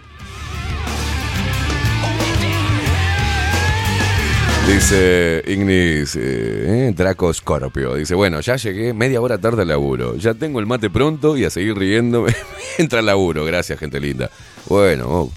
[4.68, 6.20] Dice Ignis, eh,
[6.88, 7.96] eh, Draco Scorpio.
[7.96, 10.14] Dice, bueno, ya llegué media hora tarde al laburo.
[10.16, 12.32] Ya tengo el mate pronto y a seguir riéndome
[12.78, 13.44] mientras al laburo.
[13.44, 14.30] Gracias, gente linda.
[14.66, 15.32] Bueno, oh,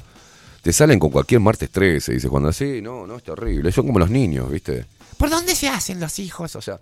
[0.61, 2.13] te salen con cualquier martes 13.
[2.13, 3.71] Dice, cuando así, no, no, es terrible.
[3.71, 4.85] Son como los niños, ¿viste?
[5.17, 6.55] ¿Por dónde se hacen los hijos?
[6.55, 6.79] O sea,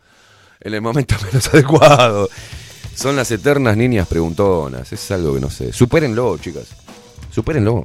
[0.60, 2.30] en el momento menos adecuado.
[2.96, 4.92] Son las eternas niñas preguntonas.
[4.94, 5.74] Es algo que no sé.
[5.74, 6.68] Supérenlo, chicas.
[7.32, 7.84] Supérenlo.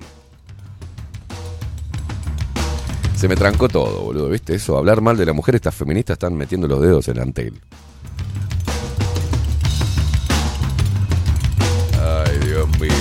[3.16, 4.54] Se me trancó todo, boludo, ¿viste?
[4.54, 7.60] Eso, hablar mal de la mujer, estas feministas están metiendo los dedos en el antel.
[12.00, 12.92] Ay, Dios mío.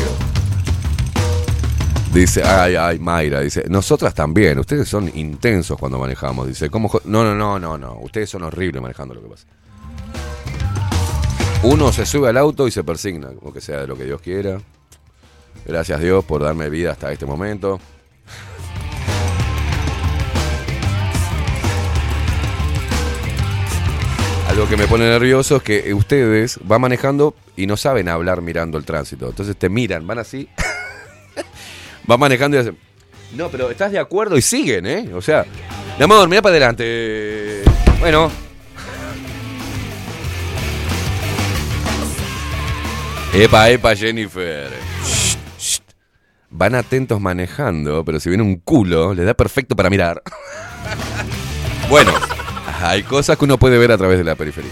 [2.12, 6.48] Dice, ay, ay, Mayra, dice, nosotras también, ustedes son intensos cuando manejamos.
[6.48, 6.90] Dice, ¿cómo?
[7.06, 9.46] No, no, no, no, no, ustedes son horribles manejando lo que pasa.
[11.64, 14.22] Uno se sube al auto y se persigna, como que sea de lo que Dios
[14.22, 14.60] quiera.
[15.66, 17.80] Gracias Dios por darme vida hasta este momento.
[24.50, 28.78] Algo que me pone nervioso es que ustedes van manejando y no saben hablar mirando
[28.78, 29.28] el tránsito.
[29.28, 30.48] Entonces te miran, van así.
[32.08, 32.78] van manejando y hacen.
[33.36, 35.10] No, pero estás de acuerdo y siguen, ¿eh?
[35.14, 35.46] O sea,
[35.98, 37.62] mi amor, mira para adelante.
[38.00, 38.47] Bueno.
[43.40, 44.68] Epa, epa, Jennifer.
[46.50, 50.24] Van atentos manejando, pero si viene un culo, les da perfecto para mirar.
[51.90, 52.14] bueno,
[52.82, 54.72] hay cosas que uno puede ver a través de la periferia.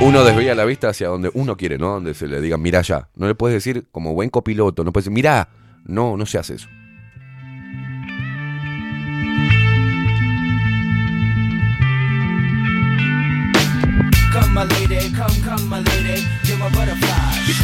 [0.00, 1.90] Uno desvía la vista hacia donde uno quiere, ¿no?
[1.90, 3.10] Donde se le diga, mira allá.
[3.16, 5.50] No le puedes decir como buen copiloto, no puedes decir, mira.
[5.84, 6.68] No, no se hace eso.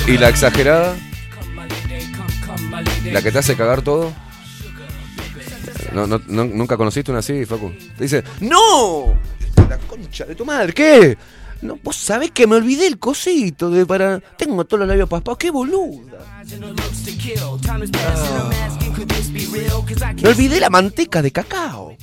[0.07, 0.97] ¿Y la exagerada?
[3.13, 4.13] ¿La que te hace cagar todo?
[5.93, 7.73] No, no, no- ¿Nunca conociste una así, Facu?
[7.97, 9.15] Te dice, ¡No!
[9.69, 11.17] La concha de tu madre, ¿qué?
[11.63, 14.19] No, vos sabés que me olvidé el cosito de para.
[14.37, 16.19] Tengo todos los labios paspados, qué boluda.
[20.23, 21.97] Me olvidé la manteca de cacao.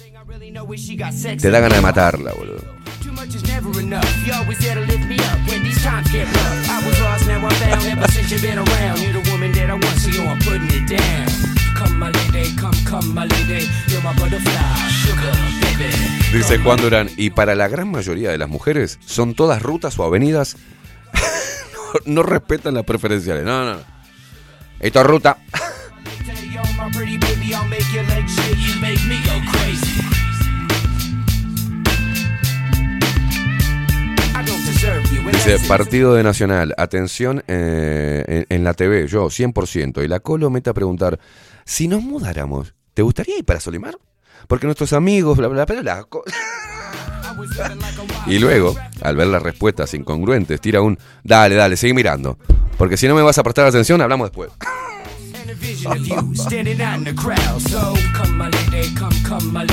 [1.42, 2.79] Te da ganas de matarla, boludo.
[3.02, 4.10] Too much is never enough.
[4.26, 6.70] You always there to lift me up when these times get rough.
[6.70, 7.86] I was lost, now I'm found.
[7.86, 10.90] Ever since you've been around, you're the woman that I want, so I'm putting it
[10.90, 11.28] down.
[11.76, 15.92] Come, my lady, come, come, my lady, you're my butterfly, sugar, baby.
[16.34, 20.04] Dice Juan Durán, y para la gran mayoría de las mujeres, son todas rutas o
[20.04, 20.58] avenidas.
[22.06, 23.44] no, no respetan las preferenciales.
[23.44, 23.84] No, no, no.
[24.80, 25.38] Esto es ruta.
[35.46, 35.68] Dice.
[35.68, 40.04] Partido de Nacional, atención eh, en, en la TV, yo 100%.
[40.04, 41.18] Y la Colo mete a preguntar,
[41.64, 43.98] si nos mudáramos, ¿te gustaría ir para Solimar?
[44.48, 46.06] Porque nuestros amigos, bla, bla, bla, bla.
[48.28, 52.38] y luego, al ver las respuestas incongruentes, tira un, dale, dale, sigue mirando.
[52.78, 54.52] Porque si no me vas a prestar atención, hablamos después.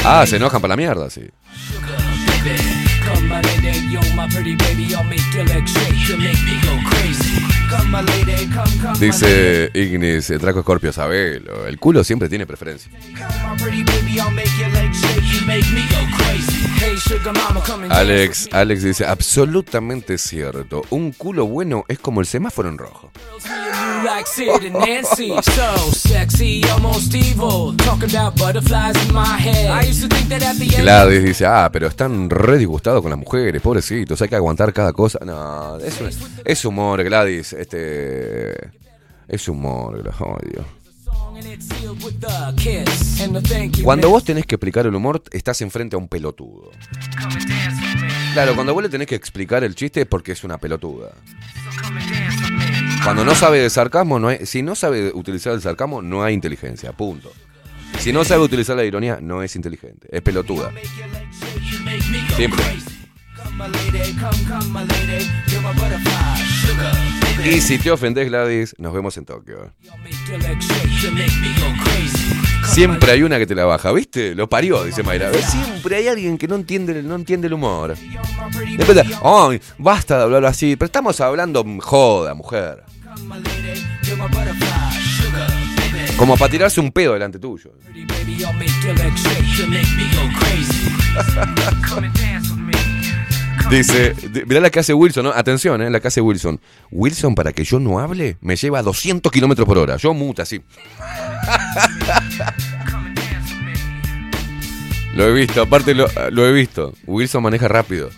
[0.05, 1.23] Ah, se enojan para la mierda, sí.
[3.43, 3.57] Baby.
[3.57, 4.95] Come, my lady, you're my pretty baby.
[4.95, 7.43] I'll make your legs shake, you make me go crazy.
[7.71, 9.11] Come, my lady, come, come, my lady.
[9.11, 11.67] Dice Ignis, Traco Scorpio, sabelo.
[11.67, 12.91] El culo siempre tiene preferencia.
[12.93, 15.06] My pretty baby, I'll make your legs
[17.91, 20.83] Alex, Alex dice, absolutamente cierto.
[20.91, 23.11] Un culo bueno es como el semáforo en rojo.
[30.83, 34.93] Gladys dice, ah, pero están re disgustados con las mujeres, pobrecitos, hay que aguantar cada
[34.93, 35.21] cosa.
[35.25, 35.99] No, es,
[36.45, 38.71] es humor, Gladys, este...
[39.29, 40.39] Es humor, Gladys, oh,
[43.83, 46.71] Cuando vos tenés que explicar el humor, estás enfrente a un pelotudo.
[48.33, 51.13] Claro, cuando vos le tenés que explicar el chiste es porque es una pelotuda.
[53.05, 56.35] Cuando no sabe de sarcasmo, no hay, si no sabe utilizar el sarcasmo, no hay
[56.35, 57.33] inteligencia, punto.
[57.99, 60.73] Si no sabe utilizar la ironía, no es inteligente, es pelotuda.
[62.35, 62.65] Siempre.
[67.45, 69.73] Y si te ofendés, Gladys, nos vemos en Tokio.
[72.65, 74.35] Siempre hay una que te la baja, ¿viste?
[74.35, 75.33] Lo parió, dice Mayra.
[75.33, 77.95] Siempre hay alguien que no entiende, no entiende el humor.
[78.77, 82.83] Después, de, "Ay, basta de hablar así, pero estamos hablando joda, mujer.
[86.17, 87.73] Como para tirarse un pedo delante tuyo.
[93.71, 95.31] Dice, di- mirá la que hace Wilson, ¿no?
[95.33, 95.91] Atención, ¿eh?
[95.91, 96.61] La que hace Wilson.
[96.93, 99.97] Wilson, para que yo no hable, me lleva a 200 kilómetros por hora.
[99.97, 100.63] Yo muta así.
[105.15, 106.93] Lo he visto, aparte lo, lo he visto.
[107.07, 108.11] Wilson maneja rápido.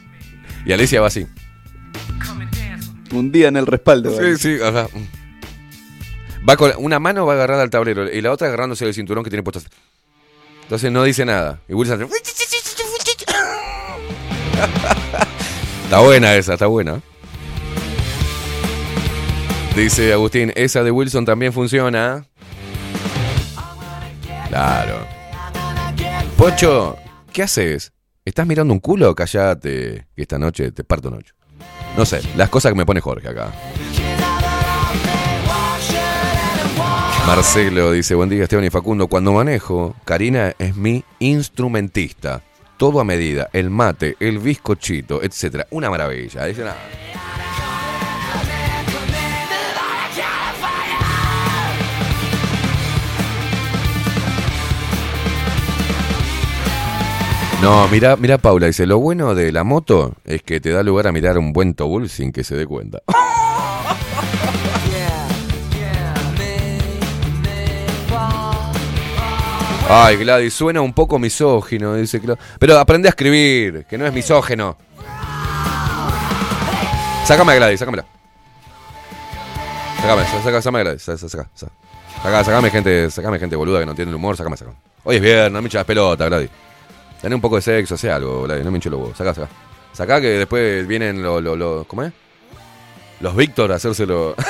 [0.67, 1.27] Y Alicia va así.
[3.13, 4.11] Un día en el respaldo.
[4.19, 4.89] Sí, sí, ajá.
[6.47, 9.31] Va con una mano va agarrada al tablero y la otra agarrándose del cinturón que
[9.31, 9.63] tiene puesto.
[10.63, 11.61] Entonces no dice nada.
[11.69, 12.09] Y Wilson
[15.89, 17.01] Está buena esa, está buena.
[19.75, 22.27] Dice Agustín, esa de Wilson también funciona.
[24.51, 25.07] Claro.
[26.37, 26.99] Pocho,
[27.33, 27.95] ¿qué haces?
[28.23, 29.15] ¿Estás mirando un culo?
[29.15, 31.33] Callate, que esta noche te parto noche.
[31.97, 33.51] No sé, las cosas que me pone Jorge acá.
[37.27, 42.43] Marcelo dice, buen día Esteban y Facundo, cuando manejo, Karina es mi instrumentista.
[42.79, 45.67] Todo a medida, el mate, el bizcochito, etcétera.
[45.71, 46.45] Una maravilla.
[46.47, 46.77] Dice nada.
[57.61, 61.09] No, mira, mira Paula, dice, lo bueno de la moto es que te da lugar
[61.09, 63.03] a mirar un buen tobul sin que se dé cuenta.
[69.91, 74.13] Ay, Gladys, suena un poco misógino, dice Cla- Pero aprende a escribir, que no es
[74.13, 74.77] misógeno.
[77.25, 78.05] Sácame a Gladys, sácamela.
[80.01, 81.29] Sácame, saca, sácame a Gladys, saca, sa-
[82.23, 84.77] saca, sacame gente, sacame gente boluda que no entiende el humor, sácame, sácame.
[85.05, 86.51] Hoy es viernes, no me hinchas pelota, Gladys.
[87.23, 89.17] Tené un poco de sexo, hace algo, Gladys, no me hincho los huevos.
[89.17, 89.49] Saca, saca.
[89.95, 92.13] Saca que después vienen los, los, los- ¿cómo es?
[93.21, 94.35] Los Víctor a hacérselo.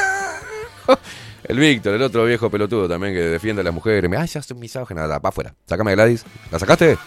[1.48, 4.10] El Víctor, el otro viejo pelotudo también que defiende a las mujeres.
[4.16, 5.06] Ay, ya soy misógena.
[5.06, 5.54] Va afuera.
[5.66, 6.24] Sácame Gladys.
[6.52, 6.98] ¿La sacaste?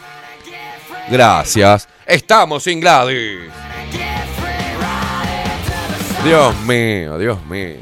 [1.12, 1.88] Gracias.
[2.08, 3.52] Estamos sin Gladys.
[6.24, 7.76] Dios mío, Dios mío.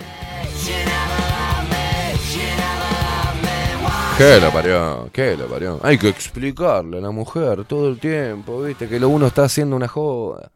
[4.17, 5.09] ¿Qué lo parió?
[5.13, 5.79] ¿Qué lo parió?
[5.81, 9.77] Hay que explicarle a la mujer todo el tiempo, viste, que lo uno está haciendo
[9.77, 10.51] una joda.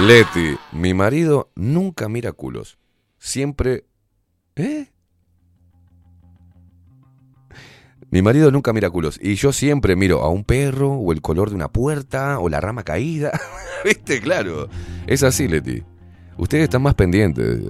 [0.00, 2.78] Leti, mi marido nunca mira culos.
[3.18, 3.84] Siempre...
[4.56, 4.88] ¿Eh?
[8.10, 9.18] Mi marido nunca mira culos.
[9.22, 12.60] Y yo siempre miro a un perro, o el color de una puerta, o la
[12.60, 13.30] rama caída.
[13.84, 14.20] ¿Viste?
[14.20, 14.68] Claro.
[15.06, 15.82] Es así, Leti.
[16.36, 17.60] Ustedes están más pendientes.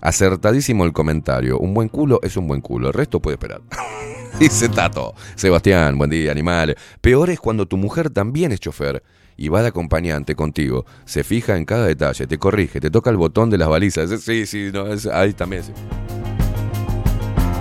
[0.00, 1.58] Acertadísimo el comentario.
[1.58, 2.88] Un buen culo es un buen culo.
[2.88, 3.60] El resto puede esperar.
[4.40, 5.14] Dice Tato.
[5.34, 6.76] Sebastián, buen día, animales.
[7.00, 9.02] Peor es cuando tu mujer también es chofer
[9.36, 10.86] y va de acompañante contigo.
[11.04, 14.10] Se fija en cada detalle, te corrige, te toca el botón de las balizas.
[14.22, 15.72] Sí, sí, no, ahí también sí.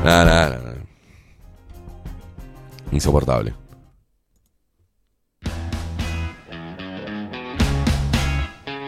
[0.03, 0.73] No.
[2.91, 3.53] Insoportable.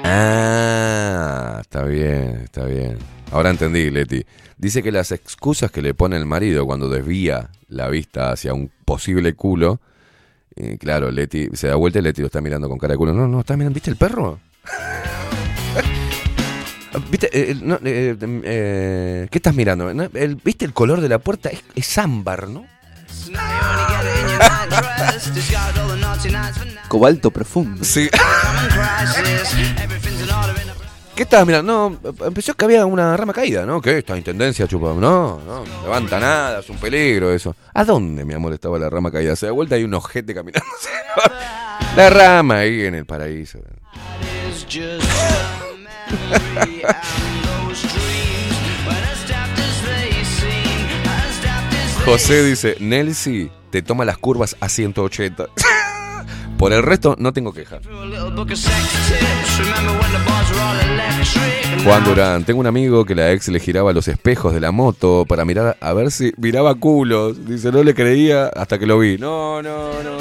[0.04, 2.98] Ah, está bien, está bien.
[3.32, 4.24] Ahora entendí, Leti.
[4.58, 8.72] Dice que las excusas que le pone el marido cuando desvía la vista hacia un
[8.86, 9.82] posible culo.
[10.56, 13.14] Eh, claro, Leti se da vuelta y Leti lo está mirando con cara de culo.
[13.14, 13.74] No, no, está mirando.
[13.76, 14.40] ¿Viste el perro?
[17.12, 17.28] ¿Viste?
[17.28, 19.90] eh, eh, no, eh, eh, ¿Qué estás mirando?
[19.90, 21.50] El- ¿Viste el color de la puerta?
[21.50, 22.66] Es, es ámbar, ¿no?
[26.88, 27.84] Cobalto profundo.
[27.84, 28.10] Sí.
[31.16, 31.98] ¿Qué estabas mirando?
[32.04, 33.82] No, empezó que había una rama caída, ¿no?
[33.82, 34.00] ¿Qué?
[34.00, 34.94] Esta intendencia chupa.
[34.94, 37.56] No, no levanta nada, es un peligro eso.
[37.74, 39.34] ¿A dónde, mi amor, estaba la rama caída?
[39.38, 40.68] Se da vuelta y hay un ojete caminando.
[41.96, 43.60] la rama ahí en el paraíso.
[52.06, 55.46] José dice, Nelsi te toma las curvas a 180.
[56.58, 57.80] Por el resto no tengo queja.
[61.84, 65.26] Juan Durán, tengo un amigo que la ex le giraba los espejos de la moto
[65.28, 67.46] para mirar a ver si miraba culos.
[67.46, 69.18] Dice, no le creía hasta que lo vi.
[69.18, 70.16] No, no, no.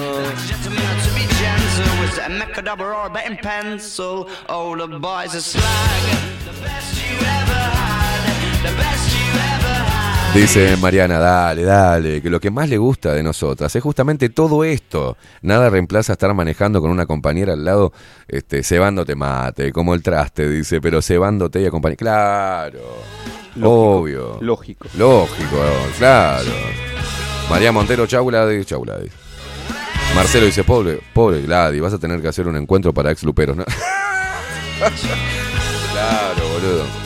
[10.35, 14.65] Dice Mariana, dale, dale, que lo que más le gusta de nosotras es justamente todo
[14.65, 15.16] esto.
[15.43, 17.93] Nada reemplaza estar manejando con una compañera al lado,
[18.27, 21.98] este, cebándote mate, como el traste, dice, pero cebándote y acompañando.
[22.01, 22.81] Claro,
[23.62, 24.39] obvio.
[24.40, 24.89] Lógico.
[24.98, 25.62] Lógico,
[25.98, 26.51] claro.
[27.48, 29.12] María Montero, chau Gladys, chau Gladys.
[30.16, 33.56] Marcelo dice, pobre, pobre Gladys, vas a tener que hacer un encuentro para ex luperos,
[33.56, 33.65] ¿no?
[35.93, 37.04] claro, boludo.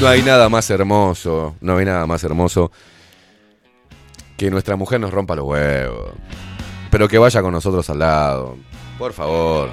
[0.00, 2.70] No hay nada más hermoso, no hay nada más hermoso
[4.36, 6.12] que nuestra mujer nos rompa los huevos.
[6.90, 8.56] Pero que vaya con nosotros al lado.
[8.98, 9.70] Por favor.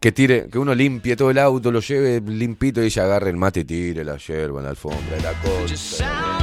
[0.00, 3.36] Que, tire, que uno limpie todo el auto, lo lleve limpito y ella agarre el
[3.36, 6.38] mate y tire la yerba la alfombra, la cosa.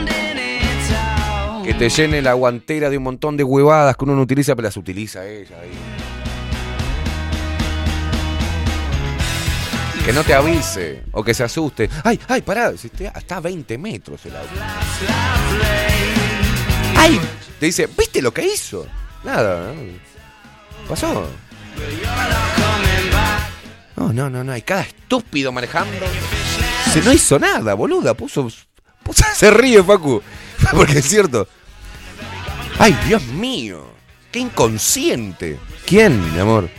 [1.63, 4.67] Que te llene la guantera de un montón de huevadas que uno no utiliza, pero
[4.67, 5.71] las utiliza ella ahí.
[10.05, 11.89] Que no te avise o que se asuste.
[12.03, 12.69] ¡Ay, ay, pará!
[12.71, 14.49] Está- a 20 metros el auto.
[16.95, 17.19] ¡Ay!
[17.59, 18.85] Te dice, ¿viste lo que hizo?
[19.23, 19.73] Nada.
[19.73, 19.81] ¿no?
[20.87, 21.27] Pasó.
[23.95, 24.51] No, no, no, no.
[24.51, 26.05] Hay cada estúpido manejando.
[26.93, 28.13] Se no hizo nada, boluda.
[28.13, 28.47] Puso.
[29.03, 30.21] puso- se ríe, Facu.
[30.71, 31.47] Porque es cierto.
[32.77, 33.87] ¡Ay, Dios mío!
[34.31, 35.57] ¡Qué inconsciente!
[35.85, 36.69] ¿Quién, mi amor?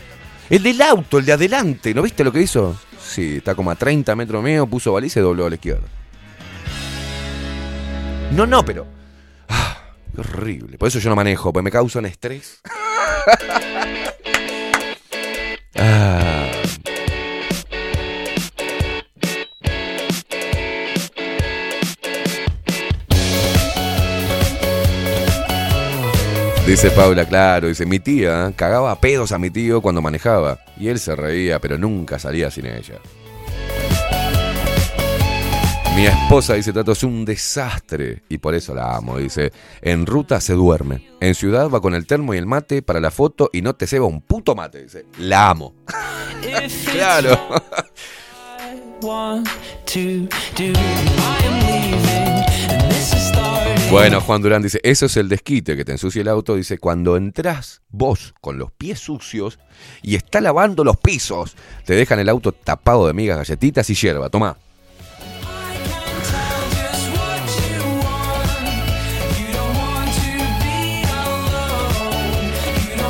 [0.51, 1.93] El del auto, el de adelante.
[1.94, 2.78] ¿No viste lo que hizo?
[3.08, 5.86] Sí, está como a 30 metros mío, puso baliza y dobló a la izquierda.
[8.32, 8.86] No, no, pero.
[9.48, 9.78] Ah,
[10.18, 10.76] horrible.
[10.76, 12.60] Por eso yo no manejo, porque me causan estrés.
[15.78, 16.36] Ah.
[26.66, 30.59] Dice Paula, claro, dice, mi tía cagaba a pedos a mi tío cuando manejaba.
[30.77, 32.96] Y él se reía, pero nunca salía sin ella.
[35.95, 39.16] Mi esposa, dice Tato, es un desastre y por eso la amo.
[39.16, 41.09] Dice, en ruta se duerme.
[41.20, 43.86] En ciudad va con el termo y el mate para la foto y no te
[43.86, 44.82] ceba un puto mate.
[44.82, 45.72] Dice, la amo.
[46.93, 47.38] claro.
[53.90, 56.56] Bueno, Juan Durán dice, eso es el desquite que te ensucia el auto.
[56.56, 59.59] Dice, cuando entras vos con los pies sucios
[60.03, 64.29] y está lavando los pisos, te dejan el auto tapado de migas, galletitas y hierba.
[64.29, 64.59] Toma.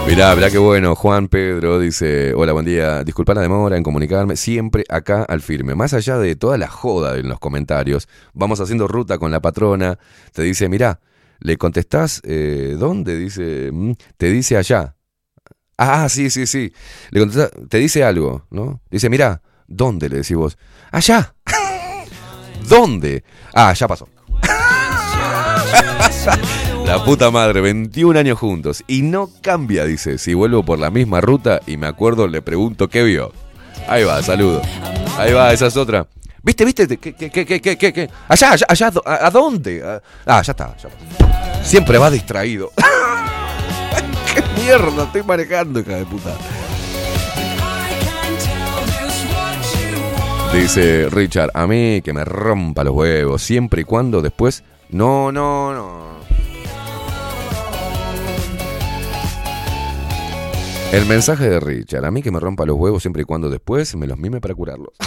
[0.07, 0.95] Mirá, mirá qué bueno.
[0.95, 3.03] Juan Pedro dice, hola, buen día.
[3.03, 4.37] Disculpa la demora en comunicarme.
[4.37, 5.75] Siempre acá al firme.
[5.75, 9.99] Más allá de toda la joda en los comentarios, vamos haciendo ruta con la patrona.
[10.33, 11.01] Te dice, mirá,
[11.41, 13.19] le contestás, eh, ¿dónde?
[13.19, 14.95] Dice, "Mm", te dice allá.
[15.77, 16.73] Ah, sí, sí, sí.
[17.11, 18.81] Le contestás, te dice algo, ¿no?
[18.91, 20.09] Dice, mirá, ¿dónde?
[20.09, 20.57] Le decís vos.
[20.93, 21.35] Allá.
[22.69, 23.25] ¿Dónde?
[23.53, 24.09] Ah, ya pasó.
[26.87, 28.85] La puta madre, 21 años juntos.
[28.87, 30.19] Y no cambia, dice.
[30.19, 33.33] Si vuelvo por la misma ruta y me acuerdo, le pregunto qué vio.
[33.89, 34.63] Ahí va, saludo.
[35.19, 36.07] Ahí va, esa es otra.
[36.43, 36.87] ¿Viste, viste?
[36.97, 38.11] ¿Qué, qué, qué, qué?
[38.29, 39.83] Allá, allá, allá, ¿a, a dónde?
[40.25, 41.63] Ah, ya está, ya está.
[41.65, 42.71] Siempre va distraído.
[44.35, 45.05] ¡Qué mierda!
[45.05, 46.37] Estoy manejando, hija de puta.
[50.53, 54.63] Dice Richard, a mí que me rompa los huevos, siempre y cuando después...
[54.91, 56.16] No, no, no.
[60.97, 63.95] El mensaje de Richard, a mí que me rompa los huevos siempre y cuando después
[63.97, 64.95] me los mime para curarlos.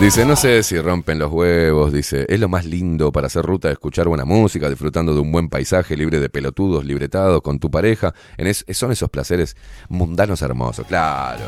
[0.00, 3.68] Dice, no sé si rompen los huevos, dice, es lo más lindo para hacer ruta,
[3.68, 8.14] escuchar buena música, disfrutando de un buen paisaje libre de pelotudos, libretados, con tu pareja.
[8.36, 9.56] En es- son esos placeres
[9.88, 11.42] mundanos hermosos, claro.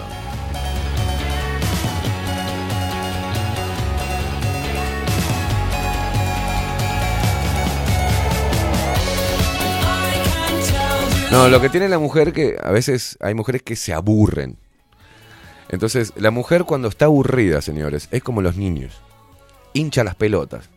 [11.30, 14.58] No, lo que tiene la mujer que a veces hay mujeres que se aburren.
[15.68, 19.00] Entonces, la mujer cuando está aburrida, señores, es como los niños.
[19.72, 20.68] Hincha las pelotas.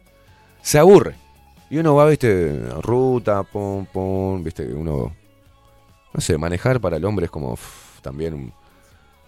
[0.62, 1.16] Se aburre.
[1.72, 5.16] Y uno va, viste, ruta, pum, pum, viste, uno...
[6.14, 7.58] No sé, manejar para el hombre es como
[8.04, 8.54] también...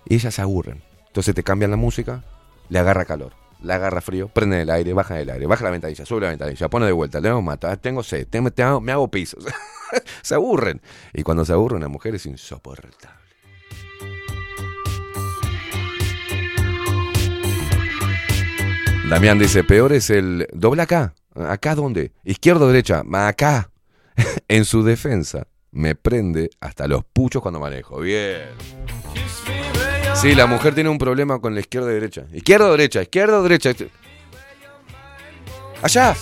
[0.07, 0.83] Y ellas se aburren.
[1.07, 2.23] Entonces te cambian la música,
[2.69, 3.31] le agarra calor,
[3.63, 6.69] le agarra frío, prende el aire, baja el aire, baja la ventanilla, sube la ventanilla,
[6.69, 8.27] pone de vuelta, le hago mata, tengo sed,
[8.81, 9.37] me hago piso.
[10.22, 10.81] se aburren.
[11.14, 12.95] Y cuando se aburre una mujer es insoportable.
[19.09, 21.14] Damián dice, peor es el doble acá.
[21.35, 22.14] ¿Acá dónde?
[22.23, 23.03] Izquierda o derecha.
[23.14, 23.69] Acá.
[24.47, 27.99] en su defensa, me prende hasta los puchos cuando manejo.
[27.99, 28.49] Bien.
[30.15, 32.25] Sí, la mujer tiene un problema con la izquierda y derecha.
[32.31, 33.72] Izquierda o derecha, izquierda o derecha.
[35.81, 36.15] Allá.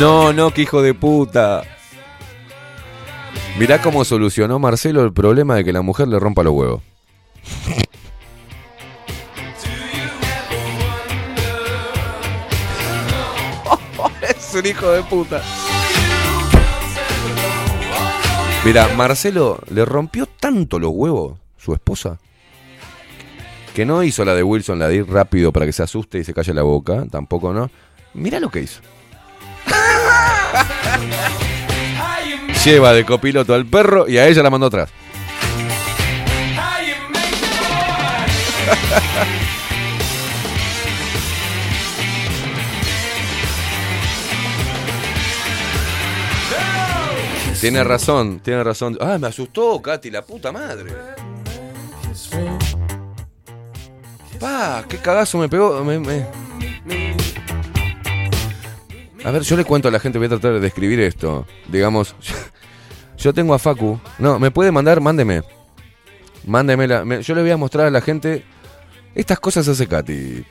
[0.00, 1.62] No, no, que hijo de puta.
[3.58, 6.80] Mirá cómo solucionó Marcelo el problema de que la mujer le rompa los huevos.
[14.22, 15.42] es un hijo de puta.
[18.64, 22.18] Mira, Marcelo le rompió tanto los huevos, su esposa,
[23.74, 26.24] que no hizo la de Wilson, la de ir rápido para que se asuste y
[26.24, 27.70] se calle la boca, tampoco no.
[28.14, 28.80] Mira lo que hizo.
[32.64, 34.90] Lleva de copiloto al perro y a ella la mandó atrás.
[47.60, 48.96] Tiene razón, tiene razón.
[49.00, 50.92] Ah, me asustó, Katy, la puta madre.
[54.38, 55.84] Pa, qué cagazo me pegó.
[55.84, 56.26] me-
[59.24, 61.46] A ver, yo le cuento a la gente, voy a tratar de describir esto.
[61.68, 62.14] Digamos,
[63.18, 64.00] yo tengo a Facu.
[64.18, 65.00] No, ¿me puede mandar?
[65.00, 65.42] Mándeme.
[66.46, 67.04] Mándemela.
[67.04, 68.44] Me- Yo le voy a mostrar a la gente.
[69.14, 70.44] Estas cosas hace Katy.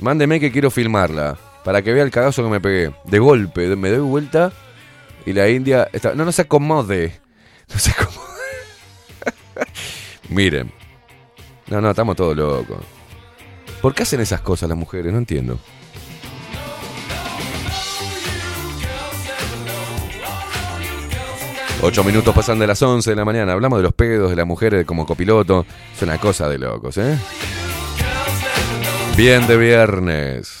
[0.00, 1.38] Mándeme que quiero filmarla.
[1.64, 2.94] Para que vea el cagazo que me pegué.
[3.04, 4.52] De golpe, me doy vuelta.
[5.24, 6.14] Y la India está.
[6.14, 7.20] No, no se acomode.
[7.72, 8.20] No se acomode.
[10.28, 10.70] Miren.
[11.68, 12.78] No, no, estamos todos locos.
[13.80, 15.10] ¿Por qué hacen esas cosas las mujeres?
[15.12, 15.58] No entiendo.
[21.82, 23.52] Ocho minutos pasan de las 11 de la mañana.
[23.52, 25.64] Hablamos de los pedos, de las mujeres como copiloto.
[25.94, 27.18] Es una cosa de locos, ¿eh?
[29.16, 30.60] Bien de viernes.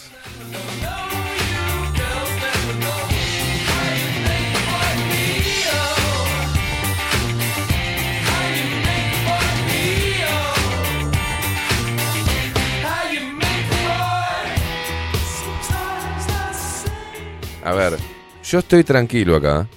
[17.62, 17.98] A ver,
[18.42, 19.68] yo estoy tranquilo acá,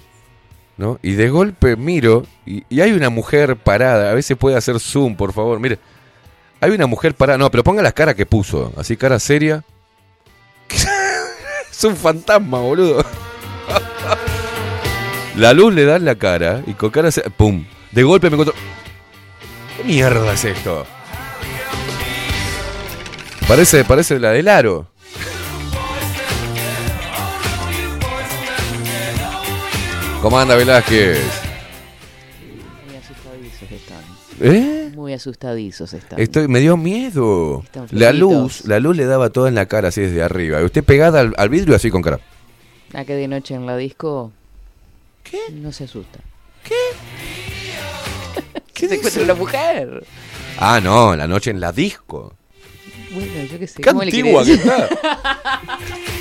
[0.77, 0.99] ¿no?
[1.01, 4.11] Y de golpe miro y, hay una mujer parada.
[4.11, 5.59] A veces puede hacer zoom, por favor.
[5.59, 5.79] Mire,
[6.61, 7.37] hay una mujer parada.
[7.37, 8.73] No, pero ponga la cara que puso.
[8.77, 9.63] Así, cara seria.
[11.71, 13.03] es un fantasma, boludo.
[15.35, 17.65] la luz le da en la cara y con cara se- ¡Pum!
[17.91, 18.55] De golpe me encuentro.
[19.77, 20.85] ¿Qué mierda es esto?
[23.47, 24.87] Parece, parece la del aro.
[30.23, 31.19] ¿Cómo anda Velázquez?
[32.87, 34.01] Muy asustadizos están.
[34.39, 34.91] ¿Eh?
[34.95, 36.17] Muy asustadizos están.
[36.17, 37.61] Estoy, me dio miedo.
[37.91, 40.61] La luz, la luz le daba toda en la cara así desde arriba.
[40.61, 42.21] Y usted pegada al, al vidrio así con cara.
[42.93, 44.31] Ah, que de noche en la disco.
[45.25, 45.39] ¿Qué?
[45.51, 46.21] No se asusta.
[46.63, 46.73] ¿Qué?
[48.73, 50.05] ¿Qué se encuentra una mujer?
[50.57, 52.33] Ah, no, la noche en la disco.
[53.11, 53.81] Bueno, yo qué sé.
[53.81, 54.65] Qué ¿cómo le antigua que querés?
[54.65, 54.89] está.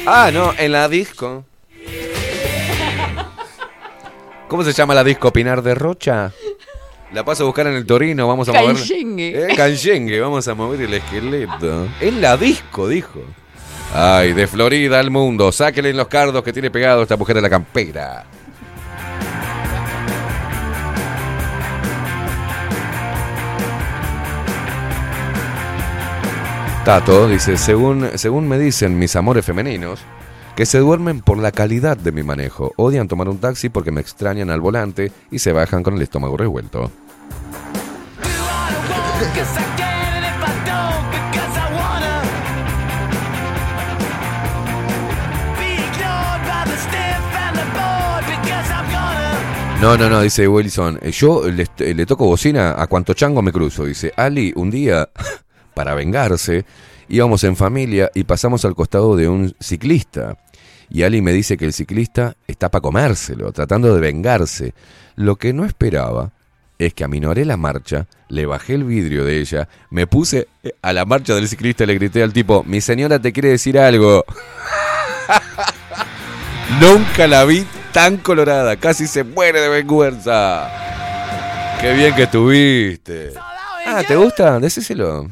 [0.06, 1.44] Ah, no, en la disco.
[4.52, 5.32] ¿Cómo se llama la disco?
[5.32, 6.30] Pinar de Rocha.
[7.14, 8.76] La paso a buscar en el Torino, vamos a mover.
[8.76, 9.46] Canchengue.
[9.46, 11.88] Eh, Canchengue, vamos a mover el esqueleto.
[12.02, 13.20] En la disco, dijo.
[13.94, 15.50] Ay, de Florida al mundo.
[15.52, 18.26] Sáquenle en los cardos que tiene pegado esta mujer a la campera.
[26.84, 30.00] Tato dice, según, según me dicen mis amores femeninos,
[30.62, 32.72] que se duermen por la calidad de mi manejo.
[32.76, 36.36] Odian tomar un taxi porque me extrañan al volante y se bajan con el estómago
[36.36, 36.88] revuelto.
[49.80, 51.00] No, no, no, dice Wilson.
[51.02, 53.84] eh, Yo le, eh, le toco bocina a cuanto chango me cruzo.
[53.84, 55.08] Dice, Ali, un día,
[55.74, 56.64] para vengarse,
[57.08, 60.36] íbamos en familia y pasamos al costado de un ciclista.
[60.94, 64.74] Y Ali me dice que el ciclista está para comérselo, tratando de vengarse.
[65.16, 66.32] Lo que no esperaba
[66.78, 70.48] es que aminoré la marcha, le bajé el vidrio de ella, me puse
[70.82, 73.78] a la marcha del ciclista y le grité al tipo, mi señora te quiere decir
[73.78, 74.22] algo.
[76.80, 80.68] Nunca la vi tan colorada, casi se muere de vergüenza.
[81.80, 83.32] Qué bien que estuviste.
[83.86, 84.60] Ah, ¿te gusta?
[84.60, 85.26] Decíselo.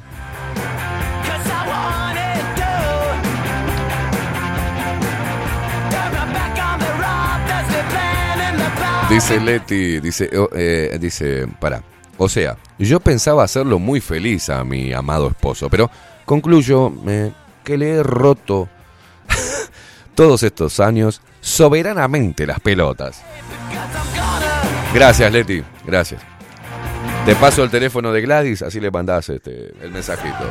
[9.11, 11.83] Dice Leti, dice, oh, eh, dice, para.
[12.17, 15.91] O sea, yo pensaba hacerlo muy feliz a mi amado esposo, pero
[16.25, 16.93] concluyo
[17.65, 18.69] que le he roto
[20.15, 23.23] todos estos años soberanamente las pelotas.
[24.95, 26.23] Gracias, Leti, gracias.
[27.27, 30.47] Te paso el teléfono de Gladys, así le mandás este, el mensajito.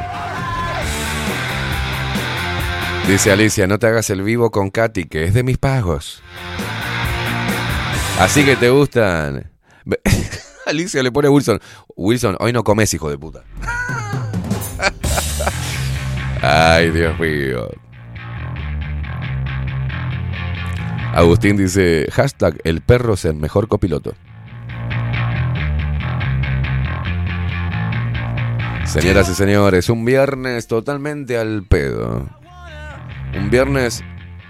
[3.08, 6.22] Dice Alicia, no te hagas el vivo con Katy, que es de mis pagos.
[8.20, 9.50] Así que te gustan.
[10.66, 11.62] Alicia le pone a Wilson.
[11.96, 13.46] Wilson, hoy no comes, hijo de puta.
[16.42, 17.70] Ay, Dios mío.
[21.14, 24.14] Agustín dice, hashtag el perro es el mejor copiloto.
[28.86, 32.28] Señoras y señores, un viernes totalmente al pedo.
[33.34, 34.04] Un viernes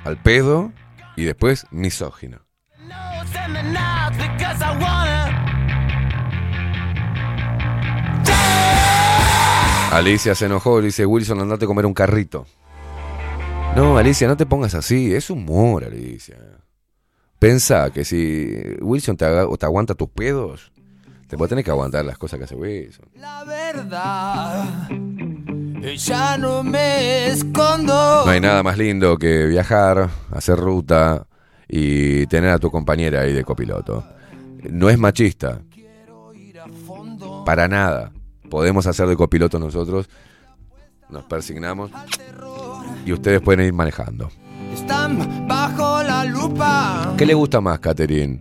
[0.05, 0.71] al pedo
[1.15, 2.48] y después misógino.
[9.91, 12.45] Alicia se enojó y dice, Wilson, andate a comer un carrito.
[13.75, 16.37] No, Alicia, no te pongas así, es humor, Alicia.
[17.39, 20.71] Pensá que si Wilson te, haga- te aguanta tus pedos,
[21.27, 23.05] te puede tener que aguantar las cosas que hace Wilson.
[23.15, 24.89] La verdad,
[25.95, 28.23] ya no me escondo.
[28.25, 31.25] No hay nada más lindo que viajar, hacer ruta
[31.69, 34.03] y tener a tu compañera ahí de copiloto.
[34.69, 35.61] No es machista.
[37.45, 38.11] Para nada.
[38.49, 40.09] Podemos hacer de copiloto nosotros.
[41.09, 41.91] Nos persignamos.
[43.05, 44.29] Y ustedes pueden ir manejando.
[44.73, 47.13] Están bajo la lupa.
[47.17, 48.39] ¿Qué le gusta más, Catherine?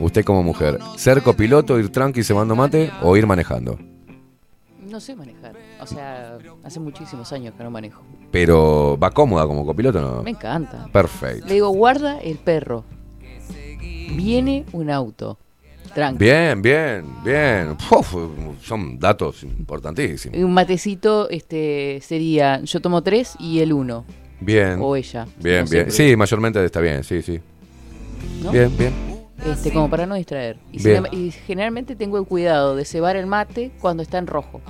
[0.00, 0.78] Usted como mujer.
[0.96, 3.78] ¿Ser copiloto, ir tranqui cebando mate o ir manejando?
[4.80, 5.54] No sé manejar.
[5.84, 8.02] O sea, hace muchísimos años que no manejo.
[8.30, 10.22] Pero va cómoda como copiloto, ¿no?
[10.22, 10.88] Me encanta.
[10.90, 11.46] Perfecto.
[11.46, 12.84] Le digo, guarda el perro.
[14.16, 15.38] Viene un auto.
[15.94, 16.24] Tranqui.
[16.24, 17.76] Bien, bien, bien.
[17.90, 18.14] Uf,
[18.62, 20.38] son datos importantísimos.
[20.38, 24.06] Un matecito este sería, yo tomo tres y el uno.
[24.40, 24.78] Bien.
[24.80, 25.26] O ella.
[25.38, 25.90] Bien, No bien.
[25.90, 27.40] Sí, mayormente está bien, sí, sí.
[28.42, 28.50] ¿no?
[28.50, 28.92] Bien, bien.
[29.46, 30.56] Este, como para no distraer.
[30.72, 30.78] Y,
[31.14, 34.62] y generalmente tengo el cuidado de cebar el mate cuando está en rojo.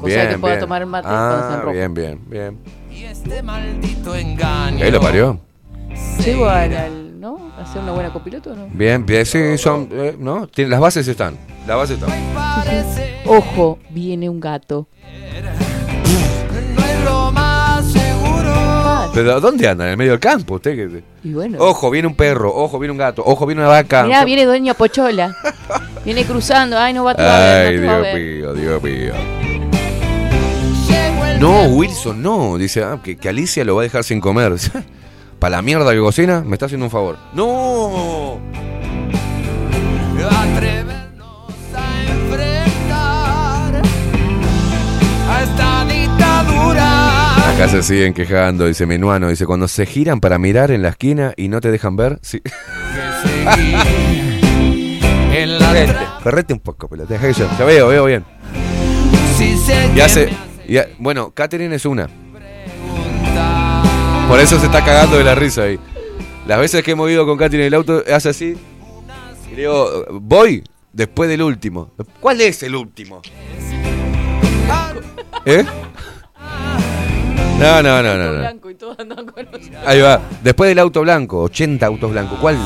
[0.00, 0.60] Cosa bien, que pueda bien.
[0.60, 1.72] tomar el mate cuando está en Ah, rojo.
[1.72, 2.58] bien, bien, bien.
[2.90, 4.84] Y este maldito engaño.
[4.84, 5.40] Ahí lo parió.
[6.24, 7.52] ¿Llego al, al- ¿no?
[7.58, 8.66] a ser una buena copiloto o no?
[8.72, 10.48] Bien, bien, sí, son, eh, ¿no?
[10.56, 11.36] Las bases están.
[11.66, 12.10] Las bases están.
[13.26, 14.88] Ojo, viene un gato.
[16.76, 19.10] No es lo más seguro.
[19.14, 19.84] Pero ¿dónde anda?
[19.84, 21.58] En el medio del campo, usted que- Y bueno.
[21.60, 24.04] Ojo, viene un perro, ojo, viene un gato, ojo, viene una vaca.
[24.04, 25.34] Mirá, viene Doña Pochola.
[26.04, 26.78] viene cruzando.
[26.78, 29.12] Ay, no va a Ay, Dios mío, Dios mío.
[31.40, 32.58] No, Wilson, no.
[32.58, 34.52] Dice ah, que, que Alicia lo va a dejar sin comer.
[35.38, 37.16] Para la mierda que cocina, me está haciendo un favor.
[37.32, 38.38] ¡No!
[40.22, 43.82] Atrevernos a enfrentar
[45.30, 47.54] a esta dictadura.
[47.54, 49.28] Acá se siguen quejando, dice Menuano.
[49.28, 52.42] Dice, cuando se giran para mirar en la esquina y no te dejan ver, sí.
[55.58, 57.14] Correte, correte un poco, pelota.
[57.14, 57.48] Deja que yo.
[57.58, 58.26] Ya veo, veo bien.
[59.38, 59.56] Si
[59.96, 60.49] Y hace.
[60.70, 62.08] Y ha- bueno, Catherine es una.
[64.28, 65.78] Por eso se está cagando de la risa ahí.
[66.46, 68.56] Las veces que hemos ido con Catherine en el auto, hace así.
[69.50, 71.90] Y le digo, voy después del último.
[72.20, 73.20] ¿Cuál es el último?
[75.44, 75.64] ¿Eh?
[77.58, 78.32] No, no, no, no.
[78.32, 78.38] no.
[79.84, 80.20] Ahí va.
[80.42, 82.38] Después del auto blanco, 80 autos blancos.
[82.40, 82.56] ¿Cuál?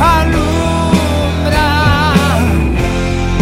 [0.00, 1.58] Alumbra.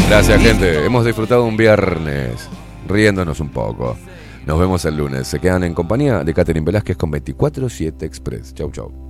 [0.08, 0.84] Gracias, gente.
[0.84, 2.48] Hemos disfrutado un viernes
[2.88, 3.96] riéndonos un poco.
[4.44, 5.28] Nos vemos el lunes.
[5.28, 8.54] Se quedan en compañía de Catherine Velázquez con 24-7 Express.
[8.54, 9.05] Chau, chau.